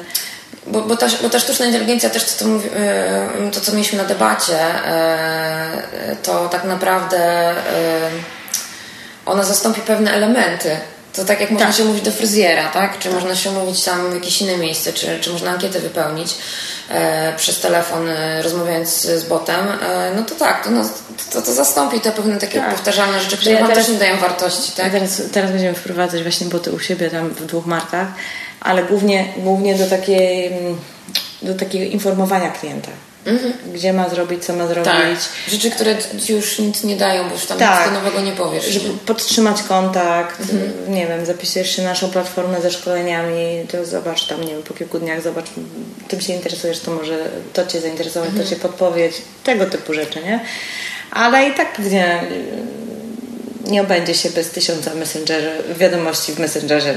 bo, 0.68 0.82
bo, 0.82 0.96
ta, 0.96 1.08
bo 1.22 1.30
ta 1.30 1.40
sztuczna 1.40 1.66
inteligencja 1.66 2.10
też 2.10 2.34
to, 2.34 2.46
e, 2.76 3.52
to, 3.54 3.62
co 3.62 3.72
mieliśmy 3.72 3.98
na 3.98 4.04
debacie, 4.04 4.86
e, 4.86 6.16
to 6.24 6.50
tak 6.50 6.64
naprawdę 6.64 7.54
ona 9.26 9.44
zastąpi 9.44 9.82
pewne 9.82 10.12
elementy 10.12 10.78
to 11.14 11.26
tak 11.26 11.42
jak 11.42 11.52
można 11.52 11.68
tak. 11.68 11.76
się 11.76 11.86
mówić 11.86 12.04
do 12.04 12.12
fryzjera, 12.12 12.70
tak? 12.70 13.00
Czy 13.00 13.10
tak. 13.10 13.20
można 13.20 13.36
się 13.36 13.52
mówić 13.52 13.84
tam 13.84 14.12
w 14.12 14.14
jakieś 14.14 14.42
inne 14.42 14.58
miejsce, 14.58 14.94
czy, 14.94 15.20
czy 15.20 15.30
można 15.30 15.52
ankietę 15.52 15.80
wypełnić 15.80 16.36
e, 16.90 17.34
przez 17.38 17.60
telefon, 17.60 18.10
e, 18.10 18.42
rozmawiając 18.42 19.02
z 19.02 19.24
botem, 19.24 19.68
e, 19.82 20.12
no 20.16 20.24
to 20.24 20.36
tak, 20.36 20.64
to, 20.64 20.72
no, 20.72 20.90
to, 21.34 21.42
to 21.42 21.54
zastąpi 21.54 22.00
te 22.00 22.12
pewne 22.12 22.38
takie 22.38 22.60
tak. 22.60 22.70
powtarzalne 22.70 23.20
rzeczy, 23.20 23.38
które 23.38 23.56
ja 23.56 23.62
Wam 23.62 23.76
też 23.76 23.88
nie 23.88 23.98
dają 23.98 24.18
wartości, 24.18 24.72
tak? 24.72 24.92
Teraz, 24.92 25.22
teraz 25.32 25.52
będziemy 25.52 25.74
wprowadzać 25.74 26.22
właśnie 26.22 26.48
boty 26.48 26.72
u 26.72 26.80
siebie 26.80 27.10
tam 27.10 27.30
w 27.30 27.46
dwóch 27.46 27.66
markach, 27.66 28.08
ale 28.62 28.84
głównie, 28.84 29.34
głównie 29.38 29.76
do 29.76 29.88
takiej 29.88 30.48
mm, 30.48 30.80
do 31.42 31.54
takiego 31.54 31.86
informowania 31.86 32.52
klienta. 32.52 32.92
Mhm. 33.30 33.54
Gdzie 33.74 33.94
ma 33.94 34.10
zrobić, 34.10 34.46
co 34.46 34.54
ma 34.54 34.68
zrobić. 34.68 34.92
Tak. 34.92 35.18
Rzeczy, 35.48 35.72
które 35.72 35.96
ci 36.26 36.34
już 36.34 36.60
nic 36.60 36.84
nie 36.84 36.96
dają, 36.96 37.24
bo 37.30 37.36
już 37.36 37.46
tam 37.46 37.58
tak. 37.58 37.86
nic 37.86 37.94
nowego 37.94 38.22
nie 38.22 38.32
powiesz. 38.32 38.66
Żeby 38.66 38.90
podtrzymać 39.06 39.64
kontakt, 39.64 40.42
mhm. 40.42 40.94
nie 40.94 41.08
wiem, 41.08 41.26
zapisujesz 41.26 41.76
się 41.76 41.82
na 41.82 41.90
naszą 41.90 42.10
platformę 42.10 42.62
ze 42.62 42.72
szkoleniami, 42.72 43.68
to 43.72 43.86
zobacz 43.86 44.28
tam, 44.28 44.42
nie 44.42 44.54
wiem, 44.54 44.64
po 44.64 44.74
kilku 44.74 45.00
dniach 45.00 45.22
zobacz, 45.22 45.46
tym 46.08 46.22
się 46.22 46.34
interesujesz, 46.34 46.80
to 46.80 46.92
może 46.92 47.30
to 47.54 47.66
Cię 47.66 47.82
zainteresować, 47.82 48.30
mhm. 48.30 48.46
to 48.46 48.56
Cię 48.56 48.62
podpowiedź, 48.62 49.14
tego 49.44 49.66
typu 49.66 49.94
rzeczy, 49.94 50.24
nie? 50.24 50.40
Ale 51.12 51.50
i 51.50 51.54
tak 51.54 51.74
pewnie 51.74 52.24
nie 53.68 53.82
obędzie 53.82 54.14
się 54.14 54.30
bez 54.30 54.50
tysiąca 54.50 54.92
wiadomości 55.78 56.34
w 56.34 56.40
messengerze 56.40 56.96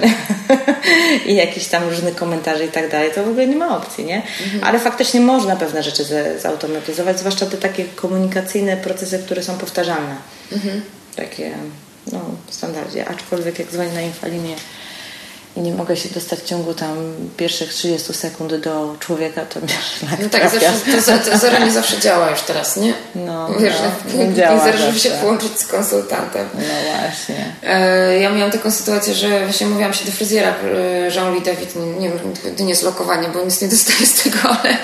i 1.26 1.34
jakichś 1.34 1.66
tam 1.66 1.88
różnych 1.88 2.14
komentarzy 2.14 2.64
i 2.64 2.68
tak 2.68 2.90
dalej, 2.90 3.10
to 3.14 3.24
w 3.24 3.28
ogóle 3.28 3.46
nie 3.46 3.56
ma 3.56 3.76
opcji, 3.76 4.04
nie? 4.04 4.22
Mhm. 4.44 4.64
Ale 4.64 4.80
faktycznie 4.80 5.20
można 5.20 5.56
pewne 5.56 5.82
rzeczy 5.82 6.04
zautomatyzować, 6.38 7.18
zwłaszcza 7.18 7.46
te 7.46 7.56
takie 7.56 7.84
komunikacyjne 7.84 8.76
procesy, 8.76 9.18
które 9.18 9.42
są 9.42 9.58
powtarzalne. 9.58 10.16
Mhm. 10.52 10.82
Takie, 11.16 11.52
no, 12.12 12.20
w 12.46 12.54
standardzie. 12.54 13.08
Aczkolwiek 13.08 13.58
jak 13.58 13.70
dzwoni 13.70 13.92
na 13.92 14.00
infalinię 14.00 14.56
i 15.56 15.60
nie 15.60 15.74
mogę 15.74 15.96
się 15.96 16.08
dostać 16.08 16.38
w 16.38 16.44
ciągu 16.44 16.74
tam 16.74 16.96
pierwszych 17.36 17.72
30 17.72 18.14
sekund 18.14 18.54
do 18.54 18.96
człowieka, 19.00 19.44
to 19.46 19.60
mnie 19.60 19.74
No 20.22 20.28
tak, 20.28 20.50
zawsze, 20.50 20.72
to, 21.06 21.30
to 21.30 21.38
zero 21.38 21.58
nie 21.58 21.70
zawsze 21.70 22.00
działa 22.00 22.30
już 22.30 22.40
teraz, 22.40 22.76
nie? 22.76 22.94
No, 23.14 23.48
Wiesz, 23.60 23.74
no, 24.14 24.24
nie 24.24 24.34
działa 24.34 24.64
zero, 24.64 24.78
żeby 24.78 24.98
się 24.98 25.10
połączyć 25.10 25.60
z 25.60 25.66
konsultantem. 25.66 26.48
No 26.54 26.60
właśnie. 27.00 27.54
E, 27.62 28.18
ja 28.18 28.30
miałam 28.30 28.50
taką 28.50 28.70
sytuację, 28.70 29.14
że 29.14 29.44
właśnie 29.44 29.66
mówiłam 29.66 29.94
się 29.94 30.04
do 30.04 30.12
fryzjera 30.12 30.48
e, 30.48 31.10
Jean-Louis 31.10 31.44
David, 31.44 31.76
nie 31.98 32.08
wiem, 32.08 32.18
nie 32.58 32.68
jest 32.68 32.82
lokowanie, 32.82 33.28
bo 33.28 33.44
nic 33.44 33.60
nie 33.60 33.68
dostaję 33.68 34.06
z 34.06 34.22
tego, 34.22 34.38
ale, 34.42 34.76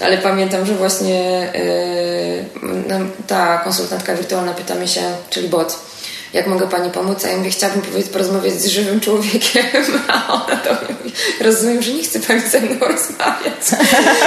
ale 0.00 0.18
pamiętam, 0.18 0.66
że 0.66 0.74
właśnie 0.74 1.50
e, 1.54 3.08
ta 3.26 3.58
konsultantka 3.58 4.14
wirtualna 4.14 4.54
pyta 4.54 4.74
mnie 4.74 4.88
się, 4.88 5.02
czyli 5.30 5.48
bot, 5.48 5.78
jak 6.32 6.46
mogę 6.46 6.68
Pani 6.68 6.90
pomóc? 6.90 7.24
A 7.24 7.28
ja 7.28 7.36
mówię, 7.36 7.50
chciałabym 7.50 7.82
powiedzieć, 7.82 8.12
porozmawiać 8.12 8.52
z 8.52 8.66
żywym 8.66 9.00
człowiekiem, 9.00 9.64
a 10.08 10.32
ona 10.32 10.56
to 10.56 10.70
mówi, 10.72 11.12
rozumiem, 11.40 11.82
że 11.82 11.92
nie 11.92 12.02
chce 12.02 12.20
Pani 12.20 12.40
ze 12.40 12.60
mną 12.60 12.74
rozmawiać. 12.80 13.86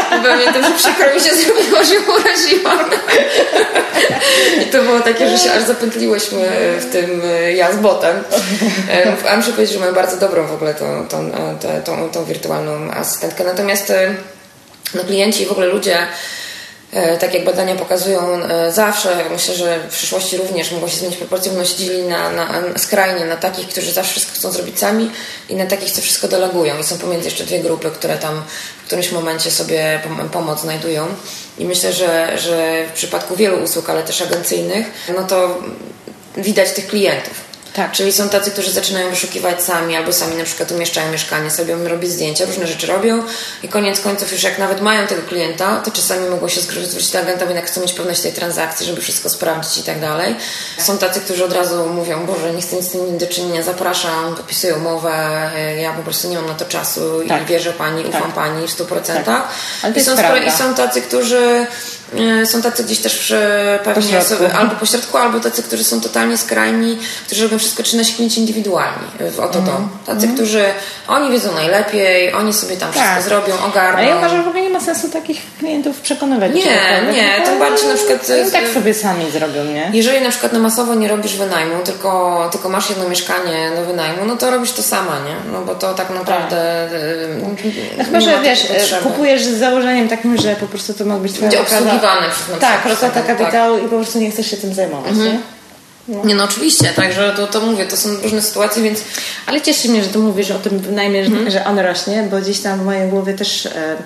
Pamiętam, 0.10 0.64
że 0.64 0.72
przykro 0.78 1.14
mi 1.16 1.22
się 1.22 1.36
zrobiło, 1.36 1.84
że 1.84 1.96
uraziłam. 2.12 2.90
I 4.62 4.66
to 4.66 4.84
było 4.84 5.00
takie, 5.00 5.30
że 5.30 5.38
się 5.38 5.52
aż 5.52 5.64
zapętliłyśmy 5.64 6.50
w 6.80 6.92
tym 6.92 7.22
e, 7.26 7.54
ja 7.54 7.74
z 7.74 7.78
botem. 7.78 8.24
E, 8.90 9.30
a 9.30 9.38
muszę 9.38 9.52
powiedzieć, 9.52 9.74
że 9.74 9.80
mamy 9.80 9.94
bardzo 9.94 10.18
dobrą 10.18 10.48
w 10.48 10.54
ogóle 10.54 10.74
tą, 10.74 11.08
tą, 11.08 11.32
tą, 11.86 12.10
tą, 12.10 12.26
wirtualną 12.26 12.92
asystentkę. 12.92 13.44
Natomiast 13.44 13.90
e, 13.90 14.16
no, 14.96 15.04
klienci 15.04 15.44
i 15.44 15.46
w 15.46 15.52
ogóle 15.52 15.68
ludzie 15.68 15.98
E, 15.98 16.08
tak 17.20 17.34
jak 17.34 17.44
badania 17.44 17.76
pokazują, 17.76 18.44
e, 18.44 18.72
zawsze, 18.72 19.26
myślę, 19.32 19.56
że 19.56 19.80
w 19.90 19.94
przyszłości 19.94 20.38
również 20.38 20.72
mogą 20.72 20.88
się 20.88 20.98
zmienić 20.98 21.18
proporcje, 21.18 21.52
będą 21.52 21.66
się 21.66 21.76
dzielili 21.76 22.04
na, 22.04 22.30
na, 22.30 22.50
skrajnie 22.78 23.26
na 23.26 23.36
takich, 23.36 23.68
którzy 23.68 23.92
zawsze 23.92 24.12
wszystko 24.12 24.34
chcą 24.34 24.52
zrobić 24.52 24.80
sami 24.80 25.12
i 25.50 25.56
na 25.56 25.66
takich, 25.66 25.92
co 25.92 26.02
wszystko 26.02 26.28
delegują. 26.28 26.80
I 26.80 26.84
są 26.84 26.98
pomiędzy 26.98 27.26
jeszcze 27.26 27.44
dwie 27.44 27.60
grupy, 27.60 27.92
które 27.92 28.18
tam 28.18 28.44
w 28.84 28.86
którymś 28.86 29.12
momencie 29.12 29.52
sobie 29.52 30.02
pomoc 30.32 30.62
znajdują. 30.62 31.08
I 31.58 31.66
myślę, 31.66 31.94
że, 31.94 32.38
że 32.38 32.86
w 32.88 32.92
przypadku 32.92 33.36
wielu 33.36 33.64
usług, 33.64 33.90
ale 33.90 34.04
też 34.04 34.22
agencyjnych, 34.22 34.88
no 35.18 35.24
to 35.24 35.58
widać 36.38 36.72
tych 36.72 36.88
klientów 36.88 37.51
Tak. 37.74 37.92
Czyli 37.92 38.14
są 38.14 38.30
tacy, 38.30 38.52
którzy 38.52 38.72
zaczynają 38.72 39.10
wyszukiwać 39.10 39.64
sami, 39.64 39.96
albo 39.96 40.14
sami 40.14 40.36
na 40.36 40.44
przykład 40.44 40.72
umieszczają 40.72 41.12
mieszkanie, 41.12 41.52
sobie 41.52 41.76
robić 41.76 42.12
zdjęcia, 42.12 42.46
różne 42.46 42.68
rzeczy 42.68 42.88
robią 42.88 43.24
i 43.64 43.68
koniec 43.68 44.00
końców 44.00 44.32
już 44.32 44.44
jak 44.44 44.58
nawet 44.60 44.82
mają 44.82 45.08
tego 45.08 45.22
klienta, 45.22 45.82
to 45.86 45.92
czasami 45.92 46.30
mogą 46.30 46.48
się 46.48 46.62
zwrócić 46.62 47.12
do 47.12 47.20
agenta, 47.20 47.46
bo 47.46 47.52
jednak 47.52 47.66
chcą 47.66 47.82
mieć 47.82 47.94
pewność 47.94 48.22
tej 48.22 48.34
transakcji, 48.34 48.86
żeby 48.86 49.02
wszystko 49.02 49.30
sprawdzić 49.30 49.78
i 49.78 49.84
tak 49.84 50.00
dalej. 50.00 50.36
Są 50.78 50.98
tacy, 50.98 51.20
którzy 51.20 51.46
od 51.46 51.54
razu 51.54 51.86
mówią, 51.86 52.26
Boże, 52.26 52.54
nie 52.54 52.62
chcę 52.62 52.76
nic 52.76 52.86
z 52.86 52.92
tym 52.92 53.18
do 53.18 53.28
czynienia, 53.28 53.64
zapraszam, 53.64 54.36
podpisuję 54.36 54.76
umowę, 54.76 55.52
ja 55.82 55.94
po 55.94 56.04
prostu 56.04 56.30
nie 56.30 56.36
mam 56.36 56.48
na 56.48 56.54
to 56.54 56.66
czasu 56.66 57.02
tak. 57.28 57.44
i 57.44 57.46
wierzę 57.46 57.74
Pani, 57.74 58.06
ufam 58.06 58.22
tak. 58.22 58.34
Pani 58.34 58.68
w 58.68 58.72
100%. 58.72 59.24
Tak. 59.24 59.48
Ale 59.84 59.94
I, 59.94 60.04
są, 60.04 60.12
I 60.48 60.52
są 60.52 60.76
tacy, 60.76 61.02
którzy 61.02 61.68
E, 62.01 62.01
są 62.46 62.62
tacy 62.62 62.84
gdzieś 62.84 63.00
też 63.00 63.34
pewnie 63.84 64.22
sobie, 64.22 64.54
albo 64.54 64.76
pośrodku, 64.76 65.18
albo 65.18 65.40
tacy, 65.40 65.64
którzy 65.64 65.84
są 65.84 66.02
totalnie 66.02 66.38
skrajni, 66.38 66.98
którzy 67.26 67.44
robią 67.44 67.60
wszystko, 67.60 67.84
czy 67.84 67.98
nasi 67.98 68.14
klienci 68.14 68.40
indywidualni 68.40 69.08
w 69.32 69.40
oto 69.40 69.60
mm. 69.60 69.72
dom. 69.72 69.90
Tacy, 70.06 70.24
mm. 70.24 70.36
którzy 70.36 70.64
oni 71.08 71.32
wiedzą 71.32 71.56
najlepiej, 71.56 72.34
oni 72.34 72.54
sobie 72.54 72.78
tam 72.78 72.94
tak. 72.94 73.04
wszystko 73.04 73.30
zrobią, 73.30 73.54
ogarną. 73.66 73.98
Ale 73.98 74.08
ja 74.08 74.18
uważam, 74.18 74.38
że 74.38 74.44
w 74.44 74.48
ogóle 74.48 74.64
nie 74.64 74.70
ma 74.70 74.80
sensu 74.80 75.10
takich 75.10 75.42
klientów 75.60 76.00
przekonywać. 76.00 76.54
Nie, 76.54 77.14
nie, 77.14 77.46
tym 77.46 77.60
bardziej 77.60 77.88
na 77.88 77.96
przykład... 77.96 78.32
No, 78.46 78.52
tak 78.52 78.68
sobie 78.68 78.94
sami 78.94 79.32
zrobią, 79.32 79.64
nie? 79.64 79.90
Jeżeli 79.94 80.22
na 80.22 80.30
przykład 80.30 80.54
na 80.54 80.60
masowo 80.60 80.96
nie 80.96 81.08
robisz 81.08 81.36
wynajmu, 81.36 81.84
tylko, 81.86 82.50
tylko 82.52 82.70
masz 82.70 82.90
jedno 82.90 83.10
mieszkanie 83.10 83.72
do 83.76 83.86
wynajmu, 83.86 84.26
no 84.26 84.36
to 84.36 84.52
robisz 84.52 84.72
to 84.72 84.84
sama, 84.84 85.20
nie? 85.20 85.52
No 85.52 85.62
bo 85.62 85.76
to 85.76 85.94
tak 85.94 86.10
naprawdę... 86.10 86.90
Tak. 87.42 87.66
No 87.98 88.04
chyba, 88.06 88.22
że 88.22 88.42
wiesz, 88.42 88.68
kupujesz 89.04 89.44
z 89.44 89.60
założeniem 89.60 90.10
takim, 90.10 90.38
że 90.38 90.56
po 90.56 90.68
prostu 90.68 90.94
to 90.94 91.06
ma 91.06 91.18
być 91.18 91.34
twoja 91.34 91.52
przez 92.30 92.60
Tak, 92.60 92.86
rozpłata 92.86 93.22
kapitału 93.22 93.76
tak. 93.76 93.86
i 93.86 93.90
po 93.90 93.96
prostu 93.96 94.20
nie 94.20 94.32
chcesz 94.32 94.52
się 94.52 94.58
tym 94.58 94.74
zajmować, 94.74 95.12
mhm. 95.12 95.34
nie? 95.34 95.40
No. 96.08 96.26
Nie, 96.26 96.36
no 96.36 96.44
oczywiście, 96.44 96.94
także 96.96 97.34
to, 97.36 97.48
to 97.48 97.62
mówię, 97.62 97.86
to 97.86 97.98
są 97.98 98.10
różne 98.24 98.42
sytuacje, 98.42 98.84
więc... 98.84 99.04
Ale 99.46 99.62
cieszy 99.62 99.90
mnie, 99.90 100.04
że 100.04 100.10
tu 100.10 100.22
mówisz 100.22 100.52
o 100.52 100.60
tym 100.60 100.80
wynajmie, 100.80 101.20
mhm. 101.20 101.52
że 101.52 101.66
on 101.66 101.80
rośnie, 101.80 102.28
bo 102.32 102.38
gdzieś 102.38 102.60
tam 102.60 102.80
w 102.80 102.86
mojej 102.86 103.10
głowie 103.10 103.34
też, 103.34 103.66
e, 103.66 103.98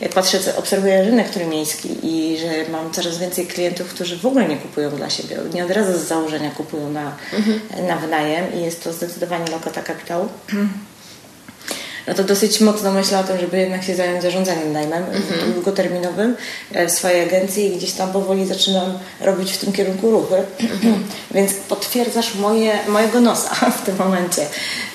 jak 0.00 0.12
patrzę, 0.12 0.38
obserwuję 0.56 1.02
rynek 1.02 1.30
trójmiejski 1.30 1.88
i 2.02 2.38
że 2.38 2.70
mam 2.72 2.92
coraz 2.92 3.18
więcej 3.18 3.46
klientów, 3.46 3.88
którzy 3.88 4.16
w 4.18 4.26
ogóle 4.26 4.48
nie 4.48 4.56
kupują 4.56 4.90
dla 4.90 5.10
siebie, 5.10 5.36
nie 5.54 5.64
od 5.64 5.70
razu 5.70 5.98
z 5.98 6.02
założenia 6.02 6.50
kupują 6.50 6.90
na, 6.90 7.12
mhm. 7.32 7.60
na 7.86 7.96
wynajem 7.96 8.54
i 8.54 8.60
jest 8.60 8.84
to 8.84 8.92
zdecydowanie 8.92 9.50
lokata 9.50 9.82
kapitału 9.82 10.28
no 12.06 12.14
to 12.14 12.24
dosyć 12.24 12.60
mocno 12.60 12.92
myślę 12.92 13.18
o 13.18 13.24
tym, 13.24 13.38
żeby 13.38 13.58
jednak 13.58 13.84
się 13.84 13.94
zająć 13.94 14.22
zarządzaniem 14.22 14.72
najmem 14.72 15.04
mm-hmm. 15.04 15.52
długoterminowym 15.52 16.36
e, 16.72 16.86
w 16.86 16.90
swojej 16.90 17.20
agencji 17.20 17.66
i 17.66 17.76
gdzieś 17.76 17.92
tam 17.92 18.12
powoli 18.12 18.46
zaczynam 18.46 18.98
robić 19.20 19.52
w 19.52 19.58
tym 19.58 19.72
kierunku 19.72 20.10
ruchy. 20.10 20.34
Mm-hmm. 20.34 20.94
Więc 21.34 21.52
potwierdzasz 21.52 22.34
moje, 22.34 22.78
mojego 22.88 23.20
nosa 23.20 23.54
w 23.82 23.86
tym 23.86 23.96
momencie. 23.96 24.46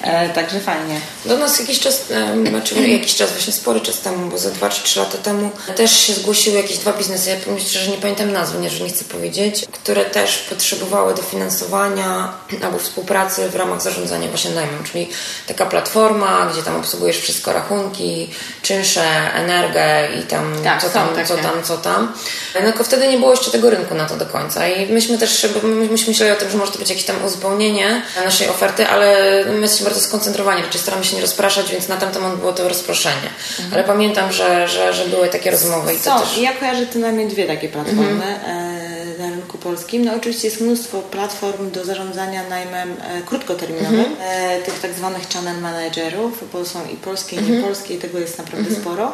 E, 0.01 0.29
także 0.29 0.59
fajnie. 0.59 1.01
Do 1.25 1.37
nas 1.37 1.59
jakiś 1.59 1.79
czas, 1.79 2.11
e, 2.11 2.49
znaczy 2.49 2.75
jakiś 2.99 3.15
czas, 3.15 3.31
właśnie 3.31 3.53
spory 3.53 3.81
czas 3.81 3.99
temu, 3.99 4.29
bo 4.29 4.37
za 4.37 4.49
2 4.49 4.69
czy 4.69 4.83
3 4.83 4.99
lata 4.99 5.17
temu 5.17 5.49
też 5.75 5.99
się 5.99 6.13
zgłosiły 6.13 6.57
jakieś 6.57 6.77
dwa 6.77 6.93
biznesy, 6.93 7.29
ja 7.29 7.35
powiem 7.45 7.59
szczerze, 7.59 7.91
nie 7.91 7.97
pamiętam 7.97 8.31
nazwy, 8.31 8.59
nie, 8.59 8.69
że 8.69 8.83
nie 8.83 8.89
chcę 8.89 9.05
powiedzieć, 9.05 9.65
które 9.71 10.05
też 10.05 10.37
potrzebowały 10.37 11.15
dofinansowania 11.15 12.33
albo 12.65 12.79
współpracy 12.79 13.49
w 13.49 13.55
ramach 13.55 13.81
zarządzania 13.81 14.27
właśnie 14.27 14.51
najmem, 14.51 14.83
czyli 14.83 15.09
taka 15.47 15.65
platforma, 15.65 16.49
gdzie 16.53 16.63
tam 16.63 16.75
obsługujesz 16.75 16.96
obsługujesz 16.97 17.19
wszystko, 17.19 17.53
rachunki, 17.53 18.29
czynsze, 18.61 19.03
energię 19.33 20.09
i 20.19 20.23
tam 20.23 20.63
tak, 20.63 20.81
co 20.81 20.89
tam, 20.89 21.09
co 21.25 21.37
tam, 21.37 21.63
co 21.63 21.77
tam. 21.77 22.13
No 22.55 22.61
tylko 22.61 22.83
wtedy 22.83 23.07
nie 23.07 23.17
było 23.17 23.31
jeszcze 23.31 23.51
tego 23.51 23.69
rynku 23.69 23.95
na 23.95 24.05
to 24.05 24.15
do 24.15 24.25
końca 24.25 24.67
i 24.67 24.93
myśmy 24.93 25.17
też, 25.17 25.47
myśmy 25.63 26.07
myśleli 26.07 26.31
o 26.31 26.35
tym, 26.35 26.49
że 26.49 26.57
może 26.57 26.71
to 26.71 26.79
być 26.79 26.89
jakieś 26.89 27.05
tam 27.05 27.25
uzupełnienie 27.25 28.01
naszej 28.23 28.49
oferty, 28.49 28.87
ale 28.87 29.15
my 29.45 29.61
jesteśmy 29.61 29.85
bardzo 29.85 30.01
skoncentrowani, 30.01 30.61
raczej 30.61 30.81
staramy 30.81 31.03
się 31.03 31.15
nie 31.15 31.21
rozpraszać, 31.21 31.71
więc 31.71 31.87
na 31.87 31.97
ten 31.97 32.11
temat 32.11 32.35
było 32.35 32.53
to 32.53 32.69
rozproszenie. 32.69 33.29
Mhm. 33.59 33.73
Ale 33.73 33.83
pamiętam, 33.83 34.31
że, 34.31 34.67
że, 34.67 34.93
że 34.93 35.05
były 35.05 35.27
takie 35.27 35.51
rozmowy 35.51 35.93
i 35.93 35.97
to 35.97 36.03
Są. 36.03 36.19
też... 36.19 36.37
Ja 36.37 36.53
kojarzę 36.53 36.85
najmniej 36.95 37.27
dwie 37.27 37.47
takie 37.47 37.69
platformy. 37.69 38.25
Mhm. 38.25 38.76
Na 39.17 39.29
rynku 39.29 39.57
polskim. 39.57 40.05
No 40.05 40.15
oczywiście 40.15 40.47
jest 40.47 40.61
mnóstwo 40.61 41.01
platform 41.01 41.71
do 41.71 41.85
zarządzania 41.85 42.49
najmem 42.49 42.89
e, 43.01 43.21
krótkoterminowym, 43.21 43.99
mhm. 43.99 44.17
e, 44.21 44.61
tych 44.61 44.79
tak 44.79 44.93
zwanych 44.93 45.29
channel 45.29 45.61
managerów, 45.61 46.43
bo 46.53 46.65
są 46.65 46.79
i 46.93 46.95
polskie, 46.95 47.35
i 47.35 47.39
mhm. 47.39 47.57
niepolskie 47.57 47.93
i 47.93 47.97
tego 47.97 48.19
jest 48.19 48.37
naprawdę 48.37 48.67
mhm. 48.67 48.81
sporo. 48.81 49.13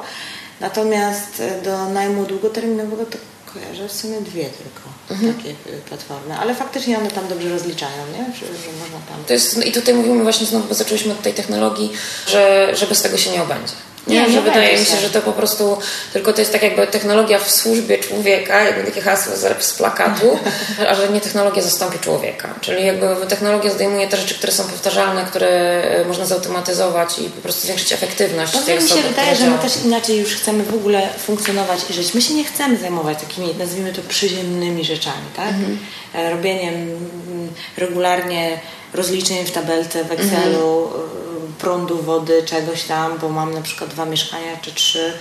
Natomiast 0.59 1.39
e, 1.39 1.61
do 1.61 1.89
najmu 1.89 2.25
długoterminowego 2.25 3.05
to 3.05 3.17
kojarzę 3.53 3.87
w 3.87 3.91
sumie 3.91 4.21
dwie 4.21 4.43
tylko 4.43 4.81
mhm. 5.11 5.33
takie 5.33 5.55
platformy, 5.89 6.37
ale 6.37 6.55
faktycznie 6.55 6.97
one 6.97 7.11
tam 7.11 7.27
dobrze 7.27 7.49
rozliczają, 7.49 8.07
nie? 8.13 8.33
Że, 8.33 8.45
że 8.45 8.71
można 8.79 8.97
tam... 9.09 9.25
To 9.27 9.33
jest, 9.33 9.65
I 9.65 9.71
tutaj 9.71 9.93
mówimy 9.93 10.23
właśnie 10.23 10.47
znowu, 10.47 10.67
bo 10.67 10.75
zaczęliśmy 10.75 11.11
od 11.11 11.21
tej 11.21 11.33
technologii, 11.33 11.91
że, 12.27 12.71
że 12.75 12.87
bez 12.87 13.01
tego 13.01 13.17
się 13.17 13.31
nie 13.31 13.43
obędzie. 13.43 13.73
Nie, 14.07 14.29
że 14.29 14.41
wydaje 14.41 14.79
mi 14.79 14.85
się, 14.85 14.97
że 14.97 15.09
to 15.09 15.21
po 15.21 15.31
prostu 15.31 15.77
tylko 16.13 16.33
to 16.33 16.41
jest 16.41 16.51
tak 16.51 16.63
jakby 16.63 16.87
technologia 16.87 17.39
w 17.39 17.51
służbie 17.51 17.97
człowieka, 17.97 18.63
jakby 18.63 18.83
takie 18.83 19.01
hasło 19.01 19.33
z 19.59 19.73
plakatu, 19.73 20.39
a 20.89 20.95
że 20.95 21.09
nie 21.09 21.21
technologia 21.21 21.61
zastąpi 21.61 21.99
człowieka. 21.99 22.55
Czyli 22.61 22.85
jakby 22.85 23.07
technologia 23.27 23.71
zdejmuje 23.71 24.07
te 24.07 24.17
rzeczy, 24.17 24.35
które 24.35 24.53
są 24.53 24.63
powtarzalne, 24.63 25.25
które 25.25 25.47
e, 25.47 26.05
można 26.05 26.25
zautomatyzować 26.25 27.19
i 27.19 27.29
po 27.29 27.41
prostu 27.41 27.61
zwiększyć 27.61 27.93
efektywność 27.93 28.53
no, 28.53 28.61
tej 28.61 28.79
mi 28.79 28.89
się 28.89 28.95
wydaje, 28.95 29.35
że 29.35 29.49
my 29.49 29.57
też 29.57 29.73
inaczej 29.85 30.17
już 30.17 30.35
chcemy 30.35 30.63
w 30.63 30.73
ogóle 30.73 31.09
funkcjonować 31.17 31.79
i 31.89 31.93
żyć. 31.93 32.13
My 32.13 32.21
się 32.21 32.33
nie 32.33 32.43
chcemy 32.43 32.77
zajmować 32.77 33.19
takimi, 33.19 33.55
nazwijmy 33.59 33.93
to, 33.93 34.01
przyziemnymi 34.07 34.85
rzeczami, 34.85 35.25
tak? 35.35 35.49
Mhm. 35.49 35.79
E, 36.15 36.29
robieniem 36.29 36.73
mm, 36.73 37.49
regularnie 37.77 38.59
rozliczeń 38.93 39.45
w 39.45 39.51
tabelce, 39.51 40.03
w 40.03 40.11
Excelu, 40.11 40.91
mhm 40.95 41.32
prądu, 41.63 42.01
wody, 42.01 42.43
czegoś 42.45 42.83
tam, 42.83 43.19
bo 43.19 43.29
mam 43.29 43.53
na 43.53 43.61
przykład 43.61 43.89
dwa 43.89 44.05
mieszkania 44.05 44.57
czy 44.61 44.73
trzy 44.73 45.13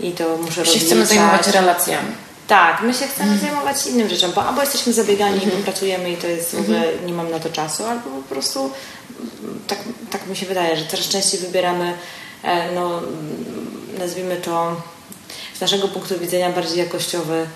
i 0.00 0.12
to 0.12 0.36
muszę 0.36 0.64
robić. 0.64 0.84
chcemy 0.84 1.06
zajmować 1.06 1.46
relacjami. 1.46 2.12
Tak, 2.48 2.82
my 2.82 2.94
się 2.94 3.06
chcemy 3.06 3.30
mm. 3.30 3.40
zajmować 3.40 3.86
innym 3.86 4.08
rzeczom, 4.08 4.32
bo 4.32 4.44
albo 4.44 4.60
jesteśmy 4.60 4.92
zabiegani 4.92 5.44
mm. 5.44 5.62
pracujemy 5.62 6.10
i 6.10 6.16
to 6.16 6.26
jest 6.26 6.56
w 6.56 6.60
ogóle, 6.60 6.92
mm. 6.92 7.06
nie 7.06 7.12
mam 7.12 7.30
na 7.30 7.40
to 7.40 7.48
czasu, 7.48 7.84
albo 7.84 8.10
po 8.10 8.34
prostu 8.34 8.70
tak, 9.66 9.78
tak 10.10 10.26
mi 10.26 10.36
się 10.36 10.46
wydaje, 10.46 10.76
że 10.76 10.86
coraz 10.86 11.08
częściej 11.08 11.40
wybieramy, 11.40 11.94
e, 12.42 12.72
no 12.74 13.00
nazwijmy 13.98 14.36
to 14.36 14.76
z 15.56 15.60
naszego 15.60 15.88
punktu 15.88 16.18
widzenia 16.18 16.50
bardziej 16.50 16.78
jakościowy 16.78 17.46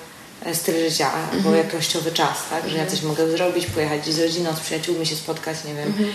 styl 0.53 0.91
życia, 0.91 1.13
albo 1.13 1.37
mhm. 1.37 1.57
jakościowy 1.57 2.13
czas, 2.13 2.39
tak? 2.51 2.69
Że 2.69 2.77
ja 2.77 2.87
coś 2.87 3.03
mogę 3.03 3.29
zrobić, 3.29 3.67
pojechać 3.67 4.07
z 4.07 4.21
rodziną, 4.21 4.57
z 4.57 4.61
przyjaciółmi 4.61 5.07
się 5.07 5.17
spotkać, 5.17 5.65
nie 5.65 5.75
wiem, 5.75 5.89
mhm 5.89 6.13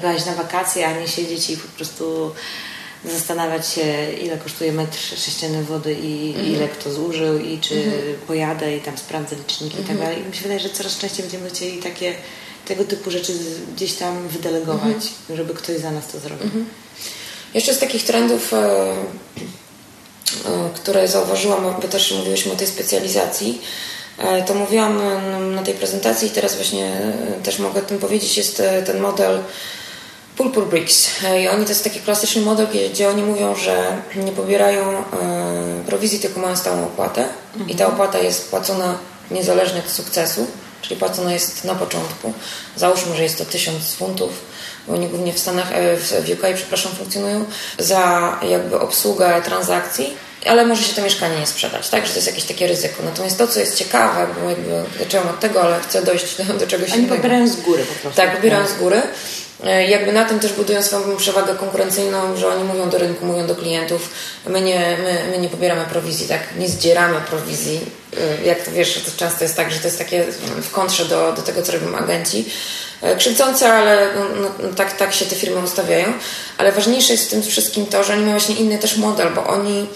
byłaś 0.00 0.26
na 0.26 0.34
wakacje, 0.34 0.86
a 0.86 1.00
nie 1.00 1.08
siedzieć 1.08 1.50
i 1.50 1.56
po 1.56 1.68
prostu 1.68 2.34
zastanawiać 3.04 3.68
się, 3.68 4.12
ile 4.12 4.38
kosztuje 4.38 4.72
metr 4.72 4.98
sześcienny 4.98 5.64
wody 5.64 5.94
i 5.94 6.28
mhm. 6.28 6.46
ile 6.46 6.68
kto 6.68 6.92
zużył 6.92 7.38
i 7.38 7.58
czy 7.58 7.74
mhm. 7.74 8.02
pojadę 8.26 8.76
i 8.76 8.80
tam 8.80 8.98
sprawdzę 8.98 9.36
liczniki 9.36 9.76
mhm. 9.76 9.84
i 9.84 9.86
tak 9.86 9.96
mhm. 9.96 9.98
dalej. 9.98 10.22
I 10.22 10.28
mi 10.28 10.36
się 10.36 10.42
wydaje, 10.42 10.60
że 10.60 10.70
coraz 10.70 10.98
częściej 10.98 11.22
będziemy 11.22 11.50
chcieli 11.50 11.78
takie 11.78 12.14
tego 12.64 12.84
typu 12.84 13.10
rzeczy 13.10 13.32
gdzieś 13.76 13.94
tam 13.94 14.28
wydelegować, 14.28 14.96
mhm. 14.96 15.36
żeby 15.36 15.54
ktoś 15.54 15.76
za 15.76 15.90
nas 15.90 16.08
to 16.08 16.20
zrobił. 16.20 16.44
Mhm. 16.44 16.66
Jeszcze 17.54 17.74
z 17.74 17.78
takich 17.78 18.04
trendów, 18.04 18.52
e, 18.52 18.94
które 20.74 21.08
zauważyłam, 21.08 21.74
bo 21.82 21.88
też 21.88 22.12
mówiłyśmy 22.12 22.52
o 22.52 22.56
tej 22.56 22.66
specjalizacji, 22.66 23.62
e, 24.18 24.42
to 24.42 24.54
mówiłam 24.54 25.00
na 25.54 25.62
tej 25.62 25.74
prezentacji 25.74 26.28
i 26.28 26.30
teraz 26.30 26.54
właśnie 26.54 27.00
też 27.42 27.58
mogę 27.58 27.80
o 27.80 27.84
tym 27.84 27.98
powiedzieć, 27.98 28.36
jest 28.36 28.62
ten 28.86 29.00
model 29.00 29.38
Purple 30.36 30.62
Bricks. 30.62 31.08
I 31.42 31.48
oni 31.48 31.64
to 31.64 31.68
jest 31.68 31.84
taki 31.84 32.00
klasyczny 32.00 32.42
model, 32.42 32.66
gdzie 32.92 33.08
oni 33.08 33.22
mówią, 33.22 33.54
że 33.54 34.02
nie 34.16 34.32
pobierają 34.32 34.82
e, 34.90 35.04
prowizji, 35.86 36.18
tylko 36.18 36.40
mają 36.40 36.56
stałą 36.56 36.84
opłatę. 36.84 37.28
Mhm. 37.52 37.70
I 37.70 37.74
ta 37.74 37.86
opłata 37.86 38.18
jest 38.18 38.50
płacona 38.50 38.98
niezależnie 39.30 39.78
od 39.78 39.90
sukcesu, 39.90 40.46
czyli 40.82 41.00
płacona 41.00 41.32
jest 41.32 41.64
na 41.64 41.74
początku. 41.74 42.32
Załóżmy, 42.76 43.16
że 43.16 43.22
jest 43.22 43.38
to 43.38 43.44
1000 43.44 43.94
funtów, 43.94 44.30
bo 44.86 44.94
oni 44.94 45.08
głównie 45.08 45.32
w 45.32 45.38
Stanach, 45.38 45.72
e, 45.72 45.96
w 45.96 46.30
UK, 46.32 46.42
przepraszam, 46.54 46.92
funkcjonują, 46.92 47.44
za 47.78 48.38
jakby 48.42 48.80
obsługę 48.80 49.42
transakcji 49.44 50.16
ale 50.46 50.66
może 50.66 50.82
się 50.82 50.94
to 50.94 51.02
mieszkanie 51.02 51.40
nie 51.40 51.46
sprzedać, 51.46 51.88
tak? 51.88 52.06
Że 52.06 52.12
to 52.12 52.18
jest 52.18 52.26
jakieś 52.26 52.44
takie 52.44 52.66
ryzyko. 52.66 53.02
Natomiast 53.04 53.38
to, 53.38 53.46
co 53.46 53.60
jest 53.60 53.78
ciekawe, 53.78 54.26
bo 54.40 54.50
jakby 54.50 54.84
zaczęłam 54.98 55.28
od 55.28 55.40
tego, 55.40 55.62
ale 55.62 55.80
chcę 55.80 56.02
dojść 56.02 56.36
do, 56.36 56.54
do 56.54 56.66
czegoś 56.66 56.90
Oni 56.90 56.98
innego. 56.98 57.16
pobierają 57.16 57.48
z 57.48 57.56
góry 57.56 57.84
po 57.84 57.94
prostu. 57.94 58.16
Tak, 58.16 58.36
pobierają 58.36 58.68
z 58.68 58.74
góry. 58.74 59.02
E, 59.64 59.86
jakby 59.86 60.12
na 60.12 60.24
tym 60.24 60.40
też 60.40 60.52
budują 60.52 60.82
swoją 60.82 61.16
przewagę 61.16 61.54
konkurencyjną, 61.54 62.36
że 62.36 62.48
oni 62.48 62.64
mówią 62.64 62.90
do 62.90 62.98
rynku, 62.98 63.26
mówią 63.26 63.46
do 63.46 63.54
klientów, 63.54 64.10
my 64.46 64.60
nie, 64.60 64.96
my, 65.02 65.30
my 65.30 65.38
nie 65.38 65.48
pobieramy 65.48 65.84
prowizji, 65.84 66.28
tak, 66.28 66.40
nie 66.58 66.68
zdzieramy 66.68 67.20
prowizji. 67.20 67.80
E, 68.16 68.46
jak 68.46 68.62
to 68.62 68.70
wiesz, 68.70 69.02
to 69.04 69.10
często 69.16 69.44
jest 69.44 69.56
tak, 69.56 69.70
że 69.70 69.78
to 69.78 69.86
jest 69.86 69.98
takie 69.98 70.24
w 70.62 70.70
kontrze 70.70 71.04
do, 71.04 71.32
do 71.32 71.42
tego, 71.42 71.62
co 71.62 71.72
robią 71.72 71.96
agenci. 71.96 72.44
E, 73.02 73.16
krzywdzące, 73.16 73.72
ale 73.72 74.08
no, 74.14 74.24
no, 74.40 74.50
no, 74.62 74.74
tak, 74.76 74.96
tak 74.96 75.14
się 75.14 75.24
te 75.24 75.36
firmy 75.36 75.60
ustawiają. 75.60 76.12
Ale 76.58 76.72
ważniejsze 76.72 77.12
jest 77.12 77.26
w 77.26 77.30
tym 77.30 77.42
wszystkim 77.42 77.86
to, 77.86 78.04
że 78.04 78.12
oni 78.12 78.22
mają 78.22 78.38
właśnie 78.38 78.54
inny 78.54 78.78
też 78.78 78.96
model, 78.96 79.28
bo 79.34 79.46
oni 79.46 79.86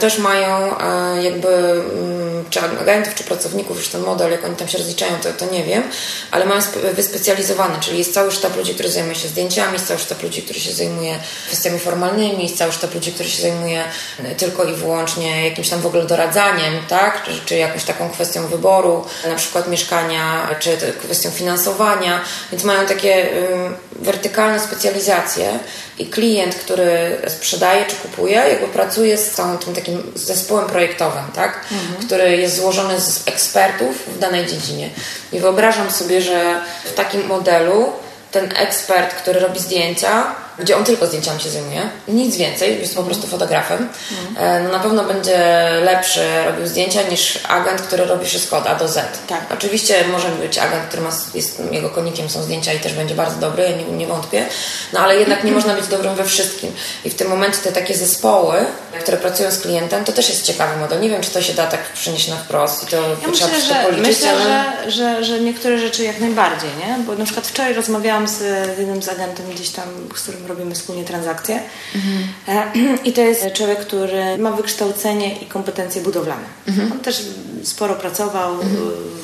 też 0.00 0.18
mają 0.18 0.74
jakby 1.22 1.48
mm, 1.48 2.44
czy 2.50 2.60
agentów, 2.60 3.14
czy 3.14 3.24
pracowników, 3.24 3.76
już 3.76 3.88
ten 3.88 4.00
model, 4.00 4.30
jak 4.30 4.44
oni 4.44 4.56
tam 4.56 4.68
się 4.68 4.78
rozliczają, 4.78 5.12
to, 5.22 5.32
to 5.32 5.52
nie 5.52 5.64
wiem, 5.64 5.82
ale 6.30 6.46
mają 6.46 6.60
wyspecjalizowane, 6.92 7.80
czyli 7.80 7.98
jest 7.98 8.14
cały 8.14 8.30
sztab 8.30 8.56
ludzi, 8.56 8.74
który 8.74 8.87
zajmuje 8.92 9.14
się 9.14 9.28
zdjęciami, 9.28 9.72
jest 9.72 9.86
cały 9.86 10.00
sztab 10.00 10.22
ludzi, 10.22 10.42
który 10.42 10.60
się 10.60 10.72
zajmuje 10.72 11.18
kwestiami 11.46 11.78
formalnymi, 11.78 12.42
jest 12.42 12.58
cały 12.58 12.72
sztab 12.72 12.94
ludzi, 12.94 13.12
który 13.12 13.28
się 13.28 13.42
zajmuje 13.42 13.84
e, 14.24 14.34
tylko 14.34 14.64
i 14.64 14.72
wyłącznie 14.72 15.44
jakimś 15.48 15.68
tam 15.68 15.80
w 15.80 15.86
ogóle 15.86 16.04
doradzaniem, 16.04 16.74
tak, 16.88 17.24
czy, 17.24 17.30
czy 17.46 17.56
jakąś 17.56 17.84
taką 17.84 18.10
kwestią 18.10 18.46
wyboru, 18.46 19.04
na 19.28 19.34
przykład 19.34 19.68
mieszkania, 19.68 20.48
czy 20.60 20.76
kwestią 21.04 21.30
finansowania, 21.30 22.20
więc 22.52 22.64
mają 22.64 22.86
takie 22.86 23.28
um, 23.50 23.76
wertykalne 23.92 24.60
specjalizacje 24.60 25.58
i 25.98 26.06
klient, 26.06 26.54
który 26.54 27.20
sprzedaje 27.28 27.84
czy 27.86 27.96
kupuje, 27.96 28.36
jakby 28.36 28.66
pracuje 28.66 29.18
z 29.18 29.30
całym 29.30 29.58
tym 29.58 29.74
takim 29.74 30.12
zespołem 30.14 30.66
projektowym, 30.66 31.24
tak? 31.34 31.64
Mhm. 31.72 32.06
który 32.06 32.36
jest 32.36 32.56
złożony 32.56 33.00
z 33.00 33.28
ekspertów 33.28 33.96
w 34.16 34.18
danej 34.18 34.46
dziedzinie. 34.46 34.90
I 35.32 35.40
wyobrażam 35.40 35.90
sobie, 35.90 36.22
że 36.22 36.60
w 36.84 36.94
takim 36.94 37.26
modelu 37.26 37.92
ten 38.30 38.52
ekspert, 38.56 39.14
który 39.14 39.40
robi 39.40 39.60
zdjęcia, 39.60 40.34
gdzie 40.58 40.76
on 40.76 40.84
tylko 40.84 41.06
zdjęciami 41.06 41.40
się 41.40 41.50
zajmuje, 41.50 41.90
nic 42.08 42.36
więcej, 42.36 42.80
jest 42.80 42.94
po 42.94 43.02
prostu 43.02 43.26
fotografem, 43.26 43.88
mm. 44.36 44.64
no 44.64 44.72
na 44.72 44.78
pewno 44.78 45.04
będzie 45.04 45.38
lepszy 45.84 46.20
robił 46.44 46.66
zdjęcia 46.66 47.02
niż 47.02 47.38
agent, 47.48 47.82
który 47.82 48.04
robi 48.04 48.26
wszystko 48.26 48.58
od 48.58 48.66
A 48.66 48.74
do 48.74 48.88
Z. 48.88 49.18
Tak. 49.26 49.40
Oczywiście 49.50 50.04
może 50.12 50.28
być 50.28 50.58
agent, 50.58 50.84
który 50.88 51.02
ma, 51.02 51.10
jest, 51.34 51.62
jego 51.70 51.90
konikiem 51.90 52.30
są 52.30 52.42
zdjęcia 52.42 52.72
i 52.72 52.80
też 52.80 52.92
będzie 52.92 53.14
bardzo 53.14 53.40
dobry, 53.40 53.62
ja 53.62 53.76
nie, 53.76 53.84
nie 53.84 54.06
wątpię, 54.06 54.46
no 54.92 55.00
ale 55.00 55.16
jednak 55.16 55.44
nie 55.44 55.52
można 55.52 55.74
być 55.74 55.86
dobrym 55.86 56.14
we 56.14 56.24
wszystkim. 56.24 56.72
I 57.04 57.10
w 57.10 57.14
tym 57.14 57.28
momencie 57.28 57.58
te 57.58 57.72
takie 57.72 57.94
zespoły, 57.94 58.56
które 59.00 59.16
pracują 59.16 59.50
z 59.50 59.58
klientem, 59.58 60.04
to 60.04 60.12
też 60.12 60.28
jest 60.28 60.42
ciekawy 60.42 60.80
model. 60.80 61.00
Nie 61.00 61.10
wiem, 61.10 61.22
czy 61.22 61.30
to 61.30 61.42
się 61.42 61.54
da 61.54 61.66
tak 61.66 61.92
przenieść 61.92 62.28
na 62.28 62.36
wprost 62.36 62.82
i 62.82 62.86
to 62.86 62.96
ja 62.96 63.28
myślę, 63.28 63.48
trzeba 63.48 63.80
że, 63.80 63.86
policzyć, 63.86 64.06
myślę, 64.06 64.30
ale... 64.30 64.42
że, 64.42 64.90
że, 64.90 65.24
że 65.24 65.40
niektóre 65.40 65.78
rzeczy 65.78 66.04
jak 66.04 66.20
najbardziej, 66.20 66.70
nie? 66.78 67.04
Bo 67.04 67.14
na 67.14 67.24
przykład 67.24 67.46
wczoraj 67.46 67.74
rozmawiałam 67.74 68.28
z 68.28 68.40
jednym 68.78 69.02
z 69.02 69.08
agentem 69.08 69.46
gdzieś 69.54 69.70
tam, 69.70 69.84
z 70.16 70.22
którym 70.22 70.47
robimy 70.48 70.74
wspólnie 70.74 71.04
transakcje. 71.04 71.60
Mhm. 71.94 72.98
I 73.08 73.12
to 73.12 73.20
jest 73.20 73.52
człowiek, 73.52 73.78
który 73.78 74.38
ma 74.38 74.52
wykształcenie 74.52 75.38
i 75.38 75.46
kompetencje 75.46 76.02
budowlane. 76.02 76.46
Mhm. 76.68 76.92
On 76.92 77.00
też 77.00 77.22
sporo 77.62 77.94
pracował 77.94 78.54
mhm. 78.54 78.76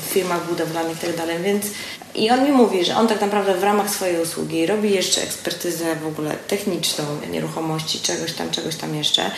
w 0.08 0.12
firmach 0.12 0.48
budowlanych 0.48 0.96
i 0.96 1.06
tak 1.06 1.16
dalej, 1.16 1.42
więc 1.42 1.66
i 2.14 2.30
on 2.30 2.44
mi 2.44 2.52
mówi, 2.52 2.84
że 2.84 2.96
on 2.96 3.08
tak 3.08 3.20
naprawdę 3.20 3.54
w 3.54 3.62
ramach 3.62 3.90
swojej 3.90 4.22
usługi 4.22 4.66
robi 4.66 4.94
jeszcze 4.94 5.22
ekspertyzę 5.22 5.96
w 5.96 6.06
ogóle 6.06 6.36
techniczną 6.48 7.04
nieruchomości, 7.30 8.00
czegoś 8.00 8.32
tam, 8.32 8.50
czegoś 8.50 8.76
tam 8.76 8.94
jeszcze. 8.94 9.30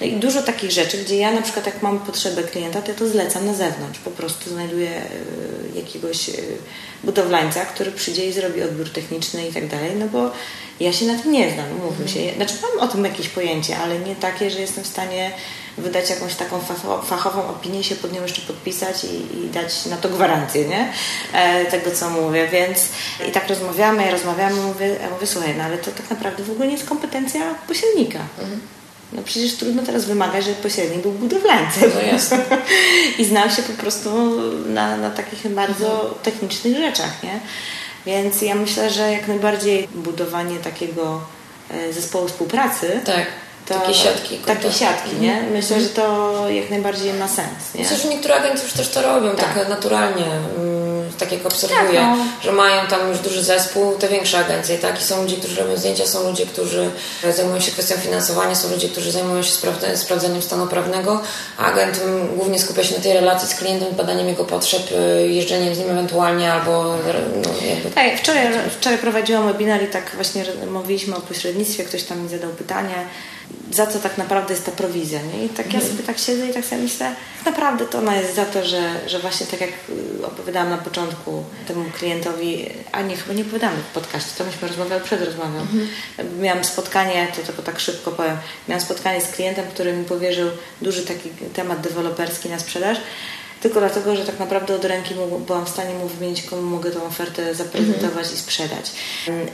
No 0.00 0.06
I 0.06 0.16
dużo 0.16 0.42
takich 0.42 0.70
rzeczy, 0.70 0.98
gdzie 0.98 1.16
ja 1.16 1.32
na 1.32 1.42
przykład 1.42 1.66
jak 1.66 1.82
mam 1.82 1.98
potrzebę 1.98 2.42
klienta, 2.42 2.82
to 2.82 2.90
ja 2.90 2.98
to 2.98 3.08
zlecam 3.08 3.46
na 3.46 3.54
zewnątrz. 3.54 3.98
Po 3.98 4.10
prostu 4.10 4.50
znajduję 4.50 4.90
e, 4.90 5.78
jakiegoś 5.78 6.28
e, 6.28 6.32
budowlańca, 7.04 7.64
który 7.64 7.92
przyjdzie 7.92 8.26
i 8.26 8.32
zrobi 8.32 8.62
odbiór 8.62 8.90
techniczny 8.90 9.48
i 9.48 9.52
tak 9.52 9.68
dalej, 9.68 9.90
no 9.98 10.06
bo 10.08 10.30
ja 10.80 10.92
się 10.92 11.06
na 11.06 11.18
tym 11.18 11.32
nie 11.32 11.50
znam, 11.50 11.66
mówmy 11.84 12.08
się. 12.08 12.20
Znaczy 12.36 12.54
mam 12.62 12.88
o 12.88 12.92
tym 12.92 13.04
jakieś 13.04 13.28
pojęcie, 13.28 13.78
ale 13.78 13.98
nie 13.98 14.16
takie, 14.16 14.50
że 14.50 14.60
jestem 14.60 14.84
w 14.84 14.86
stanie 14.86 15.30
wydać 15.78 16.10
jakąś 16.10 16.34
taką 16.34 16.60
fachową 17.04 17.48
opinię, 17.48 17.84
się 17.84 17.96
pod 17.96 18.12
nią 18.12 18.22
jeszcze 18.22 18.42
podpisać 18.42 19.04
i, 19.04 19.38
i 19.38 19.50
dać 19.50 19.86
na 19.86 19.96
to 19.96 20.08
gwarancję, 20.08 20.68
nie? 20.68 20.92
E, 21.32 21.64
tego, 21.64 21.90
co 21.90 22.10
mówię. 22.10 22.48
Więc 22.48 22.88
i 23.28 23.32
tak 23.32 23.48
rozmawiamy, 23.48 24.10
rozmawiamy, 24.10 24.60
mówię, 24.60 24.96
ja 25.02 25.10
mówię, 25.10 25.26
słuchaj, 25.26 25.54
no 25.58 25.64
ale 25.64 25.78
to 25.78 25.90
tak 25.90 26.10
naprawdę 26.10 26.42
w 26.44 26.50
ogóle 26.50 26.66
nie 26.66 26.72
jest 26.72 26.88
kompetencja 26.88 27.40
pośrednika. 27.68 28.18
Mhm. 28.40 28.60
No 29.12 29.22
przecież 29.22 29.54
trudno 29.54 29.82
teraz 29.82 30.04
wymagać, 30.04 30.44
żeby 30.44 30.56
pośrednik 30.56 31.02
był 31.02 31.12
budowlańcem. 31.12 31.90
No 31.94 32.36
I 33.18 33.24
znał 33.24 33.50
się 33.50 33.62
po 33.62 33.82
prostu 33.82 34.10
na, 34.66 34.96
na 34.96 35.10
takich 35.10 35.48
bardzo 35.48 35.94
mhm. 35.94 36.14
technicznych 36.22 36.76
rzeczach, 36.76 37.22
nie? 37.22 37.40
Więc 38.06 38.42
ja 38.42 38.54
myślę, 38.54 38.90
że 38.90 39.12
jak 39.12 39.28
najbardziej 39.28 39.88
budowanie 39.94 40.58
takiego 40.58 41.20
e, 41.70 41.92
zespołu 41.92 42.28
współpracy 42.28 43.00
tak 43.04 43.26
takie 43.80 43.94
siatki. 43.94 44.36
Takie 44.36 44.72
siatki, 44.72 45.16
nie? 45.20 45.32
Mhm. 45.32 45.52
Myślę, 45.52 45.80
że 45.80 45.88
to 45.88 46.48
jak 46.48 46.70
najbardziej 46.70 47.12
ma 47.12 47.28
sens. 47.28 47.74
Nie? 47.74 47.82
Myślę, 47.82 47.96
że 47.96 48.08
niektóre 48.08 48.34
agencje 48.34 48.64
już 48.64 48.72
też 48.72 48.88
to 48.88 49.02
robią 49.02 49.36
tak, 49.36 49.54
tak 49.54 49.68
naturalnie, 49.68 50.24
mm, 50.24 51.01
tak 51.18 51.32
jak 51.32 51.46
obserwuję, 51.46 52.00
tak, 52.00 52.18
no. 52.18 52.24
że 52.42 52.52
mają 52.52 52.86
tam 52.86 53.08
już 53.08 53.18
duży 53.18 53.42
zespół, 53.42 53.92
te 53.98 54.08
większe 54.08 54.38
agencje, 54.38 54.78
tak? 54.78 55.00
I 55.00 55.04
są 55.04 55.22
ludzie, 55.22 55.36
którzy 55.36 55.62
robią 55.62 55.76
zdjęcia, 55.76 56.06
są 56.06 56.28
ludzie, 56.28 56.46
którzy 56.46 56.90
zajmują 57.36 57.60
się 57.60 57.72
kwestią 57.72 57.94
finansowania, 57.96 58.54
są 58.54 58.70
ludzie, 58.70 58.88
którzy 58.88 59.12
zajmują 59.12 59.42
się 59.42 59.52
sprawdzeniem 59.94 60.42
stanu 60.42 60.66
prawnego, 60.66 61.20
a 61.58 61.64
agent 61.64 62.00
głównie 62.36 62.58
skupia 62.58 62.84
się 62.84 62.94
na 62.94 63.02
tej 63.02 63.12
relacji 63.12 63.48
z 63.48 63.54
klientem, 63.54 63.94
badaniem 63.96 64.28
jego 64.28 64.44
potrzeb, 64.44 64.82
y, 64.92 65.28
jeżdżeniem 65.28 65.74
z 65.74 65.78
nim 65.78 65.90
ewentualnie 65.90 66.52
albo 66.52 66.96
no, 67.44 67.68
jakby... 67.68 67.90
Tak, 67.90 68.18
wczoraj, 68.18 68.46
wczoraj 68.80 68.98
prowadziłam 68.98 69.46
webinar 69.46 69.82
i 69.82 69.86
tak 69.86 70.10
właśnie 70.14 70.44
mówiliśmy 70.70 71.16
o 71.16 71.20
pośrednictwie, 71.20 71.84
ktoś 71.84 72.02
tam 72.02 72.22
mi 72.22 72.28
zadał 72.28 72.50
pytanie, 72.50 72.94
za 73.70 73.86
co 73.86 73.98
tak 73.98 74.18
naprawdę 74.18 74.54
jest 74.54 74.66
ta 74.66 74.72
prowizja. 74.72 75.20
Nie? 75.22 75.44
I 75.44 75.48
tak 75.48 75.66
ja 75.66 75.80
mhm. 75.80 75.92
sobie 75.92 76.06
tak 76.06 76.18
siedzę 76.18 76.46
i 76.46 76.52
tak 76.54 76.64
sobie 76.64 76.82
myślę, 76.82 77.14
tak 77.44 77.46
naprawdę 77.46 77.86
to 77.86 77.98
ona 77.98 78.16
jest 78.16 78.34
za 78.34 78.44
to, 78.44 78.64
że, 78.64 78.90
że 79.06 79.18
właśnie 79.18 79.46
tak 79.46 79.60
jak 79.60 79.70
y, 80.20 80.26
opowiadałam 80.26 80.70
na 80.70 80.78
początku 80.78 80.91
temu 81.68 81.84
klientowi, 81.98 82.70
a 82.92 83.02
nie, 83.02 83.16
chyba 83.16 83.34
nie 83.34 83.42
opowiadamy 83.42 83.76
w 83.76 83.94
podcaście, 83.94 84.30
to 84.38 84.44
myśmy 84.44 84.68
rozmawiali 84.68 85.04
przed 85.04 85.24
rozmową. 85.24 85.60
Mhm. 85.60 85.88
Miałam 86.40 86.64
spotkanie, 86.64 87.28
to 87.36 87.42
tylko 87.42 87.62
tak 87.62 87.80
szybko 87.80 88.10
powiem, 88.10 88.36
miałam 88.68 88.84
spotkanie 88.84 89.20
z 89.20 89.30
klientem, 89.30 89.64
który 89.74 89.92
mi 89.92 90.04
powierzył 90.04 90.48
duży 90.82 91.02
taki 91.02 91.30
temat 91.54 91.80
deweloperski 91.80 92.48
na 92.48 92.58
sprzedaż 92.58 92.98
tylko 93.62 93.80
dlatego, 93.80 94.16
że 94.16 94.24
tak 94.24 94.38
naprawdę 94.38 94.74
od 94.74 94.84
ręki 94.84 95.14
byłam 95.46 95.66
w 95.66 95.68
stanie 95.68 95.94
mu 95.94 96.08
wymienić, 96.08 96.42
komu 96.42 96.62
mogę 96.62 96.90
tą 96.90 97.04
ofertę 97.04 97.54
zaprezentować 97.54 98.26
mm-hmm. 98.26 98.34
i 98.34 98.36
sprzedać 98.36 98.92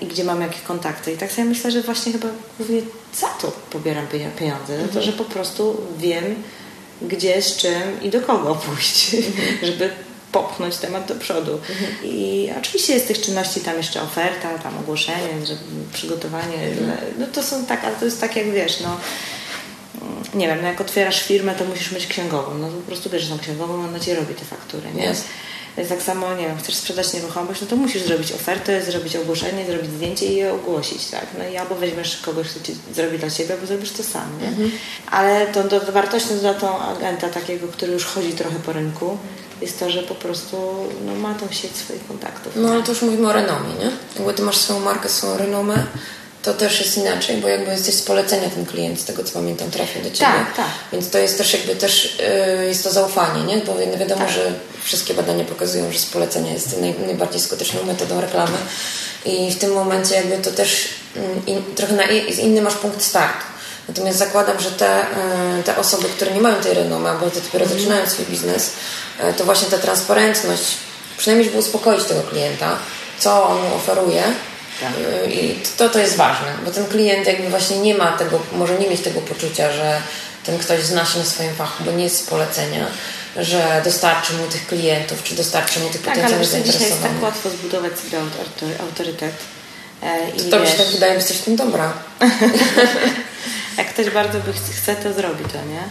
i 0.01 0.07
gdzie 0.07 0.25
mam 0.25 0.41
jakie 0.41 0.59
kontakty. 0.67 1.13
I 1.13 1.17
tak 1.17 1.33
sobie 1.33 1.49
myślę, 1.49 1.71
że 1.71 1.83
właśnie 1.83 2.13
chyba 2.13 2.29
głównie 2.59 2.81
za 3.15 3.27
to 3.27 3.53
pobieram 3.71 4.07
pieniądze, 4.39 4.79
mm-hmm. 4.79 4.95
to, 4.95 5.03
że 5.03 5.13
po 5.13 5.25
prostu 5.25 5.77
wiem, 5.99 6.43
gdzie, 7.03 7.43
z 7.43 7.57
czym 7.57 8.03
i 8.03 8.11
do 8.11 8.21
kogo 8.21 8.55
pójść, 8.55 9.15
mm-hmm. 9.15 9.67
żeby 9.67 9.91
popchnąć 10.33 10.77
temat 10.77 11.07
do 11.07 11.15
przodu. 11.15 11.53
Mhm. 11.53 11.93
I 12.05 12.51
oczywiście 12.59 12.95
jest 12.95 13.09
tych 13.09 13.21
czynności 13.21 13.61
tam 13.61 13.77
jeszcze 13.77 14.03
oferta, 14.03 14.59
tam 14.59 14.79
ogłoszenie, 14.79 15.47
że 15.47 15.55
przygotowanie, 15.93 16.55
mhm. 16.55 16.99
no 17.19 17.27
to 17.27 17.43
są 17.43 17.67
tak, 17.67 17.85
ale 17.85 17.97
to 17.97 18.05
jest 18.05 18.21
tak 18.21 18.37
jak 18.37 18.51
wiesz, 18.51 18.81
no 18.81 18.97
nie 20.35 20.49
wiem, 20.49 20.59
no 20.63 20.69
jak 20.69 20.81
otwierasz 20.81 21.23
firmę, 21.23 21.55
to 21.55 21.65
musisz 21.65 21.93
mieć 21.93 22.07
księgową. 22.07 22.59
No 22.59 22.69
to 22.69 22.75
po 22.75 22.83
prostu 22.83 23.11
bierzesz 23.11 23.29
tą 23.29 23.39
księgową, 23.39 23.85
ona 23.85 24.01
ci 24.01 24.15
robi 24.15 24.35
te 24.35 24.45
faktury, 24.45 24.89
nie? 24.95 25.11
Yes. 25.11 25.25
Więc 25.77 25.89
tak 25.89 26.03
samo, 26.03 26.35
nie 26.35 26.47
wiem, 26.47 26.59
chcesz 26.59 26.75
sprzedać 26.75 27.13
nieruchomość, 27.13 27.61
no 27.61 27.67
to 27.67 27.77
musisz 27.77 28.03
zrobić 28.03 28.33
ofertę, 28.33 28.83
zrobić 28.83 29.17
ogłoszenie, 29.17 29.67
zrobić 29.67 29.91
zdjęcie 29.91 30.27
i 30.27 30.37
je 30.37 30.53
ogłosić, 30.53 31.07
tak? 31.07 31.27
No 31.39 31.49
i 31.49 31.57
albo 31.57 31.75
weźmiesz 31.75 32.17
kogoś, 32.17 32.49
kto 32.49 32.67
ci 32.67 32.75
zrobi 32.95 33.19
dla 33.19 33.31
ciebie, 33.31 33.55
albo 33.55 33.67
zrobisz 33.67 33.91
to 33.91 34.03
sam, 34.03 34.41
nie? 34.41 34.49
Mhm. 34.49 34.71
Ale 35.11 35.47
to, 35.47 35.65
to, 35.65 35.81
to 35.81 35.93
wartością 35.93 36.39
dla 36.39 36.55
tą 36.55 36.79
agenta 36.79 37.29
takiego, 37.29 37.69
który 37.69 37.93
już 37.93 38.05
chodzi 38.05 38.33
trochę 38.33 38.57
po 38.57 38.73
rynku, 38.73 39.19
jest 39.61 39.79
to, 39.79 39.91
że 39.91 40.03
po 40.03 40.15
prostu 40.15 40.57
no, 41.07 41.15
ma 41.15 41.35
tą 41.35 41.49
sieć 41.51 41.77
swoich 41.77 42.07
kontaktów. 42.07 42.53
No 42.57 42.73
ale 42.73 42.83
to 42.83 42.93
już 42.93 43.03
mówimy 43.03 43.29
o 43.29 43.33
renomie, 43.33 43.75
nie? 43.81 43.91
Jakby 44.17 44.35
ty 44.35 44.43
masz 44.43 44.57
swoją 44.57 44.81
markę, 44.81 45.09
swoją 45.09 45.39
renomę, 45.39 45.87
to 46.43 46.55
też 46.55 46.81
jest 46.81 46.99
inaczej, 46.99 47.37
bo 47.37 47.49
jakby 47.49 47.71
jesteś 47.71 47.95
z 47.95 48.03
polecenia 48.03 48.51
ten 48.51 48.67
klient, 48.67 49.01
z 49.01 49.05
tego 49.05 49.25
co 49.25 49.33
pamiętam, 49.33 49.71
trafił 49.71 50.03
do 50.03 50.11
Ciebie. 50.11 50.33
Tak, 50.33 50.57
tak. 50.57 50.67
Więc 50.93 51.11
to 51.11 51.19
jest 51.19 51.39
też 51.39 51.53
jakby 51.53 51.77
też 51.77 52.19
yy, 52.59 52.67
jest 52.67 52.85
to 52.85 52.91
zaufanie, 52.91 53.45
nie? 53.45 53.57
Bo 53.59 53.75
wiadomo, 53.99 54.21
tak. 54.21 54.31
że 54.31 54.53
wszystkie 54.83 55.15
badania 55.15 55.45
pokazują, 55.45 55.93
że 55.93 55.99
z 55.99 56.07
polecenia 56.07 56.53
jest 56.53 56.81
naj, 56.81 56.95
najbardziej 57.07 57.41
skuteczną 57.41 57.85
metodą 57.85 58.21
reklamy 58.21 58.59
i 59.25 59.51
w 59.51 59.59
tym 59.59 59.73
momencie 59.73 60.15
jakby 60.15 60.39
to 60.39 60.51
też 60.51 60.89
mm, 61.17 61.47
in, 61.47 61.63
trochę 61.75 61.95
na 61.95 62.05
inny 62.43 62.63
masz 62.63 62.75
punkt 62.75 63.03
startu. 63.03 63.58
Natomiast 63.89 64.19
zakładam, 64.19 64.61
że 64.61 64.71
te, 64.71 65.07
yy, 65.57 65.63
te 65.63 65.77
osoby, 65.77 66.09
które 66.09 66.31
nie 66.31 66.41
mają 66.41 66.57
tej 66.57 66.75
renomy, 66.75 67.09
albo 67.09 67.31
te 67.31 67.41
dopiero 67.41 67.65
mm. 67.65 67.79
zaczynają 67.79 68.07
swój 68.07 68.25
biznes, 68.25 68.73
yy, 69.25 69.33
to 69.33 69.45
właśnie 69.45 69.69
ta 69.69 69.79
transparentność, 69.79 70.77
przynajmniej 71.17 71.49
żeby 71.49 71.59
uspokoić 71.59 72.05
tego 72.05 72.23
klienta, 72.23 72.77
co 73.19 73.49
on 73.49 73.63
mu 73.63 73.75
oferuje, 73.75 74.23
tak. 74.81 74.91
I 75.31 75.55
to, 75.77 75.89
to 75.89 75.99
jest 75.99 76.17
ważne, 76.17 76.55
bo 76.65 76.71
ten 76.71 76.87
klient 76.87 77.27
jakby 77.27 77.49
właśnie 77.49 77.79
nie 77.79 77.95
ma 77.95 78.13
tego, 78.13 78.41
może 78.53 78.79
nie 78.79 78.89
mieć 78.91 79.01
tego 79.01 79.21
poczucia, 79.21 79.73
że 79.73 80.03
ten 80.45 80.59
ktoś 80.59 80.83
zna 80.83 81.05
się 81.05 81.19
na 81.19 81.25
swoim 81.25 81.55
fachu, 81.55 81.85
bo 81.85 81.93
nie 81.93 82.05
jest 82.05 82.25
z 82.25 82.29
polecenia, 82.29 82.87
że 83.37 83.83
dostarczy 83.85 84.33
mu 84.33 84.47
tych 84.47 84.67
klientów, 84.67 85.23
czy 85.23 85.35
dostarczy 85.35 85.81
mu 85.81 85.89
tych 85.89 86.03
tak, 86.03 86.15
potencjalnych 86.15 86.49
zainteresowanych. 86.49 86.91
Tak, 86.91 87.03
ale 87.03 87.03
dzisiaj 87.03 87.13
jest 87.13 87.21
tak 87.21 87.23
łatwo 87.23 87.51
zbudować 87.51 87.93
sobie 87.99 88.19
autorytet, 88.81 89.35
E, 90.03 90.31
I 90.31 90.51
to 90.51 90.61
mi 90.61 90.67
się 90.67 90.75
tak 90.75 90.87
wydaje, 90.87 91.13
że 91.13 91.19
jesteś 91.19 91.37
w 91.37 91.45
tym 91.45 91.57
dobra. 91.57 91.93
Jak 93.79 93.89
ktoś 93.89 94.11
bardzo 94.11 94.39
by 94.39 94.53
chce, 94.53 94.97
to 94.97 95.13
zrobi 95.13 95.45
to, 95.45 95.59
nie? 95.59 95.83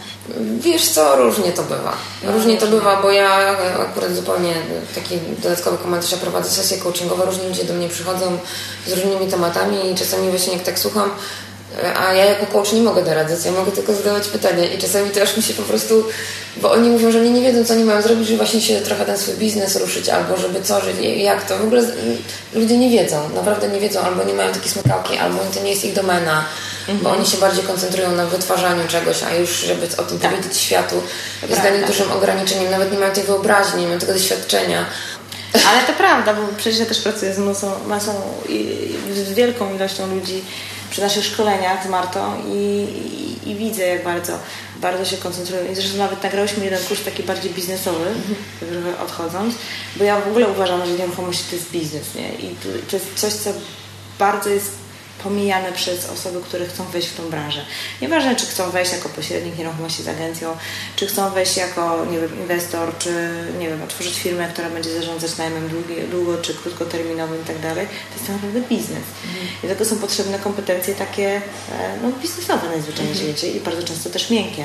Wiesz 0.60 0.88
co, 0.88 1.16
różnie 1.16 1.52
to 1.52 1.62
bywa. 1.62 1.92
Różnie 2.24 2.56
to 2.56 2.66
bywa, 2.66 3.02
bo 3.02 3.10
ja 3.10 3.56
akurat 3.80 4.14
zupełnie 4.14 4.54
taki 4.94 5.18
dodatkowy 5.42 5.78
komentarz, 5.78 6.12
ja 6.12 6.18
prowadzę 6.18 6.50
sesje 6.50 6.78
coachingowe, 6.78 7.24
różni 7.24 7.48
ludzie 7.48 7.64
do 7.64 7.74
mnie 7.74 7.88
przychodzą 7.88 8.38
z 8.86 8.92
różnymi 8.92 9.30
tematami 9.30 9.90
i 9.90 9.94
czasami 9.94 10.30
właśnie 10.30 10.52
jak 10.52 10.62
tak 10.62 10.78
słucham, 10.78 11.10
a 11.96 12.12
ja 12.12 12.24
jako 12.24 12.46
coach 12.46 12.72
nie 12.72 12.82
mogę 12.82 13.02
doradzać, 13.02 13.44
ja 13.44 13.52
mogę 13.52 13.72
tylko 13.72 13.94
zadawać 13.94 14.28
pytania 14.28 14.64
i 14.64 14.78
czasami 14.78 15.10
to 15.10 15.22
aż 15.22 15.36
mi 15.36 15.42
się 15.42 15.54
po 15.54 15.62
prostu, 15.62 16.04
bo 16.56 16.72
oni 16.72 16.90
mówią, 16.90 17.12
że 17.12 17.18
oni 17.18 17.30
nie 17.30 17.42
wiedzą, 17.42 17.64
co 17.64 17.74
oni 17.74 17.84
mają 17.84 18.02
zrobić, 18.02 18.26
żeby 18.26 18.36
właśnie 18.36 18.60
się 18.60 18.80
trochę 18.80 19.04
ten 19.04 19.18
swój 19.18 19.34
biznes 19.34 19.76
ruszyć, 19.76 20.08
albo 20.08 20.36
żeby 20.36 20.62
co, 20.62 20.80
że 20.80 20.92
jak 21.02 21.48
to. 21.48 21.58
W 21.58 21.62
ogóle 21.62 21.82
ludzie 22.54 22.78
nie 22.78 22.90
wiedzą, 22.90 23.16
naprawdę 23.34 23.68
nie 23.68 23.80
wiedzą, 23.80 24.00
albo 24.00 24.24
nie 24.24 24.34
mają 24.34 24.52
takiej 24.52 24.70
smykałki, 24.72 25.18
albo 25.18 25.38
to 25.54 25.62
nie 25.62 25.70
jest 25.70 25.84
ich 25.84 25.94
domena, 25.94 26.44
mhm. 26.88 26.98
bo 26.98 27.10
oni 27.10 27.26
się 27.26 27.36
bardziej 27.36 27.64
koncentrują 27.64 28.12
na 28.12 28.26
wytwarzaniu 28.26 28.88
czegoś, 28.88 29.22
a 29.22 29.34
już 29.34 29.50
żeby 29.50 29.88
o 29.96 30.02
tym 30.02 30.18
tak. 30.18 30.30
powiedzieć 30.30 30.56
światu, 30.58 31.02
jest 31.48 31.60
dla 31.60 31.70
nich 31.70 31.86
dużym 31.86 32.12
ograniczeniem, 32.12 32.70
nawet 32.70 32.92
nie 32.92 32.98
mają 32.98 33.12
tej 33.12 33.24
wyobraźni, 33.24 33.80
nie 33.80 33.86
mają 33.86 33.98
tego 33.98 34.12
doświadczenia. 34.12 34.86
Ale 35.52 35.82
to 35.86 35.92
prawda, 35.92 36.34
bo 36.34 36.42
przecież 36.56 36.78
ja 36.78 36.86
też 36.86 37.00
pracuję 37.00 37.34
z 37.34 37.38
masą, 37.38 37.72
masą 37.86 38.12
z 39.14 39.32
wielką 39.32 39.74
ilością 39.74 40.14
ludzi, 40.14 40.42
przy 40.90 41.00
naszych 41.00 41.24
szkoleniach 41.24 41.84
z 41.84 41.88
Martą 41.88 42.42
i, 42.46 42.86
i, 43.44 43.50
i, 43.50 43.54
widzę, 43.54 43.86
jak 43.86 44.04
bardzo, 44.04 44.38
bardzo 44.80 45.04
się 45.04 45.16
koncentrują. 45.16 45.72
I 45.72 45.74
zresztą 45.74 45.98
nawet 45.98 46.22
nagrałyśmy 46.22 46.64
jeden 46.64 46.84
kurs 46.84 47.04
taki 47.04 47.22
bardziej 47.22 47.50
biznesowy, 47.50 48.06
mm 48.62 48.94
odchodząc, 49.02 49.54
bo 49.96 50.04
ja 50.04 50.20
w 50.20 50.28
ogóle 50.28 50.48
uważam, 50.48 50.86
że 50.86 50.92
nieruchomości 50.92 51.44
to 51.50 51.56
jest 51.56 51.70
biznes, 51.70 52.14
nie? 52.14 52.28
I 52.34 52.56
to 52.90 52.96
jest 52.96 53.06
coś, 53.14 53.32
co 53.32 53.50
bardzo 54.18 54.48
jest 54.50 54.70
pomijane 55.22 55.72
przez 55.72 56.08
osoby, 56.10 56.40
które 56.40 56.66
chcą 56.66 56.84
wejść 56.84 57.08
w 57.08 57.16
tą 57.16 57.30
branżę. 57.30 57.64
Nieważne, 58.02 58.36
czy 58.36 58.46
chcą 58.46 58.70
wejść 58.70 58.92
jako 58.92 59.08
pośrednik 59.08 59.58
nieruchomości 59.58 60.02
z 60.02 60.08
agencją, 60.08 60.56
czy 60.96 61.06
chcą 61.06 61.30
wejść 61.30 61.56
jako 61.56 62.06
nie 62.10 62.20
wiem, 62.20 62.40
inwestor, 62.40 62.98
czy 62.98 63.30
nie 63.58 63.68
wiem, 63.68 63.82
otworzyć 63.82 64.18
firmę, 64.18 64.48
która 64.52 64.70
będzie 64.70 64.94
zarządzać 64.94 65.36
najmem 65.36 65.68
długi, 65.68 65.94
długo 66.10 66.38
czy 66.38 66.54
krótkoterminowym 66.54 67.42
i 67.42 67.44
tak. 67.44 67.58
To 67.58 68.14
jest 68.14 68.28
naprawdę 68.28 68.60
biznes. 68.60 69.04
Mhm. 69.24 69.46
I 69.64 69.66
dlatego 69.66 69.90
są 69.90 69.98
potrzebne 69.98 70.38
kompetencje 70.38 70.94
takie 70.94 71.28
e, 71.72 71.98
no, 72.02 72.12
biznesowe 72.22 72.68
najzwyczajniej 72.68 73.12
mhm. 73.12 73.36
świecie 73.36 73.52
i 73.52 73.60
bardzo 73.60 73.82
często 73.82 74.10
też 74.10 74.30
miękkie. 74.30 74.64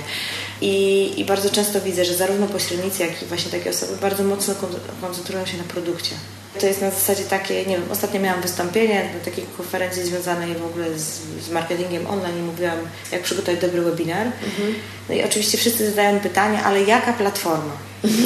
I, 0.62 1.14
I 1.18 1.26
bardzo 1.26 1.50
często 1.50 1.82
widzę, 1.82 2.06
że 2.06 2.16
zarówno 2.16 2.48
pośrednicy, 2.48 3.04
jak 3.04 3.22
i 3.22 3.26
właśnie 3.26 3.52
takie 3.52 3.70
osoby 3.70 3.98
bardzo 4.02 4.24
mocno 4.24 4.56
koncentrują 5.02 5.46
się 5.46 5.58
na 5.58 5.64
produkcie. 5.64 6.16
To 6.60 6.68
jest 6.68 6.82
na 6.82 6.90
zasadzie 6.90 7.24
takie, 7.24 7.66
nie 7.66 7.78
wiem, 7.78 7.92
ostatnio 7.92 8.20
miałam 8.20 8.42
wystąpienie 8.42 9.10
na 9.14 9.26
takiej 9.26 9.46
konferencji 9.58 10.04
związanej 10.04 10.56
w 10.56 10.66
ogóle 10.66 11.00
z, 11.00 11.22
z 11.42 11.50
marketingiem 11.50 12.08
online 12.08 12.40
i 12.40 12.42
mówiłam, 12.42 12.78
jak 13.12 13.22
przygotować 13.22 13.62
dobry 13.62 13.82
webinar. 13.82 14.28
Mhm. 14.28 14.76
No 15.10 15.16
i 15.16 15.24
oczywiście 15.24 15.58
wszyscy 15.58 15.90
zadają 15.90 16.20
pytanie, 16.20 16.64
ale 16.64 16.84
jaka 16.84 17.14
platforma? 17.14 17.74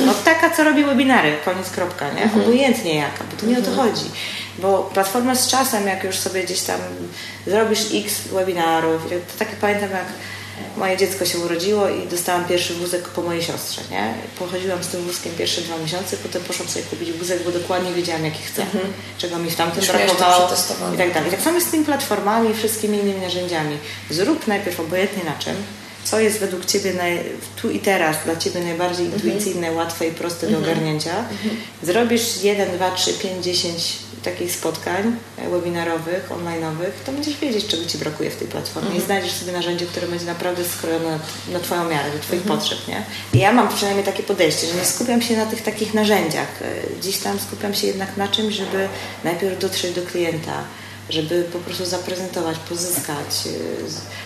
No 0.05 0.13
taka, 0.25 0.49
co 0.49 0.63
robi 0.63 0.83
webinary, 0.83 1.35
koniec 1.45 1.69
kropka, 1.69 2.13
nie? 2.13 2.23
Mhm. 2.23 2.41
Obojętnie 2.41 2.95
jaka, 2.95 3.23
bo 3.31 3.41
to 3.41 3.45
nie 3.45 3.57
o 3.57 3.61
to 3.61 3.71
mhm. 3.71 3.89
chodzi. 3.89 4.05
Bo 4.59 4.89
platforma 4.93 5.35
z 5.35 5.47
czasem, 5.47 5.87
jak 5.87 6.03
już 6.03 6.15
sobie 6.15 6.43
gdzieś 6.43 6.61
tam 6.61 6.79
zrobisz 7.47 7.81
x 7.93 8.21
webinarów, 8.21 9.03
to 9.03 9.39
tak 9.39 9.49
jak 9.49 9.57
pamiętam, 9.57 9.89
jak 9.91 10.05
moje 10.77 10.97
dziecko 10.97 11.25
się 11.25 11.39
urodziło 11.39 11.89
i 11.89 12.07
dostałam 12.07 12.45
pierwszy 12.45 12.73
wózek 12.73 13.07
po 13.07 13.21
mojej 13.21 13.43
siostrze, 13.43 13.81
nie? 13.91 14.13
Pochodziłam 14.39 14.83
z 14.83 14.87
tym 14.87 15.01
wózkiem 15.01 15.33
pierwsze 15.37 15.61
dwa 15.61 15.77
miesiące, 15.77 16.17
potem 16.17 16.43
poszłam 16.43 16.69
sobie 16.69 16.85
kupić 16.85 17.11
wózek, 17.11 17.43
bo 17.43 17.51
dokładnie 17.51 17.93
wiedziałam, 17.93 18.25
jaki 18.25 18.43
chcę, 18.43 18.61
mhm. 18.61 18.83
czego 19.17 19.37
mi 19.37 19.51
w 19.51 19.55
tamtym 19.55 19.83
Już 19.83 19.91
brakowało 19.91 20.49
i 20.93 20.97
tak 20.97 21.13
dalej. 21.13 21.29
I 21.29 21.31
tak 21.31 21.41
samo 21.41 21.55
jest 21.55 21.67
z 21.67 21.71
tymi 21.71 21.85
platformami 21.85 22.49
i 22.49 22.53
wszystkimi 22.53 22.97
innymi 22.97 23.21
narzędziami. 23.21 23.77
Zrób 24.09 24.47
najpierw 24.47 24.79
obojętnie 24.79 25.23
na 25.23 25.35
czym, 25.39 25.55
co 26.03 26.19
jest 26.19 26.39
według 26.39 26.65
Ciebie 26.65 26.93
naj, 26.93 27.23
tu 27.61 27.71
i 27.71 27.79
teraz 27.79 28.17
dla 28.25 28.35
Ciebie 28.35 28.59
najbardziej 28.59 29.05
mhm. 29.05 29.23
intuicyjne, 29.23 29.71
łatwe 29.71 30.07
i 30.07 30.11
proste 30.11 30.47
do 30.47 30.57
mhm. 30.57 30.63
ogarnięcia. 30.63 31.25
Zrobisz 31.83 32.43
1, 32.43 32.75
2, 32.75 32.91
3, 32.91 33.13
5, 33.13 33.45
10 33.45 34.06
takich 34.23 34.51
spotkań 34.51 35.15
e, 35.37 35.49
webinarowych, 35.49 36.29
online'owych, 36.29 36.91
to 37.05 37.11
będziesz 37.11 37.37
wiedzieć, 37.37 37.67
czego 37.67 37.85
Ci 37.85 37.97
brakuje 37.97 38.29
w 38.29 38.35
tej 38.35 38.47
platformie 38.47 38.89
mhm. 38.89 39.03
i 39.03 39.05
znajdziesz 39.05 39.31
sobie 39.33 39.51
narzędzie, 39.51 39.85
które 39.85 40.07
będzie 40.07 40.25
naprawdę 40.25 40.65
skrojone 40.65 41.11
na, 41.11 41.19
na 41.53 41.59
Twoją 41.59 41.89
miarę, 41.89 42.11
do 42.11 42.19
Twoich 42.19 42.41
mhm. 42.41 42.59
potrzeb, 42.59 42.87
nie? 42.87 43.03
I 43.33 43.37
ja 43.37 43.51
mam 43.51 43.69
przynajmniej 43.69 44.05
takie 44.05 44.23
podejście, 44.23 44.67
że 44.67 44.73
nie 44.73 44.85
skupiam 44.85 45.21
się 45.21 45.37
na 45.37 45.45
tych 45.45 45.61
takich 45.61 45.93
narzędziach. 45.93 46.61
E, 46.61 46.99
gdzieś 46.99 47.17
tam 47.17 47.39
skupiam 47.39 47.73
się 47.73 47.87
jednak 47.87 48.17
na 48.17 48.27
czymś, 48.27 48.55
żeby 48.55 48.87
najpierw 49.23 49.59
dotrzeć 49.59 49.95
do 49.95 50.01
klienta, 50.01 50.63
żeby 51.09 51.45
po 51.53 51.59
prostu 51.59 51.85
zaprezentować, 51.85 52.57
pozyskać, 52.69 53.47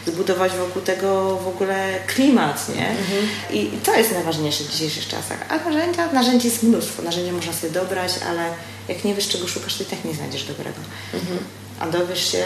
y, 0.08 0.12
zbudować 0.12 0.52
wokół 0.52 0.82
tego 0.82 1.38
w 1.38 1.48
ogóle 1.48 2.00
klimat, 2.08 2.70
nie? 2.76 2.89
Mhm. 2.89 3.28
I 3.52 3.68
to 3.84 3.96
jest 3.96 4.12
najważniejsze 4.12 4.64
w 4.64 4.72
dzisiejszych 4.72 5.08
czasach. 5.08 5.46
A 5.50 5.70
narzędzia, 5.70 6.12
narzędzi 6.12 6.48
jest 6.48 6.64
mnóstwo, 6.64 7.02
narzędzia 7.02 7.32
można 7.32 7.54
sobie 7.54 7.74
dobrać, 7.74 8.12
ale 8.30 8.46
jak 8.92 9.04
nie 9.04 9.16
wiesz, 9.16 9.28
czego 9.28 9.48
szukasz, 9.48 9.76
to 9.76 9.84
i 9.84 9.86
tak 9.86 10.06
nie 10.06 10.14
znajdziesz 10.14 10.44
dobrego. 10.44 10.78
Mhm. 11.14 11.39
A 11.80 11.88
dowiesz 11.88 12.32
się 12.32 12.46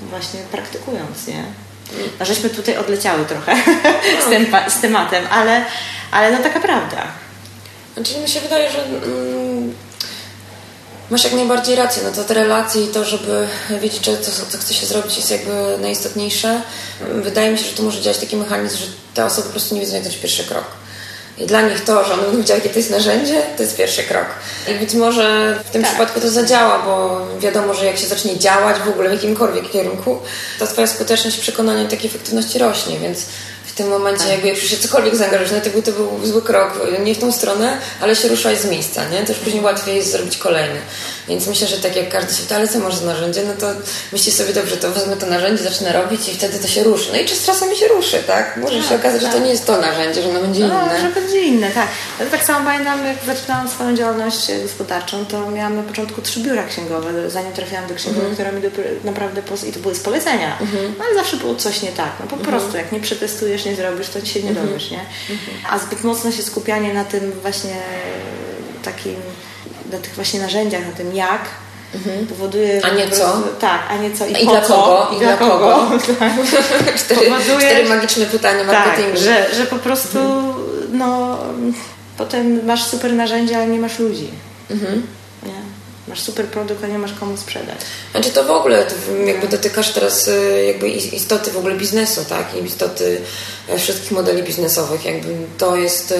właśnie 0.00 0.40
praktykując, 0.52 1.26
nie? 1.26 1.44
No, 2.20 2.26
żeśmy 2.26 2.50
tutaj 2.50 2.76
odleciały 2.76 3.24
trochę 3.24 3.56
z, 4.26 4.30
tym, 4.30 4.46
z 4.68 4.80
tematem, 4.80 5.24
ale, 5.30 5.64
ale 6.10 6.30
no 6.30 6.38
taka 6.38 6.60
prawda. 6.60 7.06
Znaczy 7.94 8.18
mi 8.18 8.28
się 8.28 8.40
wydaje, 8.40 8.70
że 8.70 8.84
mm, 8.84 9.74
Masz 11.10 11.24
jak 11.24 11.32
najbardziej 11.32 11.76
rację, 11.76 12.02
no 12.04 12.12
to 12.12 12.24
te 12.24 12.34
relacje 12.34 12.84
i 12.84 12.88
to, 12.88 13.04
żeby 13.04 13.48
wiedzieć, 13.80 14.04
co, 14.22 14.46
co 14.48 14.58
chce 14.58 14.74
się 14.74 14.86
zrobić 14.86 15.16
jest 15.16 15.30
jakby 15.30 15.78
najistotniejsze. 15.80 16.62
Wydaje 17.22 17.52
mi 17.52 17.58
się, 17.58 17.64
że 17.64 17.72
tu 17.72 17.82
może 17.82 18.00
działać 18.00 18.18
taki 18.18 18.36
mechanizm, 18.36 18.78
że 18.78 18.86
te 19.14 19.24
osoby 19.24 19.46
po 19.46 19.50
prostu 19.50 19.74
nie 19.74 19.80
wiedzą, 19.80 19.94
jak 19.94 20.02
to 20.02 20.08
jest 20.08 20.20
pierwszy 20.20 20.44
krok. 20.44 20.64
I 21.38 21.46
dla 21.46 21.60
nich 21.60 21.84
to, 21.84 22.04
że 22.04 22.12
one 22.12 22.22
będą 22.22 22.38
wiedziały, 22.38 22.60
jakie 22.60 22.70
to 22.72 22.78
jest 22.78 22.90
narzędzie, 22.90 23.42
to 23.56 23.62
jest 23.62 23.76
pierwszy 23.76 24.02
krok. 24.02 24.26
I 24.70 24.74
być 24.74 24.94
może 24.94 25.58
w 25.68 25.70
tym 25.70 25.82
tak. 25.82 25.90
przypadku 25.90 26.20
to 26.20 26.30
zadziała, 26.30 26.78
bo 26.78 27.26
wiadomo, 27.38 27.74
że 27.74 27.86
jak 27.86 27.98
się 27.98 28.06
zacznie 28.06 28.38
działać 28.38 28.76
w 28.78 28.88
ogóle 28.88 29.08
w 29.08 29.12
jakimkolwiek 29.12 29.70
kierunku, 29.70 30.18
to 30.58 30.66
twoja 30.66 30.86
skuteczność 30.86 31.36
przekonania 31.36 31.88
takiej 31.88 32.10
efektywności 32.10 32.58
rośnie, 32.58 32.98
więc 32.98 33.26
w 33.64 33.76
tym 33.76 33.88
momencie 33.88 34.22
tak. 34.22 34.32
jakby 34.32 34.48
jak 34.48 34.56
się 34.56 34.76
cokolwiek 34.76 35.16
zaangażować, 35.16 35.52
no 35.52 35.60
to 35.60 35.70
był, 35.70 35.82
to 35.82 35.92
był 35.92 36.26
zły 36.26 36.42
krok, 36.42 36.80
nie 37.04 37.14
w 37.14 37.18
tą 37.18 37.32
stronę, 37.32 37.78
ale 38.00 38.16
się 38.16 38.28
ruszać 38.28 38.60
z 38.60 38.64
miejsca, 38.64 39.08
nie? 39.08 39.22
To 39.22 39.32
już 39.32 39.40
później 39.40 39.62
łatwiej 39.62 39.96
jest 39.96 40.12
zrobić 40.12 40.36
kolejny. 40.36 40.80
Więc 41.28 41.46
myślę, 41.46 41.66
że 41.66 41.76
tak 41.76 41.96
jak 41.96 42.08
każdy 42.08 42.34
się 42.34 42.42
pyta, 42.42 42.56
ale 42.56 42.68
co 42.68 42.78
może 42.78 42.96
za 42.96 43.06
narzędzie, 43.06 43.42
no 43.46 43.54
to 43.60 43.66
myśli 44.12 44.32
sobie, 44.32 44.52
dobrze, 44.52 44.76
to 44.76 44.90
wezmę 44.90 45.16
to 45.16 45.26
narzędzie, 45.26 45.62
zacznę 45.62 45.92
robić 45.92 46.28
i 46.28 46.34
wtedy 46.34 46.58
to 46.58 46.68
się 46.68 46.82
ruszy. 46.82 47.08
No 47.12 47.18
i 47.18 47.24
czy 47.24 47.34
czasami 47.46 47.76
się 47.76 47.88
ruszy, 47.88 48.22
tak? 48.26 48.56
Może 48.56 48.78
tak, 48.78 48.88
się 48.88 48.94
okazać, 48.94 49.12
tak. 49.12 49.20
że 49.20 49.26
to 49.26 49.34
tak. 49.34 49.44
nie 49.44 49.50
jest 49.50 49.66
to 49.66 49.80
narzędzie, 49.80 50.22
że 50.22 50.28
ono 50.28 50.40
będzie 50.40 50.60
no, 50.60 50.82
inne. 50.82 51.00
że 51.00 51.08
będzie 51.20 51.42
inne, 51.42 51.70
tak. 51.70 51.88
Ja 52.20 52.26
tak 52.26 52.44
samo 52.44 52.64
pamiętam, 52.64 53.06
jak 53.06 53.16
zaczynałam 53.36 53.68
swoją 53.68 53.96
działalność 53.96 54.46
gospodarczą, 54.62 55.26
to 55.26 55.50
miałam 55.50 55.76
na 55.76 55.82
początku 55.82 56.22
trzy 56.22 56.40
biura 56.40 56.64
księgowe, 56.64 57.30
zanim 57.30 57.52
trafiłam 57.52 57.86
do 57.86 57.94
księgowej, 57.94 58.30
mhm. 58.30 58.34
która 58.34 58.52
mi 58.52 58.62
do, 58.62 59.04
naprawdę, 59.04 59.42
i 59.68 59.72
to 59.72 59.80
były 59.80 59.94
z 59.94 60.00
polecenia, 60.00 60.58
mhm. 60.60 60.94
ale 61.06 61.14
zawsze 61.14 61.36
było 61.36 61.54
coś 61.54 61.82
nie 61.82 61.92
tak. 61.92 62.12
No 62.20 62.26
po 62.26 62.36
mhm. 62.36 62.50
prostu, 62.50 62.76
jak 62.76 62.92
nie 62.92 63.00
przetestujesz, 63.00 63.64
nie 63.64 63.76
zrobisz, 63.76 64.08
to 64.08 64.22
ci 64.22 64.32
się 64.32 64.42
nie 64.42 64.50
mhm. 64.50 64.66
dowiesz, 64.66 64.90
nie? 64.90 65.00
Mhm. 65.30 65.58
A 65.70 65.78
zbyt 65.78 66.04
mocno 66.04 66.32
się 66.32 66.42
skupianie 66.42 66.94
na 66.94 67.04
tym 67.04 67.32
właśnie 67.42 67.76
takim 68.82 69.16
na 69.94 70.00
tych 70.00 70.14
właśnie 70.14 70.40
narzędziach, 70.40 70.86
na 70.86 70.92
tym 70.92 71.14
jak, 71.14 71.40
mhm. 71.94 72.26
powoduje... 72.26 72.80
A 72.84 72.94
nie 72.94 73.10
co? 73.10 73.42
Tak, 73.60 73.80
a 73.90 73.96
nie 73.96 74.12
co 74.12 74.26
i, 74.26 74.42
I 74.42 74.46
dla 74.46 74.60
co, 74.60 74.74
kogo? 74.74 75.16
I, 75.16 75.18
dla 75.18 75.36
kogo? 75.36 75.58
kogo? 75.58 75.90
Tak. 76.18 76.94
cztery, 76.96 77.30
powoduje, 77.30 77.70
cztery 77.70 77.88
magiczne 77.88 78.26
pytania 78.26 78.64
tak, 78.64 78.66
marketingu. 78.66 79.12
Tak, 79.12 79.20
że, 79.20 79.54
że 79.54 79.66
po 79.66 79.76
prostu 79.76 80.18
mhm. 80.18 80.54
no, 80.92 81.38
potem 82.18 82.66
masz 82.66 82.84
super 82.84 83.12
narzędzia, 83.12 83.56
ale 83.56 83.66
nie 83.66 83.78
masz 83.78 83.98
ludzi. 83.98 84.28
Mhm. 84.70 85.06
Masz 86.08 86.20
super 86.20 86.46
produkt, 86.46 86.84
a 86.84 86.86
nie 86.86 86.98
masz 86.98 87.12
komu 87.12 87.36
sprzedać. 87.36 87.78
Znaczy 88.10 88.30
to 88.30 88.44
w 88.44 88.50
ogóle, 88.50 88.84
to 88.84 88.94
jakby 89.26 89.48
dotykasz 89.48 89.92
teraz 89.92 90.28
y, 90.28 90.64
jakby 90.66 90.88
istoty 90.88 91.50
w 91.50 91.56
ogóle 91.56 91.74
biznesu, 91.74 92.24
tak? 92.28 92.54
I 92.54 92.64
istoty 92.64 93.20
e, 93.68 93.78
wszystkich 93.78 94.10
modeli 94.10 94.42
biznesowych. 94.42 95.04
Jakby 95.04 95.34
to 95.58 95.76
jest 95.76 96.10
y, 96.10 96.16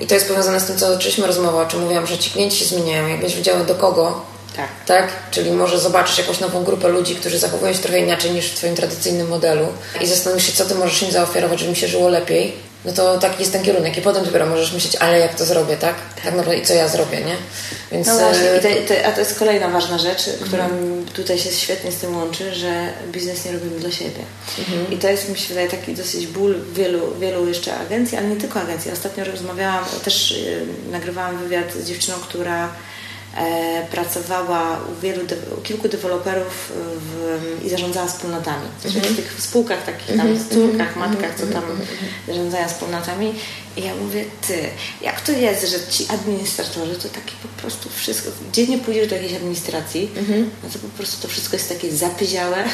i 0.00 0.06
to 0.06 0.14
jest 0.14 0.28
powiązane 0.28 0.60
z 0.60 0.64
tym, 0.64 0.78
co 0.78 0.94
zaczęliśmy 0.94 1.26
rozmowę, 1.26 1.58
o 1.58 1.66
czym 1.66 1.80
mówiłam, 1.80 2.06
że 2.06 2.18
ci 2.18 2.30
klienci 2.30 2.58
się 2.58 2.64
zmieniają. 2.64 3.08
Jak 3.08 3.20
będziesz 3.20 3.36
wiedziała 3.36 3.64
do 3.64 3.74
kogo, 3.74 4.24
tak. 4.56 4.68
tak? 4.86 5.08
Czyli 5.30 5.50
może 5.50 5.78
zobaczysz 5.78 6.18
jakąś 6.18 6.40
nową 6.40 6.64
grupę 6.64 6.88
ludzi, 6.88 7.16
którzy 7.16 7.38
zachowują 7.38 7.72
się 7.72 7.78
trochę 7.78 7.98
inaczej 7.98 8.30
niż 8.30 8.46
w 8.46 8.54
Twoim 8.54 8.74
tradycyjnym 8.74 9.28
modelu 9.28 9.66
i 10.00 10.06
zastanowisz 10.06 10.46
się, 10.46 10.52
co 10.52 10.64
Ty 10.64 10.74
możesz 10.74 11.02
im 11.02 11.10
zaoferować, 11.10 11.58
żeby 11.58 11.70
mi 11.70 11.76
się 11.76 11.88
żyło 11.88 12.08
lepiej 12.08 12.71
no 12.84 12.92
to 12.92 13.18
taki 13.18 13.40
jest 13.40 13.52
ten 13.52 13.62
kierunek 13.62 13.98
i 13.98 14.02
potem 14.02 14.24
dopiero 14.24 14.46
możesz 14.46 14.72
myśleć, 14.72 14.96
ale 14.96 15.18
jak 15.18 15.34
to 15.34 15.44
zrobię, 15.44 15.76
tak? 15.76 15.94
Tak 16.14 16.24
naprawdę 16.24 16.56
i 16.56 16.66
co 16.66 16.74
ja 16.74 16.88
zrobię, 16.88 17.20
nie? 17.20 17.36
Więc... 17.92 18.06
No 18.06 18.18
właśnie, 18.18 18.50
e, 18.50 18.58
I 18.58 18.86
to, 18.86 18.94
to, 18.94 19.06
a 19.06 19.12
to 19.12 19.20
jest 19.20 19.38
kolejna 19.38 19.68
ważna 19.68 19.98
rzecz, 19.98 20.22
która 20.44 20.64
mhm. 20.64 21.04
tutaj 21.04 21.38
się 21.38 21.50
świetnie 21.50 21.92
z 21.92 21.96
tym 21.96 22.16
łączy, 22.16 22.54
że 22.54 22.88
biznes 23.12 23.44
nie 23.44 23.52
robimy 23.52 23.80
dla 23.80 23.90
siebie. 23.90 24.22
Mhm. 24.58 24.92
I 24.92 24.96
to 24.96 25.08
jest, 25.08 25.28
mi 25.28 25.38
się 25.38 25.48
wydaje, 25.48 25.68
taki 25.68 25.94
dosyć 25.94 26.26
ból 26.26 26.54
wielu, 26.72 27.14
wielu 27.20 27.48
jeszcze 27.48 27.76
agencji, 27.76 28.18
ale 28.18 28.26
nie 28.26 28.36
tylko 28.36 28.60
agencji. 28.60 28.92
Ostatnio 28.92 29.24
rozmawiałam, 29.24 29.84
też 30.04 30.30
yy, 30.30 30.92
nagrywałam 30.92 31.38
wywiad 31.38 31.72
z 31.74 31.88
dziewczyną, 31.88 32.16
która 32.16 32.64
e, 32.64 32.70
pracowała 33.90 34.80
u 34.92 35.00
wielu, 35.00 35.20
u 35.58 35.60
kilku 35.60 35.88
deweloperów 35.88 36.72
w, 36.96 37.64
i 37.64 37.68
zarządzała 37.68 38.06
wspólnotami. 38.06 38.66
Czyli 38.82 39.00
w 39.00 39.16
tych 39.16 39.34
spółkach 39.38 39.84
takich 39.84 40.16
tam, 40.16 40.38
córkach, 40.50 40.96
matkach, 40.96 41.34
co 41.34 41.46
tam 41.46 41.62
zarządzają 42.28 42.68
wspólnotami. 42.68 43.34
I 43.76 43.82
ja 43.82 43.94
mówię, 43.94 44.24
ty, 44.46 44.54
jak 45.02 45.20
to 45.20 45.32
jest, 45.32 45.70
że 45.70 45.92
ci 45.92 46.06
administratorzy 46.08 46.94
to 46.94 47.08
takie 47.08 47.32
po 47.42 47.60
prostu 47.60 47.88
wszystko, 47.90 48.30
gdzie 48.50 48.66
nie 48.66 48.78
pójdziesz 48.78 49.08
do 49.08 49.14
jakiejś 49.14 49.34
administracji, 49.34 50.10
no 50.62 50.70
to 50.72 50.78
po 50.78 50.88
prostu 50.88 51.22
to 51.22 51.28
wszystko 51.28 51.56
jest 51.56 51.68
takie 51.68 51.92
zapyziałe, 51.92 52.64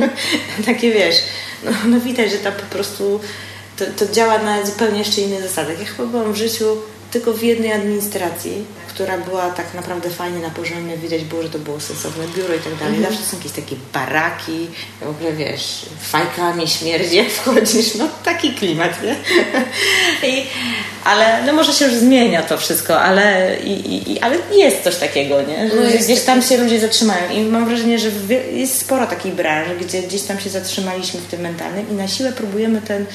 takie 0.66 0.92
wiesz, 0.92 1.16
no, 1.64 1.70
no 1.86 2.00
widać, 2.00 2.30
że 2.30 2.38
tam 2.38 2.52
po 2.52 2.74
prostu 2.74 3.20
to, 3.76 3.84
to 3.96 4.12
działa 4.12 4.38
na 4.38 4.66
zupełnie 4.66 4.98
jeszcze 4.98 5.20
innych 5.20 5.42
zasadach. 5.42 5.80
Ja 5.80 5.86
chyba 5.86 6.08
byłam 6.08 6.32
w 6.32 6.36
życiu 6.36 6.76
tylko 7.16 7.32
w 7.32 7.42
jednej 7.42 7.72
administracji, 7.72 8.64
która 8.88 9.18
była 9.18 9.50
tak 9.50 9.74
naprawdę 9.74 10.10
fajnie 10.10 10.38
na 10.38 10.50
poziomie, 10.50 10.96
widać 10.96 11.24
było, 11.24 11.42
że 11.42 11.48
to 11.48 11.58
było 11.58 11.80
sensowne 11.80 12.24
biuro 12.36 12.54
i 12.54 12.58
tak 12.58 12.74
dalej. 12.74 13.02
Zawsze 13.02 13.24
są 13.24 13.36
jakieś 13.36 13.52
takie 13.52 13.76
baraki, 13.92 14.66
w 15.00 15.08
ogóle 15.08 15.32
wiesz, 15.32 15.86
fajkami 16.00 16.68
śmierdzi, 16.68 17.16
jak 17.22 17.28
wchodzisz, 17.28 17.94
no 17.94 18.08
taki 18.24 18.54
klimat, 18.54 19.02
nie? 19.02 19.16
I, 20.30 20.46
ale 21.04 21.42
no 21.46 21.52
może 21.52 21.72
się 21.72 21.84
już 21.84 21.94
zmienia 21.94 22.42
to 22.42 22.58
wszystko, 22.58 23.00
ale, 23.00 23.56
i, 23.64 24.12
i, 24.12 24.20
ale 24.20 24.36
jest 24.52 24.82
coś 24.84 24.96
takiego, 24.96 25.42
nie? 25.42 25.70
Że 25.70 25.76
No 25.76 25.82
gdzieś 26.04 26.20
tam 26.20 26.42
się 26.42 26.56
ludzie 26.56 26.80
zatrzymają 26.80 27.30
i 27.30 27.40
mam 27.40 27.66
wrażenie, 27.68 27.98
że 27.98 28.10
jest 28.52 28.78
sporo 28.78 29.06
takich 29.06 29.34
branż, 29.34 29.68
gdzie 29.80 30.02
gdzieś 30.02 30.22
tam 30.22 30.40
się 30.40 30.50
zatrzymaliśmy 30.50 31.20
w 31.20 31.26
tym 31.26 31.40
mentalnym 31.40 31.90
i 31.90 31.92
na 31.92 32.08
siłę 32.08 32.32
próbujemy 32.32 32.82
ten, 32.82 33.06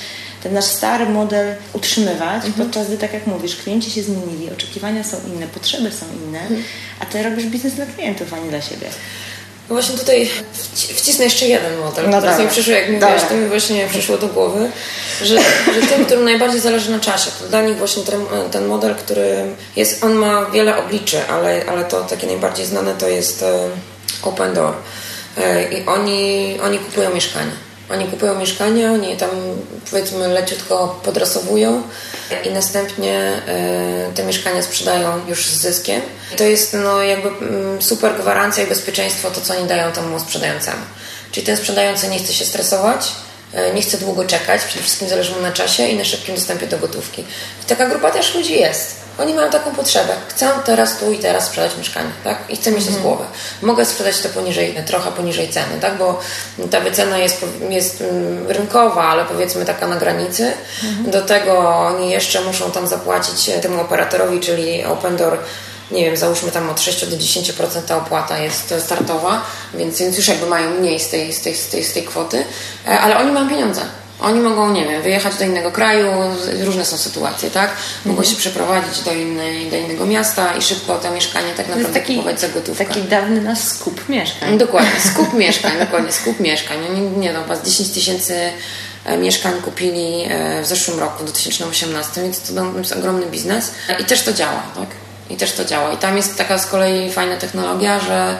ten 0.44 0.54
nasz 0.54 0.66
stary 0.66 1.06
model 1.06 1.56
utrzymywać, 1.74 2.44
podczas 2.58 2.88
gdy, 2.88 2.98
tak 2.98 3.14
jak 3.14 3.28
mówisz, 3.28 3.56
klienci 3.56 3.92
się 3.92 4.04
zmienili, 4.04 4.50
oczekiwania 4.54 5.04
są 5.04 5.18
inne, 5.36 5.48
potrzeby 5.48 5.92
są 5.92 6.06
inne, 6.28 6.40
a 7.00 7.06
ty 7.06 7.24
robisz 7.24 7.46
biznes 7.46 7.74
dla 7.74 7.86
klientów, 7.86 8.34
a 8.34 8.40
nie 8.40 8.50
dla 8.50 8.62
siebie. 8.62 8.88
No 9.70 9.76
właśnie 9.76 9.98
tutaj 9.98 10.30
wci- 10.76 10.94
wcisnę 10.94 11.24
jeszcze 11.26 11.48
jeden 11.48 11.78
model. 11.78 12.10
No 12.10 12.22
Teraz 12.22 12.40
mi 12.40 12.48
przyszło, 12.48 12.74
jak 12.74 12.90
mówiłaś, 12.92 13.22
to 13.30 13.34
mi 13.36 13.48
właśnie 13.48 13.88
przyszło 13.88 14.18
do 14.18 14.28
głowy, 14.28 14.72
że, 15.24 15.38
że 15.74 15.88
tym, 15.90 16.06
którym 16.06 16.24
najbardziej 16.24 16.60
zależy 16.62 16.92
na 16.92 17.00
czasie, 17.00 17.32
to 17.40 17.48
dla 17.48 17.62
nich 17.62 17.78
właśnie 17.78 18.04
ten, 18.04 18.22
ten 18.52 18.66
model, 18.66 18.96
który 18.96 19.44
jest, 19.76 20.04
on 20.04 20.14
ma 20.14 20.46
wiele 20.46 20.78
obliczy, 20.78 21.18
ale, 21.30 21.66
ale 21.66 21.86
to 21.86 22.02
takie 22.02 22.28
najbardziej 22.28 22.66
znane 22.66 22.94
to 22.96 23.08
jest 23.08 23.44
e, 23.44 23.70
Open 24.24 24.54
Door. 24.54 24.74
E, 25.38 25.74
I 25.74 25.86
oni, 25.86 26.58
oni 26.64 26.80
kupują 26.80 27.14
mieszkania. 27.14 27.52
Oni 27.94 28.06
kupują 28.06 28.40
mieszkania, 28.40 28.92
oni 28.92 29.18
tam 29.18 29.30
powiedzmy 29.90 30.28
leciutko 30.28 31.00
podrasowują 31.04 31.84
i 32.46 32.50
następnie 32.50 33.42
e, 33.48 34.12
te 34.16 34.24
mieszkania 34.24 34.62
sprzedają 34.62 35.28
już 35.28 35.46
z 35.46 35.62
zyskiem. 35.62 36.02
I 36.34 36.36
to 36.36 36.44
jest 36.44 36.74
no, 36.84 37.04
jakby 37.04 37.30
mm, 37.30 37.82
super 37.82 38.16
gwarancja 38.16 38.64
i 38.64 38.68
bezpieczeństwo 38.68 39.32
to, 39.32 39.42
co 39.42 39.54
oni 39.58 39.68
dają 39.68 39.92
temu 39.92 40.20
sprzedającemu. 40.20 40.82
Czyli 41.32 41.46
ten 41.46 41.58
sprzedający 41.58 42.08
nie 42.08 42.20
chce 42.20 42.34
się 42.34 42.46
stresować, 42.46 43.12
nie 43.74 43.82
chce 43.82 43.98
długo 43.98 44.26
czekać, 44.26 44.62
przede 44.62 44.84
wszystkim 44.84 45.10
zależy 45.10 45.36
mu 45.36 45.42
na 45.42 45.52
czasie 45.52 45.88
i 45.88 45.98
na 45.98 46.06
szybkim 46.06 46.36
dostępie 46.36 46.68
do 46.68 46.78
gotówki. 46.78 47.22
I 47.64 47.66
taka 47.68 47.86
grupa 47.86 48.12
też 48.12 48.36
ludzi 48.36 48.60
jest. 48.60 49.02
Oni 49.20 49.34
mają 49.34 49.52
taką 49.52 49.76
potrzebę. 49.76 50.14
Chcę 50.28 50.50
teraz, 50.66 50.98
tu 50.98 51.12
i 51.12 51.20
teraz 51.20 51.46
sprzedać 51.46 51.78
mieszkanie, 51.78 52.10
tak? 52.24 52.38
I 52.50 52.56
chcę 52.56 52.72
mieć 52.72 52.86
to 52.86 52.92
z 52.92 52.98
głowy. 52.98 53.24
Mogę 53.62 53.86
sprzedać 53.86 54.20
to 54.20 54.30
poniżej, 54.30 54.76
trochę 54.86 55.12
poniżej 55.12 55.50
ceny, 55.50 55.80
tak? 55.82 55.98
Bo 55.98 56.20
ta 56.72 56.80
wycena 56.80 57.18
jest, 57.18 57.46
jest 57.70 58.02
mm, 58.02 58.48
rynkowa, 58.48 59.04
ale 59.04 59.26
powiedzmy 59.26 59.66
taka 59.66 59.88
na 59.88 59.96
granicy. 59.96 60.52
Do 61.06 61.22
tego 61.22 61.70
oni 61.70 62.12
jeszcze 62.12 62.42
muszą 62.42 62.72
tam 62.72 62.88
zapłacić 62.88 63.50
e, 63.50 63.60
temu 63.60 63.82
operatorowi, 63.82 64.40
czyli 64.40 64.86
Open 64.86 65.18
Door 65.18 65.38
nie 65.92 66.06
wiem, 66.06 66.18
załóżmy 66.18 66.52
tam 66.52 66.70
od 66.70 66.82
6 66.82 67.06
do 67.06 67.18
10% 67.18 67.98
opłata 67.98 68.38
jest 68.38 68.74
startowa, 68.80 69.46
więc, 69.74 70.00
więc 70.00 70.18
już 70.18 70.28
jakby 70.28 70.46
mają 70.46 70.72
mniej 70.72 71.00
z 71.00 71.10
tej, 71.10 71.34
z 71.34 71.42
tej, 71.42 71.56
z 71.56 71.68
tej, 71.68 71.84
z 71.84 71.94
tej 71.94 72.04
kwoty, 72.04 72.46
e, 72.88 73.00
ale 73.00 73.18
oni 73.18 73.32
mają 73.32 73.50
pieniądze. 73.50 73.82
Oni 74.22 74.40
mogą, 74.40 74.72
nie 74.72 74.86
wiem, 74.86 75.02
wyjechać 75.02 75.36
do 75.36 75.46
innego 75.46 75.72
kraju, 75.72 76.12
różne 76.64 76.86
są 76.86 76.98
sytuacje, 76.98 77.52
tak? 77.52 77.72
Mogą 78.06 78.24
się 78.24 78.36
przeprowadzić 78.36 79.02
do, 79.02 79.14
innej, 79.14 79.70
do 79.70 79.78
innego 79.78 80.06
miasta 80.06 80.54
i 80.58 80.62
szybko 80.62 80.98
to 80.98 81.12
mieszkanie 81.12 81.54
tak 81.58 81.66
To 81.66 81.76
naprawdę 81.76 82.00
taki, 82.00 82.16
kupować 82.16 82.40
za 82.40 82.48
gotówkę. 82.50 82.86
taki 82.86 83.02
dawny 83.02 83.42
nasz 83.42 83.60
skup 83.60 84.10
mieszkań. 84.10 84.58
Dokładnie, 84.58 85.00
skup 85.14 85.34
mieszkań, 85.44 85.72
dokładnie, 85.80 86.12
skup 86.12 86.40
mieszkań. 86.40 86.78
Oni, 86.90 87.02
nie 87.02 87.34
no, 87.34 87.44
was 87.44 87.62
10 87.62 87.90
tysięcy 87.90 88.36
e, 89.06 89.18
mieszkań 89.18 89.54
kupili 89.62 90.24
e, 90.30 90.62
w 90.62 90.66
zeszłym 90.66 91.00
roku, 91.00 91.24
w 91.24 91.26
2018, 91.26 92.22
więc 92.22 92.42
to 92.42 92.54
no, 92.54 92.80
jest 92.80 92.92
ogromny 92.92 93.26
biznes 93.26 93.72
i 94.00 94.06
też 94.06 94.22
to 94.22 94.34
działa, 94.34 94.64
tak? 94.76 95.11
I 95.32 95.38
też 95.38 95.52
to 95.52 95.66
działa. 95.66 95.92
I 95.92 95.98
tam 95.98 96.18
jest 96.18 96.38
taka 96.38 96.58
z 96.58 96.68
kolei 96.68 97.12
fajna 97.12 97.38
technologia, 97.38 98.00
że 98.00 98.38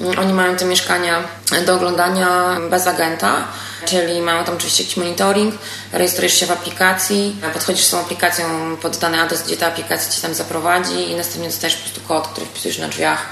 mm, 0.00 0.18
oni 0.18 0.32
mają 0.32 0.56
te 0.56 0.64
mieszkania 0.64 1.22
do 1.66 1.74
oglądania 1.74 2.56
bez 2.70 2.86
agenta, 2.86 3.44
czyli 3.84 4.20
mają 4.20 4.44
tam 4.44 4.54
oczywiście 4.54 4.82
jakiś 4.82 4.96
monitoring, 4.96 5.54
rejestrujesz 5.92 6.40
się 6.40 6.46
w 6.46 6.50
aplikacji, 6.50 7.36
podchodzisz 7.52 7.84
z 7.84 7.90
tą 7.90 8.00
aplikacją 8.00 8.76
pod 8.82 8.96
dany 8.96 9.20
adres, 9.20 9.42
gdzie 9.42 9.56
ta 9.56 9.66
aplikacja 9.66 10.12
ci 10.12 10.22
tam 10.22 10.34
zaprowadzi 10.34 11.10
i 11.10 11.14
następnie 11.14 11.48
dostajesz 11.48 11.76
po 11.76 11.82
prostu 11.82 12.00
kod, 12.08 12.28
który 12.28 12.46
wpisujesz 12.46 12.78
na 12.78 12.88
drzwiach 12.88 13.26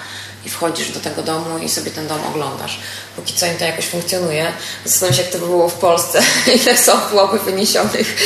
i 0.46 0.48
wchodzisz 0.50 0.90
do 0.90 1.00
tego 1.00 1.22
domu 1.22 1.58
i 1.58 1.68
sobie 1.68 1.90
ten 1.90 2.08
dom 2.08 2.18
oglądasz. 2.26 2.80
Póki 3.16 3.34
co 3.34 3.46
im 3.46 3.56
to 3.56 3.64
jakoś 3.64 3.84
funkcjonuje. 3.84 4.46
Zastanawiam 4.84 5.16
się, 5.16 5.22
jak 5.22 5.32
to 5.32 5.38
by 5.38 5.46
było 5.46 5.68
w 5.68 5.74
Polsce, 5.74 6.20
ile 6.62 6.78
są 6.78 6.92
byłoby 7.10 7.38
wyniesionych. 7.38 8.16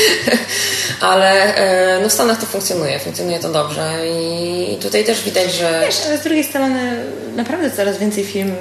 Ale 1.01 1.55
e, 1.55 2.01
no 2.03 2.09
w 2.09 2.13
Stanach 2.13 2.41
to 2.41 2.47
funkcjonuje, 2.47 2.99
funkcjonuje 2.99 3.39
to 3.39 3.49
dobrze 3.49 4.09
i 4.09 4.79
tutaj 4.83 5.05
też 5.05 5.23
widać, 5.23 5.53
że... 5.55 5.83
Wiesz, 5.87 6.01
ale 6.07 6.19
z 6.19 6.23
drugiej 6.23 6.45
strony 6.45 7.05
naprawdę 7.37 7.71
coraz 7.71 7.99
więcej 7.99 8.25
firm 8.25 8.53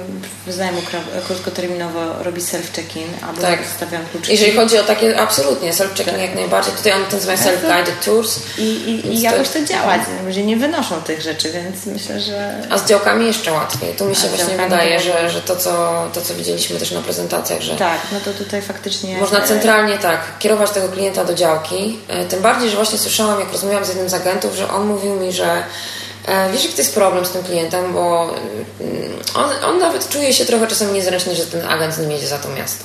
w 0.46 1.26
krótkoterminowo 1.26 2.22
robi 2.22 2.40
self-check-in 2.40 3.08
albo 3.28 3.40
Tak. 3.40 3.58
stawiam 3.76 4.02
kluczyki. 4.10 4.32
Jeżeli 4.32 4.52
chodzi 4.52 4.78
o 4.78 4.82
takie, 4.82 5.20
absolutnie, 5.20 5.72
self-checking 5.72 6.18
jak 6.18 6.34
najbardziej. 6.34 6.72
Tutaj 6.74 6.92
oni 6.92 7.04
to 7.04 7.16
nazywają 7.16 7.38
self-guided 7.38 8.04
tours. 8.04 8.38
I, 8.58 8.62
i, 8.62 8.98
i 8.98 9.02
to- 9.02 9.22
jakoś 9.22 9.48
to 9.48 9.64
działa. 9.64 9.94
Ludzie 10.26 10.44
nie 10.44 10.56
wynoszą 10.56 11.02
tych 11.02 11.20
rzeczy, 11.22 11.52
więc 11.52 11.86
myślę, 11.86 12.20
że... 12.20 12.66
A 12.70 12.78
z 12.78 12.88
działkami 12.88 13.26
jeszcze 13.26 13.45
łatwiej. 13.52 13.94
Tu 13.94 14.04
mi 14.04 14.16
się 14.16 14.28
właśnie 14.28 14.56
wydaje, 14.56 15.00
że, 15.00 15.30
że 15.30 15.40
to, 15.40 15.56
co, 15.56 16.04
to, 16.12 16.20
co 16.20 16.34
widzieliśmy 16.34 16.78
też 16.78 16.90
na 16.90 17.00
prezentacjach, 17.00 17.60
że 17.60 17.76
Tak, 17.76 18.00
no 18.12 18.20
to 18.24 18.32
tutaj 18.32 18.62
faktycznie... 18.62 19.18
Można 19.18 19.40
centralnie 19.40 19.98
tak 19.98 20.20
kierować 20.38 20.70
tego 20.70 20.88
klienta 20.88 21.24
do 21.24 21.34
działki. 21.34 21.98
E, 22.08 22.24
Tym 22.24 22.42
bardziej, 22.42 22.70
że 22.70 22.76
właśnie 22.76 22.98
słyszałam, 22.98 23.40
jak 23.40 23.52
rozmawiałam 23.52 23.84
z 23.84 23.88
jednym 23.88 24.08
z 24.08 24.14
agentów, 24.14 24.54
że 24.54 24.70
on 24.70 24.86
mówił 24.86 25.14
mi, 25.14 25.32
że 25.32 25.62
e, 26.26 26.52
wiesz, 26.52 26.62
jaki 26.62 26.74
to 26.74 26.82
jest 26.82 26.94
problem 26.94 27.26
z 27.26 27.30
tym 27.30 27.42
klientem, 27.42 27.92
bo 27.92 28.30
mm, 28.80 29.12
on, 29.34 29.50
on 29.64 29.78
nawet 29.78 30.08
czuje 30.08 30.32
się 30.32 30.44
trochę 30.44 30.66
czasem 30.66 30.94
niezręcznie, 30.94 31.34
że 31.34 31.46
ten 31.46 31.68
agent 31.68 31.94
z 31.94 31.98
nim 31.98 32.10
jedzie 32.10 32.26
za 32.26 32.38
to 32.38 32.48
miasto. 32.48 32.84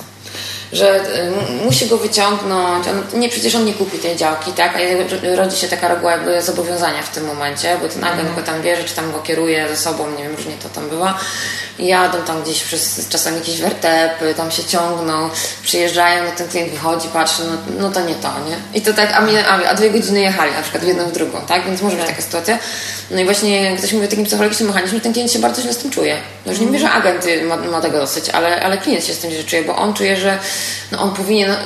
Że 0.72 0.94
e, 0.96 1.30
musi 1.64 1.86
go 1.86 1.96
wyciągnąć, 1.98 2.86
on, 2.88 3.20
nie, 3.20 3.28
przecież 3.28 3.54
on 3.54 3.64
nie 3.64 3.74
kupi 3.74 3.98
tej 3.98 4.16
działki, 4.16 4.52
tak? 4.52 4.76
A 4.76 4.78
ro- 4.78 5.36
rodzi 5.36 5.56
się 5.56 5.68
taka 5.68 5.88
reguła 5.88 6.12
jakby 6.12 6.42
zobowiązania 6.42 7.02
w 7.02 7.08
tym 7.08 7.24
momencie, 7.24 7.76
bo 7.82 7.88
ten 7.88 8.04
agent 8.04 8.34
go 8.34 8.42
tam 8.42 8.62
bierze, 8.62 8.84
czy 8.84 8.94
tam 8.94 9.12
go 9.12 9.18
kieruje 9.18 9.68
ze 9.68 9.76
sobą, 9.76 10.10
nie 10.10 10.22
wiem, 10.22 10.36
różnie 10.36 10.54
to 10.62 10.68
tam 10.68 10.88
bywa. 10.88 11.18
Jadą 11.78 12.22
tam 12.22 12.42
gdzieś 12.42 12.62
przez 12.62 13.08
czasami 13.08 13.36
jakieś 13.38 13.60
wertepy, 13.60 14.34
tam 14.34 14.50
się 14.50 14.64
ciągną, 14.64 15.30
przyjeżdżają, 15.62 16.24
no 16.24 16.30
ten 16.36 16.48
klient 16.48 16.70
wychodzi, 16.72 17.08
patrzy, 17.08 17.42
no, 17.50 17.56
no 17.82 17.90
to 17.90 18.00
nie 18.00 18.14
to, 18.14 18.28
nie? 18.48 18.78
I 18.78 18.82
to 18.82 18.92
tak, 18.92 19.12
a, 19.14 19.20
mnie, 19.20 19.48
a, 19.48 19.74
dwie 19.74 19.90
godziny 19.90 20.20
jechali 20.20 20.52
na 20.52 20.62
przykład 20.62 20.84
w 20.84 20.86
jedną 20.86 21.04
w 21.04 21.12
drugą, 21.12 21.40
tak? 21.40 21.66
Więc 21.66 21.82
może 21.82 21.96
być 21.96 22.06
taka 22.06 22.22
sytuacja. 22.22 22.58
No 23.10 23.20
i 23.20 23.24
właśnie 23.24 23.76
ktoś 23.76 23.92
mówi 23.92 24.06
o 24.06 24.10
takim 24.10 24.24
psychologicznym 24.24 24.68
mechanizmie, 24.68 25.00
ten 25.00 25.12
klient 25.12 25.32
się 25.32 25.38
bardzo 25.38 25.62
źle 25.62 25.72
z 25.72 25.76
tym 25.78 25.90
czuje. 25.90 26.16
No 26.46 26.52
już 26.52 26.60
nie 26.60 26.66
mówię, 26.66 26.78
że 26.78 26.90
agent 26.90 27.26
y, 27.26 27.42
ma, 27.44 27.56
ma 27.56 27.80
tego 27.80 27.98
dosyć, 27.98 28.30
ale, 28.30 28.62
ale 28.62 28.78
klient 28.78 29.04
się 29.04 29.14
z 29.14 29.18
tym 29.18 29.30
źle 29.30 29.44
czuje, 29.44 29.62
bo 29.62 29.76
on 29.76 29.94
czuje, 29.94 30.16
że 30.16 30.38
no 30.92 30.98
on 31.00 31.14
powinien, 31.14 31.50
no, 31.50 31.56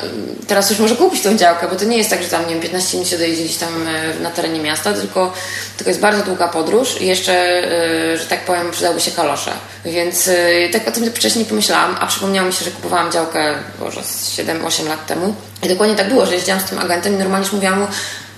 teraz 0.46 0.70
już 0.70 0.78
może 0.78 0.96
kupić 0.96 1.22
tą 1.22 1.36
działkę, 1.36 1.68
bo 1.68 1.76
to 1.76 1.84
nie 1.84 1.96
jest 1.96 2.10
tak, 2.10 2.22
że 2.22 2.28
tam, 2.28 2.46
nie 2.46 2.52
wiem, 2.52 2.62
15 2.62 2.96
minut 2.96 3.10
się 3.10 3.18
dojedzie 3.18 3.44
gdzieś 3.44 3.56
tam 3.56 3.88
e, 3.88 4.20
na 4.20 4.30
terenie 4.30 4.60
miasta, 4.60 4.92
tylko, 4.92 5.32
tylko 5.76 5.90
jest 5.90 6.00
bardzo 6.00 6.22
długa 6.22 6.48
podróż 6.48 7.00
i 7.00 7.06
jeszcze, 7.06 7.32
e, 7.32 8.18
że 8.18 8.26
tak 8.26 8.44
powiem, 8.44 8.70
przydałby 8.70 9.00
się 9.00 9.10
kalosze. 9.10 9.52
Więc 9.84 10.28
e, 10.28 10.68
tak 10.72 10.88
o 10.88 10.92
tym 10.92 11.12
wcześniej 11.12 11.44
nie 11.44 11.48
pomyślałam, 11.48 11.96
a 12.00 12.06
przypomniało 12.06 12.46
mi 12.46 12.54
się, 12.54 12.64
że 12.64 12.70
kupowałam 12.70 13.12
działkę, 13.12 13.54
Boże, 13.80 14.02
z 14.04 14.38
7-8 14.38 14.88
lat 14.88 15.06
temu 15.06 15.34
i 15.62 15.68
dokładnie 15.68 15.96
tak 15.96 16.08
było, 16.08 16.26
że 16.26 16.34
jeździłam 16.34 16.60
z 16.60 16.64
tym 16.64 16.78
agentem 16.78 17.14
i 17.14 17.16
normalnie 17.16 17.48
mówiłam 17.52 17.80
mu, 17.80 17.86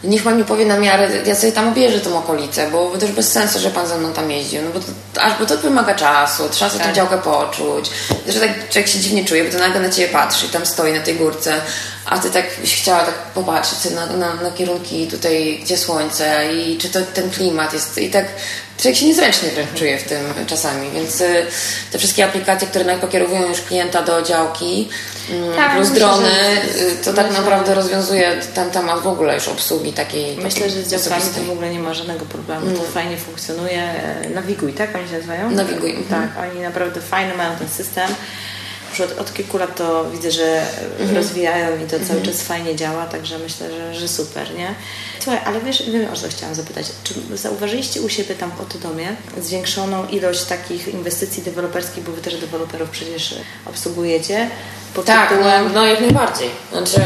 Niech 0.05 0.23
pan 0.23 0.39
mi 0.39 0.45
powie 0.45 0.67
na 0.67 0.79
miarę, 0.79 1.09
ja 1.27 1.35
sobie 1.35 1.53
tam 1.53 1.69
obierzę 1.69 2.01
tą 2.01 2.19
okolicę, 2.19 2.71
bo 2.71 2.99
to 2.99 3.07
już 3.07 3.15
bez 3.15 3.33
sensu, 3.33 3.59
że 3.59 3.71
pan 3.71 3.89
ze 3.89 3.99
mną 3.99 4.13
tam 4.13 4.31
jeździł, 4.31 4.63
no 4.63 4.71
bo 4.71 4.81
to, 4.81 5.23
aż, 5.23 5.39
bo 5.39 5.47
to 5.47 5.59
wymaga 5.59 5.95
czasu, 5.95 6.49
trzeba 6.51 6.71
sobie 6.71 6.85
tę 6.85 6.93
działkę 6.93 7.19
poczuć, 7.19 7.91
że 8.29 8.41
tak 8.41 8.69
człowiek 8.69 8.89
się 8.89 8.99
dziwnie 8.99 9.25
czuje, 9.25 9.45
bo 9.45 9.51
ten 9.51 9.61
nagle 9.61 9.81
na 9.81 9.89
ciebie 9.89 10.09
patrzy 10.09 10.47
i 10.47 10.49
tam 10.49 10.67
stoi 10.67 10.93
na 10.93 11.01
tej 11.01 11.15
górce, 11.15 11.55
a 12.07 12.19
ty 12.19 12.31
tak 12.31 12.45
byś 12.61 12.77
chciała 12.77 13.01
tak 13.01 13.15
popatrzeć 13.15 13.95
na, 13.95 14.07
na, 14.07 14.35
na 14.35 14.51
kierunki 14.51 15.07
tutaj, 15.07 15.61
gdzie 15.63 15.77
słońce 15.77 16.55
i 16.55 16.79
czy 16.79 16.89
to 16.89 16.99
ten 17.15 17.31
klimat 17.31 17.73
jest 17.73 17.99
i 17.99 18.11
tak 18.11 18.25
człowiek 18.79 18.99
się 18.99 19.07
niezręcznie 19.07 19.51
wręcz 19.51 19.75
czuje 19.75 19.99
w 19.99 20.03
tym 20.03 20.19
czasami, 20.47 20.91
więc 20.91 21.21
y, 21.21 21.47
te 21.93 21.99
wszystkie 21.99 22.25
aplikacje, 22.25 22.69
które 22.69 22.99
pokierowują 22.99 23.49
już 23.49 23.61
klienta 23.61 24.03
do 24.03 24.23
działki, 24.23 24.89
mm, 25.31 25.57
tak, 25.57 25.77
plus 25.77 25.91
drony, 25.91 26.31
y, 26.77 27.05
to 27.05 27.13
tak 27.13 27.27
myślę, 27.27 27.43
naprawdę 27.43 27.75
rozwiązuje 27.75 28.37
ten 28.55 28.71
temat 28.71 29.01
w 29.01 29.07
ogóle 29.07 29.35
już 29.35 29.49
obsługi 29.49 29.93
takiej. 29.93 30.37
Myślę, 30.37 30.71
że 30.71 30.83
z 30.83 30.91
działkami 30.91 31.23
to 31.37 31.43
w 31.43 31.51
ogóle 31.51 31.71
nie 31.71 31.81
ma 31.81 31.95
żadnego 31.95 32.25
problemu. 32.27 32.67
Mm. 32.67 32.79
To 32.79 32.83
fajnie 32.83 33.17
funkcjonuje. 33.17 33.83
Nawiguj, 34.35 34.73
tak? 34.73 34.97
Oni 34.97 35.09
się 35.09 35.15
nazywają? 35.15 35.51
Nawiguj. 35.51 35.93
Tak, 36.11 36.23
mhm. 36.23 36.51
oni 36.51 36.61
naprawdę 36.61 37.01
fajny 37.01 37.37
mają 37.37 37.57
ten 37.57 37.69
system 37.69 38.11
od, 39.05 39.19
od 39.19 39.35
kilku 39.35 39.59
lat 39.59 39.77
to 39.77 40.11
widzę, 40.11 40.31
że 40.31 40.63
mhm. 40.99 41.17
rozwijają 41.17 41.85
i 41.85 41.87
to 41.87 41.91
cały 41.91 42.03
mhm. 42.03 42.25
czas 42.25 42.43
fajnie 42.43 42.77
działa, 42.77 43.07
także 43.07 43.39
myślę, 43.39 43.71
że, 43.71 43.95
że 43.95 44.09
super, 44.09 44.55
nie? 44.55 44.75
Słuchaj, 45.21 45.41
ale 45.45 45.61
wiesz, 45.61 45.91
wiem 45.91 46.13
o 46.13 46.17
co 46.17 46.29
chciałam 46.29 46.55
zapytać. 46.55 46.87
Czy 47.05 47.15
zauważyliście 47.37 48.03
u 48.03 48.09
siebie 48.09 48.35
tam 48.35 48.51
w 48.51 48.61
Otodomie 48.61 49.17
zwiększoną 49.41 50.07
ilość 50.07 50.45
takich 50.45 50.89
inwestycji 50.89 51.43
deweloperskich, 51.43 52.05
bo 52.05 52.13
wy 52.13 52.21
też 52.21 52.37
deweloperów 52.37 52.91
przecież 52.91 53.35
obsługujecie, 53.67 54.51
tak, 55.07 55.29
tytułem... 55.29 55.65
no, 55.65 55.71
no 55.75 55.87
jak 55.87 56.01
najbardziej. 56.01 56.51
Znaczy, 56.73 57.01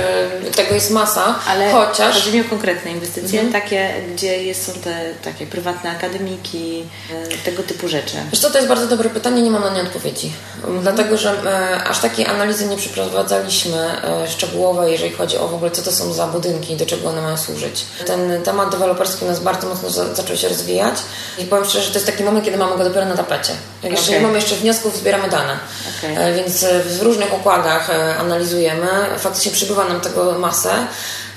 tego 0.57 0.75
jest 0.75 0.91
masa, 0.91 1.39
ale 1.49 1.73
chociaż... 1.73 2.15
chodzi 2.15 2.37
mi 2.37 2.41
o 2.41 2.45
konkretne 2.45 2.91
inwestycje, 2.91 3.41
mhm. 3.41 3.63
takie, 3.63 3.95
gdzie 4.15 4.55
są 4.55 4.73
te 4.73 5.15
takie 5.25 5.47
prywatne 5.47 5.91
akademiki, 5.91 6.85
e, 7.11 7.37
tego 7.45 7.63
typu 7.63 7.89
rzeczy. 7.89 8.17
Wiesz 8.31 8.41
co, 8.41 8.51
to 8.51 8.59
jest 8.59 8.69
bardzo 8.69 8.87
dobre 8.87 9.11
pytanie, 9.11 9.43
nie 9.43 9.51
mam 9.51 9.63
na 9.63 9.71
nie 9.75 9.83
odpowiedzi. 9.83 10.33
Mhm. 10.57 10.83
Dlatego, 10.83 11.17
że 11.17 11.31
e, 11.31 11.72
aż 11.85 11.99
takiej 11.99 12.27
analizy 12.27 12.67
nie 12.67 12.77
przeprowadzaliśmy 12.77 13.79
e, 13.79 14.29
szczegółowej, 14.29 14.93
jeżeli 14.93 15.13
chodzi 15.13 15.39
o 15.39 15.49
w 15.49 15.55
ogóle, 15.55 15.71
co 15.71 15.83
to 15.83 15.93
są 15.93 16.13
za 16.13 16.27
budynki, 16.27 16.77
do 16.77 16.87
czego 16.87 17.09
one 17.09 17.23
mają 17.23 17.37
służyć. 17.37 17.85
Ten 18.07 18.43
temat 18.43 18.71
deweloperski 18.71 19.25
u 19.25 19.29
nas 19.29 19.41
bardzo 19.41 19.69
mocno 19.69 19.91
za, 19.91 20.15
zaczął 20.15 20.37
się 20.37 20.49
rozwijać 20.49 20.95
i 21.39 21.45
powiem 21.45 21.65
szczerze, 21.65 21.85
że 21.85 21.91
to 21.91 21.99
jest 21.99 22.07
taki 22.07 22.25
moment, 22.25 22.45
kiedy 22.45 22.57
mamy 22.57 22.79
go 22.79 22.85
dopiero 22.85 23.07
na 23.07 23.17
tapecie. 23.17 23.53
Jak 23.53 23.81
okay. 23.81 23.91
jeszcze 23.91 24.13
nie 24.13 24.21
mamy 24.21 24.35
jeszcze 24.35 24.55
wniosków, 24.57 24.97
zbieramy 24.97 25.29
dane. 25.29 25.57
Okay. 25.99 26.19
E, 26.19 26.35
więc 26.35 26.65
w 26.99 27.03
różnych 27.03 27.35
układach 27.35 27.93
E, 27.93 28.17
analizujemy. 28.17 28.89
Faktycznie 29.19 29.53
przybywa 29.53 29.85
nam 29.85 30.01
tego 30.01 30.39
masę. 30.39 30.87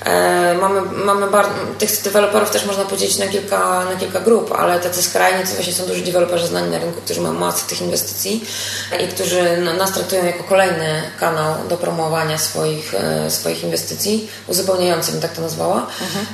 E, 0.04 0.54
mamy, 0.60 0.80
mamy 1.04 1.26
bar- 1.26 1.50
tych 1.78 2.02
deweloperów 2.02 2.50
też 2.50 2.64
można 2.64 2.84
podzielić 2.84 3.18
na 3.18 3.26
kilka, 3.26 3.84
na 3.84 3.96
kilka 4.00 4.20
grup, 4.20 4.52
ale 4.58 4.80
tacy 4.80 5.02
skrajni 5.02 5.42
to 5.42 5.54
właśnie 5.54 5.72
są 5.72 5.86
duży 5.86 6.02
deweloperzy 6.02 6.46
znani 6.46 6.70
na 6.70 6.78
rynku, 6.78 7.00
którzy 7.00 7.20
mają 7.20 7.34
masę 7.34 7.66
tych 7.68 7.80
inwestycji 7.80 8.44
i 9.04 9.08
którzy 9.08 9.56
nas 9.78 9.92
traktują 9.92 10.24
jako 10.24 10.44
kolejny 10.44 11.02
kanał 11.20 11.54
do 11.68 11.76
promowania 11.76 12.38
swoich, 12.38 12.94
e, 12.94 13.30
swoich 13.30 13.64
inwestycji, 13.64 14.30
uzupełniający 14.46 15.12
bym 15.12 15.20
tak 15.20 15.32
to 15.32 15.42
nazwała. 15.42 15.86
Mhm. 16.02 16.26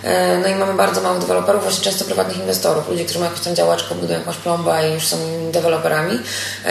No 0.43 0.49
i 0.49 0.55
mamy 0.55 0.75
bardzo 0.75 1.01
mało 1.01 1.19
deweloperów, 1.19 1.63
właśnie 1.63 1.85
często 1.85 2.05
prywatnych 2.05 2.37
inwestorów, 2.37 2.89
ludzi, 2.89 3.05
którzy 3.05 3.19
mają 3.19 3.31
jakąś 3.31 3.45
tam 3.45 3.55
działaczkę, 3.55 3.95
budują 3.95 4.19
jakąś 4.19 4.37
plombę 4.37 4.89
i 4.91 4.95
już 4.95 5.07
są 5.07 5.17
deweloperami. 5.53 6.21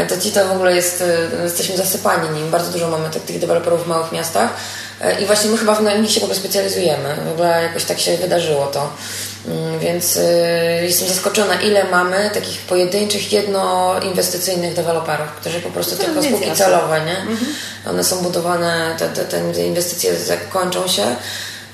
To 0.10 0.18
ci 0.18 0.32
to 0.32 0.48
w 0.48 0.52
ogóle 0.52 0.76
jest, 0.76 1.04
jesteśmy 1.44 1.78
zasypani 1.78 2.30
nim. 2.30 2.52
Bardzo 2.52 2.72
dużo 2.72 2.88
mamy 2.88 3.10
tych 3.10 3.39
deweloperów 3.39 3.84
w 3.84 3.88
małych 3.88 4.12
miastach 4.12 4.50
i 5.22 5.26
właśnie 5.26 5.49
my 5.49 5.58
chyba 5.58 5.76
w 5.76 6.02
nich 6.02 6.12
się 6.12 6.20
w 6.20 6.24
ogóle 6.24 6.39
specjalizujemy. 6.39 7.16
W 7.30 7.32
ogóle 7.32 7.64
jakoś 7.64 7.84
tak 7.84 7.99
się 7.99 8.18
wydarzyło 8.18 8.68
to. 8.68 8.89
Mm, 9.47 9.80
więc 9.80 10.16
y, 10.16 10.22
jestem 10.84 11.08
zaskoczona, 11.08 11.62
ile 11.62 11.84
mamy 11.84 12.30
takich 12.34 12.60
pojedynczych, 12.60 13.34
jednoinwestycyjnych 13.34 14.74
deweloperów, 14.74 15.28
którzy 15.28 15.60
po 15.60 15.70
prostu 15.70 15.95
to 15.95 16.04
tylko 16.04 16.24
spółki 16.24 16.52
celowe, 16.52 17.02
nie? 17.06 17.18
Mhm. 17.18 17.56
One 17.89 18.04
są 18.04 18.24
budowane, 18.24 18.95
te, 18.99 19.10
te, 19.10 19.26
te 19.26 19.66
inwestycje 19.66 20.14
kończą 20.49 20.88
się. 20.88 21.16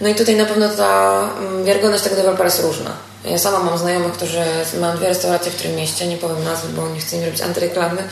No 0.01 0.07
i 0.09 0.15
tutaj 0.15 0.36
na 0.36 0.45
pewno 0.45 0.69
ta 0.69 1.23
mm, 1.39 1.65
wiarygodność 1.65 2.03
tego 2.03 2.15
dewelopera 2.15 2.45
jest 2.45 2.61
różna. 2.61 2.91
Ja 3.25 3.38
sama 3.38 3.59
mam 3.59 3.78
znajomych, 3.78 4.13
którzy 4.13 4.41
mają 4.80 4.97
dwie 4.97 5.07
restauracje 5.07 5.51
w 5.51 5.55
którym 5.55 5.75
mieście, 5.75 6.07
nie 6.07 6.17
powiem 6.17 6.43
nazwy, 6.43 6.67
bo 6.69 6.89
nie 6.89 6.99
chcę 6.99 7.15
im 7.15 7.25
robić 7.25 7.41
antyreklamy. 7.41 8.03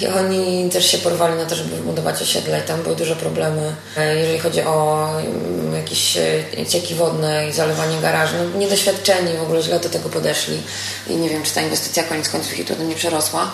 I 0.00 0.06
oni 0.06 0.70
też 0.70 0.90
się 0.90 0.98
porwali 0.98 1.36
na 1.36 1.46
to, 1.46 1.54
żeby 1.54 1.76
wybudować 1.76 2.22
osiedle 2.22 2.60
i 2.60 2.62
tam 2.62 2.82
były 2.82 2.96
duże 2.96 3.16
problemy, 3.16 3.74
e, 3.96 4.16
jeżeli 4.16 4.38
chodzi 4.38 4.62
o 4.62 5.08
mm, 5.20 5.74
jakieś 5.74 6.16
e, 6.16 6.66
cieki 6.68 6.94
wodne 6.94 7.48
i 7.48 7.52
zalewanie 7.52 8.00
garaży. 8.00 8.34
No, 8.38 8.58
niedoświadczeni 8.58 9.36
w 9.36 9.42
ogóle 9.42 9.62
źle 9.62 9.80
do 9.80 9.88
tego 9.88 10.08
podeszli 10.08 10.62
i 11.10 11.16
nie 11.16 11.28
wiem, 11.28 11.42
czy 11.42 11.54
ta 11.54 11.60
inwestycja 11.60 12.02
koniec 12.02 12.28
końców 12.28 12.58
ich 12.58 12.78
nie 12.88 12.94
przerosła. 12.94 13.50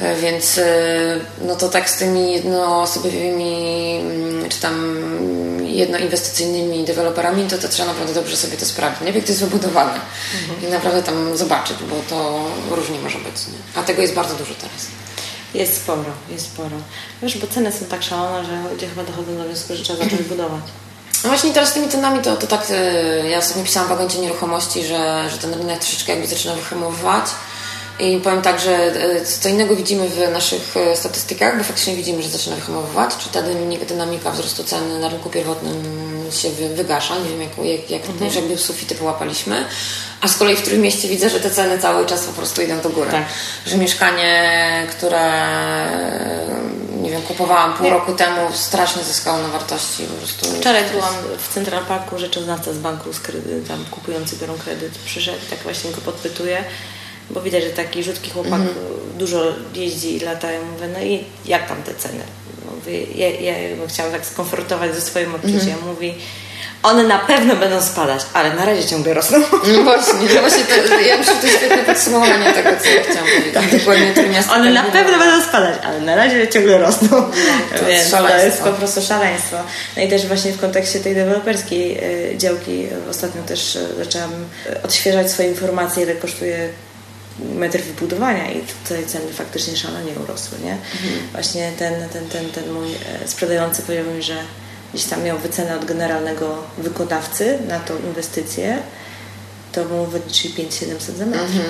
E, 0.00 0.16
więc 0.16 0.60
no 1.40 1.56
to 1.56 1.68
tak 1.68 1.90
z 1.90 1.96
tymi 1.96 2.32
jednoosobowymi 2.32 4.00
mm, 4.00 4.48
czy 4.48 4.60
tam 4.60 4.96
jednoinwestycyjnymi 5.60 6.84
deweloperami, 6.84 7.44
to, 7.44 7.58
to 7.58 7.68
trzeba 7.68 7.88
naprawdę 7.88 8.14
dobrze 8.14 8.36
sobie 8.36 8.56
to 8.56 8.66
sprawdzić. 8.66 9.00
Nie 9.00 9.06
wiem, 9.06 9.16
jak 9.16 9.24
to 9.24 9.32
jest 9.32 9.44
wybudowane 9.44 10.00
mhm. 10.42 10.68
i 10.68 10.72
naprawdę 10.72 11.02
tam 11.02 11.36
zobaczyć, 11.36 11.76
bo 11.90 11.96
to 12.08 12.44
różnie 12.70 12.98
może 12.98 13.18
być. 13.18 13.46
Nie? 13.46 13.80
A 13.80 13.82
tego 13.82 14.02
jest 14.02 14.14
bardzo 14.14 14.34
dużo 14.34 14.54
teraz. 14.54 15.03
Jest 15.54 15.76
sporo, 15.76 16.10
jest 16.30 16.46
sporo. 16.46 16.76
Wiesz, 17.22 17.38
bo 17.38 17.46
ceny 17.46 17.72
są 17.72 17.84
tak 17.84 18.02
szalone, 18.02 18.44
że 18.44 18.72
ludzie 18.72 18.88
chyba 18.88 19.04
dochodzą 19.04 19.36
do 19.36 19.44
wniosku, 19.44 19.76
że 19.76 19.82
trzeba 19.82 20.04
zacząć 20.04 20.22
budować. 20.22 20.62
No 21.24 21.28
właśnie 21.28 21.52
teraz 21.52 21.68
z 21.68 21.72
tymi 21.72 21.88
cenami 21.88 22.22
to, 22.22 22.36
to 22.36 22.46
tak, 22.46 22.66
e, 22.70 23.28
ja 23.28 23.42
sobie 23.42 23.64
pisałam 23.64 23.88
w 23.88 23.92
agencie 23.92 24.18
nieruchomości, 24.18 24.84
że, 24.84 25.30
że 25.30 25.38
ten 25.38 25.54
rynek 25.54 25.78
troszeczkę 25.78 26.12
jakby 26.12 26.26
zaczyna 26.26 26.54
wyhamowywać. 26.54 27.24
I 27.98 28.20
powiem 28.24 28.42
tak, 28.42 28.60
że 28.60 28.76
e, 28.76 29.24
co 29.24 29.48
innego 29.48 29.76
widzimy 29.76 30.08
w 30.08 30.32
naszych 30.32 30.76
e, 30.76 30.96
statystykach, 30.96 31.58
bo 31.58 31.64
faktycznie 31.64 31.96
widzimy, 31.96 32.22
że 32.22 32.28
zaczyna 32.28 32.56
wyhamowywać, 32.56 33.16
czy 33.16 33.28
ta 33.28 33.42
dynamika 33.88 34.30
wzrostu 34.30 34.64
cen 34.64 35.00
na 35.00 35.08
rynku 35.08 35.30
pierwotnym 35.30 35.84
się 36.30 36.50
wygasza. 36.50 37.18
Nie 37.18 37.28
wiem, 37.28 37.40
jak, 37.40 37.58
jak, 37.58 37.90
jak 37.90 38.10
mhm. 38.10 38.34
jakby 38.34 38.58
sufity 38.58 38.94
połapaliśmy. 38.94 39.64
A 40.20 40.28
z 40.28 40.36
kolei 40.36 40.56
w 40.56 40.60
którym 40.60 40.80
mieście 40.80 41.08
widzę, 41.08 41.30
że 41.30 41.40
te 41.40 41.50
ceny 41.50 41.78
cały 41.78 42.06
czas 42.06 42.24
po 42.24 42.32
prostu 42.32 42.62
idą 42.62 42.80
do 42.80 42.90
góry. 42.90 43.10
Tak. 43.10 43.24
Że 43.66 43.76
mieszkanie, 43.76 44.86
które 44.90 45.32
nie 47.02 47.10
wiem, 47.10 47.22
kupowałam 47.22 47.74
pół 47.74 47.90
roku 47.90 48.12
temu, 48.12 48.52
strasznie 48.54 49.02
zyskało 49.02 49.38
na 49.38 49.48
wartości. 49.48 50.02
Po 50.02 50.14
prostu 50.14 50.46
Wczoraj 50.60 50.84
byłam 50.92 51.14
w 51.38 51.54
Central 51.54 51.84
Parku, 51.84 52.18
rzeczoznawca 52.18 52.72
z 52.72 52.78
banku 52.78 53.12
z 53.12 53.20
kredyt, 53.20 53.68
tam 53.68 53.84
kupujący 53.90 54.36
biorą 54.36 54.54
kredyt, 54.64 54.92
przyszedł 55.04 55.38
i 55.46 55.50
tak 55.50 55.58
właśnie 55.58 55.90
go 55.90 56.00
podpytuje 56.00 56.64
bo 57.30 57.40
widać, 57.40 57.64
że 57.64 57.70
taki 57.70 58.04
rzutki 58.04 58.30
chłopak 58.30 58.60
mm. 58.60 58.74
dużo 59.18 59.52
jeździ 59.74 60.16
i 60.16 60.20
lata. 60.20 60.52
Ja 60.52 60.60
mówię, 60.60 60.88
no 60.92 61.00
i 61.00 61.24
jak 61.46 61.68
tam 61.68 61.82
te 61.82 61.94
ceny? 61.94 62.24
Mówię, 62.74 63.02
ja, 63.14 63.28
ja 63.28 63.76
bym 63.76 63.88
chciała 63.88 64.10
tak 64.10 64.26
skonfrontować 64.26 64.94
ze 64.94 65.00
swoim 65.00 65.34
odczuciem. 65.34 65.74
Mm. 65.74 65.86
Mówi, 65.86 66.14
one 66.84 67.04
na 67.04 67.18
pewno 67.18 67.56
będą 67.56 67.82
spadać, 67.82 68.22
ale 68.32 68.54
na 68.54 68.64
razie 68.64 68.88
ciągle 68.88 69.14
rosną. 69.14 69.38
No 69.76 69.82
właśnie, 69.82 70.14
no 70.34 70.40
właśnie 70.40 70.64
to, 70.64 71.00
ja 71.00 71.18
myślę, 71.18 71.34
że 71.34 71.40
to 71.40 71.48
świetne 71.48 71.78
podsumowanie 71.78 72.52
tego, 72.52 72.70
co 72.82 72.88
ja 72.88 73.02
chciałam 73.02 73.28
powiedzieć. 73.28 73.54
Tak. 73.54 73.78
Dokładnie 73.78 74.12
One 74.52 74.70
na 74.70 74.82
pewno 74.82 75.18
będą 75.18 75.44
spadać, 75.48 75.74
ale 75.84 76.00
na 76.00 76.16
razie 76.16 76.48
ciągle 76.48 76.78
rosną. 76.78 77.08
No, 77.10 77.78
to, 77.78 77.86
Więc 77.86 78.10
to 78.10 78.38
jest 78.38 78.62
po 78.62 78.72
prostu 78.72 79.02
szaleństwo. 79.02 79.56
No 79.96 80.02
i 80.02 80.08
też 80.08 80.26
właśnie 80.26 80.52
w 80.52 80.60
kontekście 80.60 81.00
tej 81.00 81.14
deweloperskiej 81.14 81.98
e, 82.32 82.38
działki 82.38 82.86
ostatnio 83.10 83.42
też 83.42 83.76
e, 83.76 84.04
zaczęłam 84.04 84.32
e, 84.70 84.82
odświeżać 84.82 85.30
swoje 85.30 85.48
informacje, 85.48 86.02
ile 86.02 86.14
kosztuje 86.14 86.68
metr 87.38 87.78
wybudowania 87.78 88.52
i 88.52 88.62
tutaj 88.84 89.06
ceny 89.06 89.32
faktycznie 89.32 89.76
szalenie 89.76 90.12
urosły, 90.24 90.58
nie? 90.64 90.72
Mhm. 90.72 91.28
Właśnie 91.32 91.72
ten, 91.78 92.08
ten, 92.08 92.28
ten, 92.28 92.50
ten 92.50 92.72
mój 92.72 92.88
sprzedający 93.26 93.82
powiedział 93.82 94.06
mi, 94.06 94.22
że 94.22 94.36
gdzieś 94.94 95.06
tam 95.06 95.22
miał 95.22 95.38
wycenę 95.38 95.76
od 95.76 95.84
generalnego 95.84 96.62
wykonawcy 96.78 97.58
na 97.68 97.80
tą 97.80 97.98
inwestycję, 97.98 98.78
to 99.72 99.84
mu 99.84 100.06
wyliczyli 100.06 100.54
5700 100.54 101.16
za 101.16 101.26
metr. 101.26 101.40
Mhm. 101.40 101.64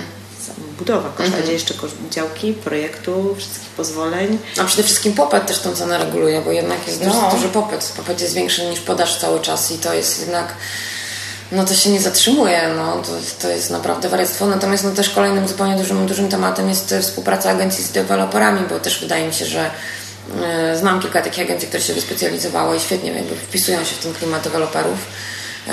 Budowa 0.78 1.08
koszta, 1.08 1.36
mhm. 1.36 1.52
jeszcze 1.52 1.74
koszt 1.74 1.94
działki, 2.10 2.52
projektu, 2.52 3.34
wszystkich 3.38 3.68
pozwoleń. 3.68 4.38
A 4.60 4.64
przede 4.64 4.82
wszystkim 4.82 5.12
popyt 5.12 5.46
też 5.46 5.58
tą 5.58 5.74
cenę 5.74 5.98
reguluje, 5.98 6.40
bo 6.40 6.52
jednak 6.52 6.86
jest 6.86 7.02
no. 7.04 7.30
duży 7.34 7.48
popyt. 7.48 7.92
Popyt 7.96 8.20
jest 8.20 8.34
większy 8.34 8.66
niż 8.66 8.80
podaż 8.80 9.18
cały 9.18 9.40
czas 9.40 9.70
i 9.70 9.78
to 9.78 9.94
jest 9.94 10.20
jednak 10.20 10.54
no 11.52 11.64
to 11.64 11.74
się 11.74 11.90
nie 11.90 12.00
zatrzymuje, 12.00 12.60
no, 12.76 13.02
to, 13.02 13.12
to 13.42 13.48
jest 13.48 13.70
naprawdę 13.70 14.08
wariactwo. 14.08 14.46
Natomiast 14.46 14.84
no, 14.84 14.90
też 14.90 15.10
kolejnym 15.10 15.48
zupełnie 15.48 15.76
dużym, 15.76 16.06
dużym 16.06 16.28
tematem 16.28 16.68
jest 16.68 16.94
współpraca 17.00 17.50
agencji 17.50 17.84
z 17.84 17.90
deweloperami, 17.90 18.60
bo 18.68 18.80
też 18.80 19.00
wydaje 19.00 19.26
mi 19.26 19.34
się, 19.34 19.46
że 19.46 19.70
E, 20.42 20.76
znam 20.76 21.00
kilka 21.00 21.22
takich 21.22 21.44
agencji, 21.44 21.68
które 21.68 21.82
się 21.82 21.94
wyspecjalizowały 21.94 22.76
i 22.76 22.80
świetnie 22.80 23.12
jakby 23.12 23.36
wpisują 23.36 23.84
się 23.84 23.94
w 23.94 23.98
ten 23.98 24.14
klimat 24.14 24.42
deweloperów. 24.42 24.98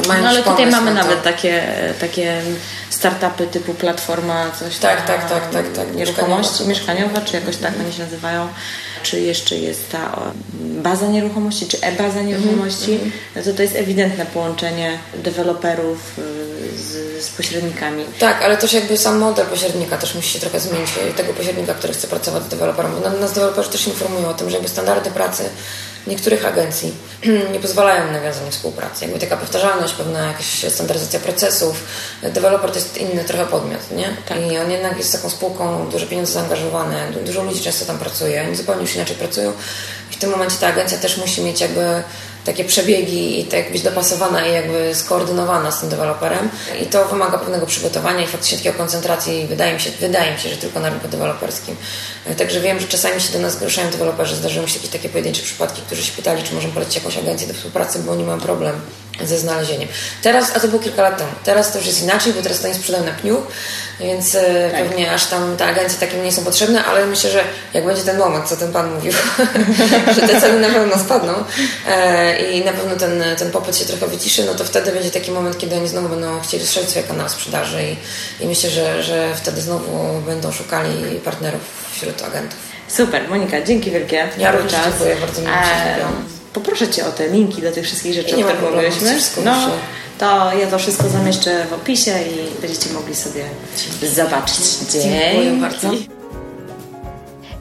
Mają 0.08 0.24
no 0.24 0.30
ale 0.30 0.44
tutaj 0.44 0.68
mamy 0.68 0.94
nawet 0.94 1.24
takie, 1.24 1.64
takie 2.00 2.42
startupy 2.90 3.48
typu 3.48 3.74
platforma, 3.74 4.52
coś 4.60 4.78
tak, 4.78 5.08
tak, 5.08 5.30
tak, 5.30 5.50
tak, 5.50 5.74
tak, 5.74 5.96
nieruchomości 5.96 6.68
mieszkaniowa, 6.68 7.22
czy 7.22 7.36
jakoś 7.36 7.58
tak 7.58 7.74
oni 7.80 7.94
się 7.94 8.04
nazywają. 8.04 8.48
Czy 9.04 9.20
jeszcze 9.20 9.56
jest 9.56 9.92
ta 9.92 10.32
baza 10.60 11.08
nieruchomości, 11.08 11.68
czy 11.68 11.82
e-baza 11.82 12.22
nieruchomości, 12.22 12.92
mm 12.92 13.12
-hmm. 13.36 13.44
to 13.44 13.54
to 13.54 13.62
jest 13.62 13.76
ewidentne 13.76 14.26
połączenie 14.26 15.00
deweloperów 15.14 16.20
y, 16.20 16.78
z, 16.78 17.24
z, 17.26 17.30
pośrednikami. 17.30 18.06
Tak, 18.20 18.44
ale 18.44 18.58
też 18.58 18.74
jakby 18.74 18.98
sam 18.98 19.18
model 19.18 19.46
pośrednika 19.46 19.98
też 19.98 20.16
musi 20.16 20.30
się 20.30 20.40
trochę 20.40 20.60
zmienić, 20.60 20.92
tego 21.18 21.34
pośrednika, 21.34 21.74
który 21.74 21.94
chce 21.94 22.08
pracować 22.08 22.44
z 22.44 22.48
deweloperem, 22.48 22.92
bo 22.92 23.10
nas 23.10 23.34
deweloperzy 23.34 23.70
też 23.70 23.88
informują 23.88 24.30
o 24.30 24.34
tym, 24.34 24.50
że 24.50 24.56
jakby 24.56 24.70
standardy 24.70 25.12
pracy 25.12 25.44
niektórych 26.08 26.46
agencji 26.46 26.94
nie 27.54 27.60
pozwalają 27.60 28.06
na 28.06 28.12
nawiązanie 28.12 28.52
współpracy. 28.52 29.06
Jakby 29.06 29.20
taka 29.20 29.38
powtarzalność, 29.38 29.94
pewna 29.94 30.28
jakaś 30.28 30.66
standaryzacja 30.70 31.20
procesów. 31.20 31.84
Deweloper 32.24 32.72
to 32.72 32.76
jest 32.76 32.98
inny 32.98 33.24
trochę 33.24 33.46
podmiot, 33.46 33.92
nie? 33.92 34.16
Tak. 34.28 34.38
I 34.38 34.58
on 34.58 34.72
jednak 34.72 34.98
jest 34.98 35.12
taką 35.12 35.30
spółką, 35.30 35.90
duże 35.90 36.08
pieniądze 36.08 36.34
zaangażowane, 36.34 37.12
dużo 37.26 37.44
ludzi 37.44 37.62
często 37.62 37.86
tam 37.86 37.98
pracuje, 37.98 38.44
oni 38.44 38.56
zupełnie 38.56 38.82
już 38.82 38.96
inaczej 38.96 39.16
pracują. 39.16 39.54
I 40.12 40.14
w 40.14 40.18
tym 40.18 40.30
momencie 40.30 40.56
ta 40.60 40.68
agencja 40.68 40.98
też 40.98 41.18
musi 41.18 41.42
mieć 41.42 41.62
jakby 41.62 42.04
takie 42.46 42.64
przebiegi 42.64 43.40
i 43.40 43.46
tak 43.46 43.72
być 43.72 43.82
dopasowana 43.82 44.48
i 44.48 44.54
jakby 44.54 44.96
skoordynowana 44.96 45.72
z 45.72 45.80
tym 45.80 45.90
deweloperem. 45.90 46.50
I 46.82 46.86
to 46.86 47.06
wymaga 47.06 47.38
pewnego 47.38 47.66
przygotowania 47.66 48.24
i 48.24 48.28
faktycznie 48.28 48.58
takiej 48.58 48.74
koncentracji, 48.74 49.46
wydaje 49.48 49.74
mi 49.74 49.80
się, 49.80 49.90
wydaje 50.00 50.34
mi 50.34 50.40
się, 50.40 50.50
że 50.50 50.58
tylko 50.58 50.80
na 50.80 50.90
rynku 50.90 51.08
deweloperskim. 51.08 51.76
Także 52.38 52.60
wiem, 52.60 52.80
że 52.80 52.88
czasami 52.88 53.22
się 53.22 53.34
do 53.34 53.40
nas 53.40 53.54
zgłaszają 53.54 53.92
deweloperzy, 53.92 54.36
zdarzyły 54.36 54.66
mi 54.66 54.70
się 54.70 54.76
jakieś 54.76 54.92
takie 54.92 55.10
pojedyncze 55.10 55.44
przypadki, 55.44 55.82
którzy 55.82 56.04
się 56.04 56.12
pytali, 56.12 56.44
czy 56.44 56.54
możemy 56.54 56.74
polecić 56.74 56.96
jakąś 56.96 57.18
agencję 57.18 57.48
do 57.48 57.54
współpracy, 57.54 58.00
bo 58.00 58.12
oni 58.12 58.24
mają 58.24 58.40
problem 58.40 58.76
ze 59.24 59.38
znalezieniem. 59.38 59.90
Teraz, 60.22 60.52
a 60.56 60.60
to 60.60 60.68
było 60.68 60.82
kilka 60.82 61.02
lat 61.02 61.18
temu, 61.18 61.30
teraz 61.44 61.72
to 61.72 61.78
już 61.78 61.88
jest 61.88 62.04
inaczej, 62.04 62.34
bo 62.34 62.42
teraz 62.42 62.60
to 62.60 62.68
nie 62.68 62.74
sprzedają 62.74 63.06
na 63.06 63.12
pniu, 63.12 63.42
więc 64.02 64.36
e, 64.36 64.70
tak. 64.72 64.84
pewnie 64.84 65.12
aż 65.12 65.26
tam 65.26 65.58
te 65.58 65.66
agencje 65.66 66.00
takie 66.00 66.18
nie 66.18 66.32
są 66.32 66.44
potrzebne, 66.44 66.86
ale 66.86 67.06
myślę, 67.06 67.30
że 67.30 67.44
jak 67.74 67.86
będzie 67.86 68.04
ten 68.04 68.18
moment, 68.18 68.48
co 68.48 68.58
ten 68.58 68.72
Pan 68.72 68.96
mówił, 68.96 69.14
że 70.16 70.22
te 70.28 70.42
ceny 70.42 70.60
na 70.60 70.70
pewno 70.70 71.00
spadną 71.00 71.34
e, 71.88 72.52
i 72.52 72.66
na 72.66 72.74
pewno 72.74 72.96
ten, 72.96 73.24
ten 73.38 73.52
popyt 73.52 73.78
się 73.78 73.86
trochę 73.86 74.08
wyciszy, 74.08 74.44
no 74.46 74.54
to 74.54 74.64
wtedy 74.64 74.92
będzie 74.92 75.12
taki 75.12 75.32
moment, 75.32 75.58
kiedy 75.58 75.76
oni 75.76 75.88
znowu 75.88 76.10
będą 76.10 76.42
chcieli 76.42 76.64
rozszerzyć 76.64 76.90
swoje 76.90 77.06
kanały 77.06 77.30
sprzedaży 77.30 77.84
i, 77.84 78.44
i 78.44 78.48
myślę, 78.48 78.70
że, 78.70 79.04
że 79.04 79.36
wtedy 79.36 79.62
znowu 79.62 80.22
będą 80.26 80.52
szukali 80.52 81.20
partnerów 81.24 81.62
wśród 81.94 82.22
agentów. 82.22 82.60
Super, 82.88 83.30
Monika, 83.30 83.62
dzięki 83.62 83.92
wielkie. 83.92 84.30
Ja 84.38 84.52
również 84.52 84.82
dziękuję, 84.84 85.16
bardzo 85.16 85.42
mi 85.42 85.48
się 85.48 85.52
poproszę 86.54 86.88
Cię 86.88 87.06
o 87.08 87.12
te 87.12 87.28
linki 87.28 87.62
do 87.62 87.72
tych 87.72 87.86
wszystkich 87.86 88.14
rzeczy, 88.14 88.36
o 88.36 88.40
których 88.40 88.62
mówiliśmy. 88.62 89.18
No, 89.44 89.72
to 90.22 90.58
ja 90.58 90.68
to 90.68 90.80
wszystko 90.80 91.10
zamieszczę 91.10 91.66
w 91.70 91.74
opisie 91.74 92.12
i 92.12 92.62
będziecie 92.62 92.94
mogli 92.94 93.16
sobie 93.16 93.44
zobaczyć. 94.16 94.66
Dziękuję 94.92 95.54
bardzo. 95.62 95.92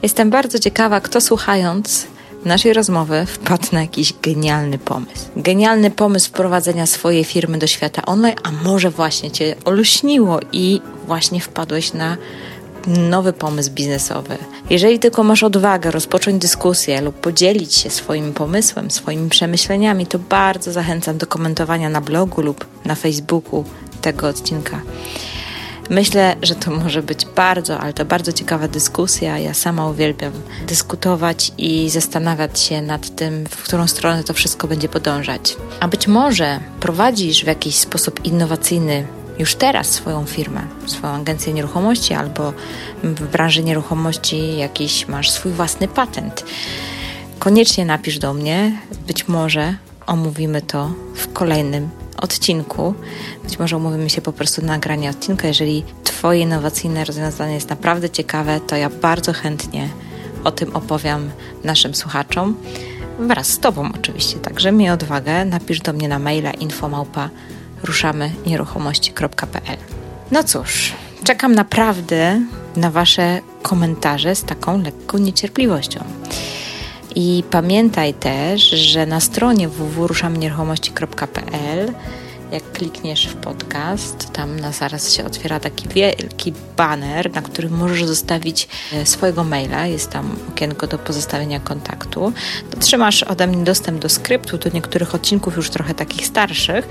Jestem 0.03 0.29
bardzo 0.29 0.59
ciekawa, 0.59 1.01
kto 1.01 1.21
słuchając 1.21 2.07
naszej 2.45 2.73
rozmowy 2.73 3.25
wpadł 3.25 3.67
na 3.71 3.81
jakiś 3.81 4.13
genialny 4.21 4.77
pomysł. 4.77 5.25
Genialny 5.35 5.91
pomysł 5.91 6.29
wprowadzenia 6.29 6.85
swojej 6.85 7.23
firmy 7.23 7.57
do 7.57 7.67
świata 7.67 8.01
online, 8.05 8.35
a 8.43 8.51
może 8.51 8.89
właśnie 8.89 9.31
Cię 9.31 9.55
olśniło 9.65 10.39
i 10.51 10.81
właśnie 11.07 11.41
wpadłeś 11.41 11.93
na 11.93 12.17
nowy 12.87 13.33
pomysł 13.33 13.71
biznesowy. 13.71 14.37
Jeżeli 14.69 14.99
tylko 14.99 15.23
masz 15.23 15.43
odwagę 15.43 15.91
rozpocząć 15.91 16.41
dyskusję 16.41 17.01
lub 17.01 17.15
podzielić 17.15 17.75
się 17.75 17.89
swoim 17.89 18.33
pomysłem, 18.33 18.91
swoimi 18.91 19.29
przemyśleniami, 19.29 20.07
to 20.07 20.19
bardzo 20.19 20.71
zachęcam 20.71 21.17
do 21.17 21.27
komentowania 21.27 21.89
na 21.89 22.01
blogu 22.01 22.41
lub 22.41 22.65
na 22.85 22.95
Facebooku 22.95 23.63
tego 24.01 24.27
odcinka. 24.27 24.81
Myślę, 25.89 26.35
że 26.41 26.55
to 26.55 26.71
może 26.71 27.03
być 27.03 27.25
bardzo, 27.25 27.79
ale 27.79 27.93
to 27.93 28.05
bardzo 28.05 28.31
ciekawa 28.31 28.67
dyskusja. 28.67 29.37
Ja 29.37 29.53
sama 29.53 29.89
uwielbiam 29.89 30.31
dyskutować 30.67 31.51
i 31.57 31.89
zastanawiać 31.89 32.59
się 32.59 32.81
nad 32.81 33.15
tym, 33.15 33.45
w 33.49 33.63
którą 33.63 33.87
stronę 33.87 34.23
to 34.23 34.33
wszystko 34.33 34.67
będzie 34.67 34.89
podążać. 34.89 35.57
A 35.79 35.87
być 35.87 36.07
może 36.07 36.59
prowadzisz 36.79 37.43
w 37.43 37.47
jakiś 37.47 37.75
sposób 37.75 38.25
innowacyjny 38.25 39.07
już 39.41 39.55
teraz 39.55 39.89
swoją 39.89 40.25
firmę, 40.25 40.61
swoją 40.85 41.13
agencję 41.13 41.53
nieruchomości 41.53 42.13
albo 42.13 42.53
w 43.03 43.27
branży 43.27 43.63
nieruchomości 43.63 44.57
jakiś 44.57 45.07
masz 45.07 45.31
swój 45.31 45.51
własny 45.51 45.87
patent. 45.87 46.45
Koniecznie 47.39 47.85
napisz 47.85 48.19
do 48.19 48.33
mnie, 48.33 48.79
być 49.07 49.27
może 49.27 49.75
omówimy 50.07 50.61
to 50.61 50.91
w 51.15 51.33
kolejnym 51.33 51.89
odcinku. 52.17 52.93
Być 53.43 53.59
może 53.59 53.77
umówimy 53.77 54.09
się 54.09 54.21
po 54.21 54.33
prostu 54.33 54.61
na 54.61 54.67
nagranie 54.67 55.09
odcinka. 55.09 55.47
Jeżeli 55.47 55.83
Twoje 56.03 56.39
innowacyjne 56.39 57.05
rozwiązanie 57.05 57.53
jest 57.53 57.69
naprawdę 57.69 58.09
ciekawe, 58.09 58.59
to 58.59 58.75
ja 58.75 58.89
bardzo 58.89 59.33
chętnie 59.33 59.89
o 60.43 60.51
tym 60.51 60.75
opowiem 60.75 61.31
naszym 61.63 61.95
słuchaczom. 61.95 62.57
Wraz 63.19 63.47
z 63.47 63.59
Tobą 63.59 63.89
oczywiście. 63.95 64.39
Także 64.39 64.71
miej 64.71 64.89
odwagę, 64.89 65.45
napisz 65.45 65.79
do 65.79 65.93
mnie 65.93 66.07
na 66.07 66.19
maila 66.19 66.51
infomałpa 66.51 67.29
ruszamy 67.83 68.31
nieruchomości.pl. 68.45 69.77
No 70.31 70.43
cóż, 70.43 70.93
czekam 71.23 71.55
naprawdę 71.55 72.41
na 72.75 72.91
Wasze 72.91 73.41
komentarze 73.61 74.35
z 74.35 74.43
taką 74.43 74.81
lekką 74.81 75.17
niecierpliwością. 75.17 76.03
I 77.15 77.43
pamiętaj 77.51 78.13
też, 78.13 78.69
że 78.69 79.05
na 79.05 79.19
stronie 79.19 79.69
www.ruszamnieruchomości.pl 79.69 81.93
jak 82.51 82.71
klikniesz 82.71 83.27
w 83.27 83.35
podcast, 83.35 84.33
tam 84.33 84.59
na 84.59 84.71
zaraz 84.71 85.13
się 85.13 85.25
otwiera 85.25 85.59
taki 85.59 85.89
wielki 85.89 86.53
banner, 86.77 87.33
na 87.33 87.41
którym 87.41 87.77
możesz 87.77 88.03
zostawić 88.03 88.67
e, 88.93 89.05
swojego 89.05 89.43
maila. 89.43 89.87
Jest 89.87 90.09
tam 90.09 90.35
okienko 90.49 90.87
do 90.87 90.97
pozostawienia 90.97 91.59
kontaktu. 91.59 92.33
Otrzymasz 92.77 93.23
ode 93.23 93.47
mnie 93.47 93.63
dostęp 93.63 94.01
do 94.01 94.09
skryptu, 94.09 94.57
do 94.57 94.69
niektórych 94.69 95.15
odcinków 95.15 95.57
już 95.57 95.69
trochę 95.69 95.93
takich 95.93 96.27
starszych, 96.27 96.87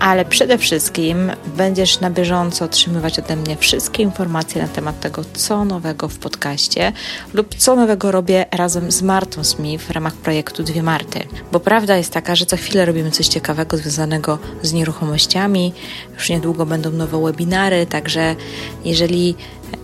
ale 0.00 0.24
przede 0.24 0.58
wszystkim 0.58 1.32
będziesz 1.56 2.00
na 2.00 2.10
bieżąco 2.10 2.64
otrzymywać 2.64 3.18
ode 3.18 3.36
mnie 3.36 3.56
wszystkie 3.56 4.02
informacje 4.02 4.62
na 4.62 4.68
temat 4.68 5.00
tego, 5.00 5.24
co 5.34 5.64
nowego 5.64 6.08
w 6.08 6.18
podcaście 6.18 6.92
lub 7.34 7.54
co 7.54 7.76
nowego 7.76 8.12
robię 8.12 8.46
razem 8.50 8.92
z 8.92 9.02
Martą 9.02 9.44
Smith 9.44 9.84
w 9.84 9.90
ramach 9.90 10.14
projektu 10.14 10.62
Dwie 10.62 10.82
Marty. 10.82 11.20
Bo 11.52 11.60
prawda 11.60 11.96
jest 11.96 12.12
taka, 12.12 12.36
że 12.36 12.46
co 12.46 12.56
chwilę 12.56 12.84
robimy 12.84 13.10
coś 13.10 13.28
ciekawego 13.28 13.76
związanego 13.76 14.38
z 14.62 14.72
nieruchomością 14.72 15.01
nieruchomościami. 15.02 15.72
Już 16.14 16.30
niedługo 16.30 16.66
będą 16.66 16.90
nowe 16.90 17.22
webinary, 17.22 17.86
także 17.86 18.36
jeżeli 18.84 19.34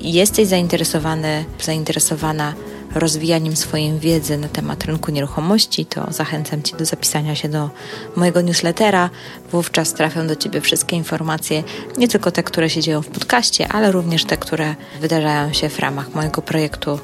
jesteś 0.01 0.47
zainteresowany, 0.47 1.45
zainteresowana 1.61 2.55
rozwijaniem 2.95 3.57
swojej 3.57 3.99
wiedzy 3.99 4.39
na 4.39 4.49
temat 4.49 4.85
rynku 4.85 5.11
nieruchomości, 5.11 5.87
to 5.87 6.07
zachęcam 6.13 6.63
Cię 6.63 6.77
do 6.77 6.85
zapisania 6.85 7.35
się 7.35 7.49
do 7.49 7.71
mojego 8.17 8.41
newslettera. 8.41 9.11
Wówczas 9.53 9.95
trafią 9.95 10.27
do 10.27 10.37
Ciebie 10.37 10.61
wszystkie 10.61 10.97
informacje, 10.97 11.63
nie 11.99 12.09
tylko 12.09 12.31
te, 12.31 12.43
które 12.43 12.71
się 12.71 12.81
dzieją 12.81 13.03
w 13.03 13.09
podcaście, 13.09 13.69
ale 13.69 13.93
również 13.93 14.25
te, 14.25 14.37
które 14.37 14.75
wydarzają 15.01 15.53
się 15.53 15.69
w 15.69 15.79
ramach 15.79 16.15
mojego 16.15 16.43
projektu 16.43 16.99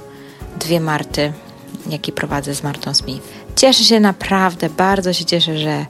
Dwie 0.60 0.80
Marty, 0.80 1.32
jaki 1.90 2.12
prowadzę 2.12 2.54
z 2.54 2.62
Martą 2.62 2.94
Smith. 2.94 3.28
Cieszę 3.56 3.84
się 3.84 4.00
naprawdę, 4.00 4.70
bardzo 4.70 5.12
się 5.12 5.24
cieszę, 5.24 5.58
że 5.58 5.86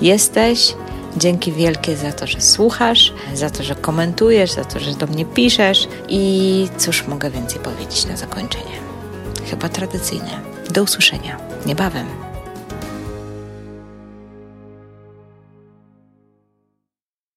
jesteś. 0.00 0.74
Dzięki 1.16 1.52
wielkie 1.52 1.96
za 1.96 2.12
to, 2.12 2.26
że 2.26 2.40
słuchasz, 2.40 3.12
za 3.34 3.50
to, 3.50 3.62
że 3.62 3.74
komentujesz, 3.74 4.52
za 4.52 4.64
to, 4.64 4.80
że 4.80 4.92
do 4.92 5.06
mnie 5.06 5.24
piszesz 5.24 5.88
i 6.08 6.68
cóż 6.78 7.06
mogę 7.06 7.30
więcej 7.30 7.60
powiedzieć 7.60 8.06
na 8.06 8.16
zakończenie. 8.16 8.78
Chyba 9.50 9.68
tradycyjne. 9.68 10.40
Do 10.70 10.82
usłyszenia 10.82 11.36
niebawem. 11.66 12.27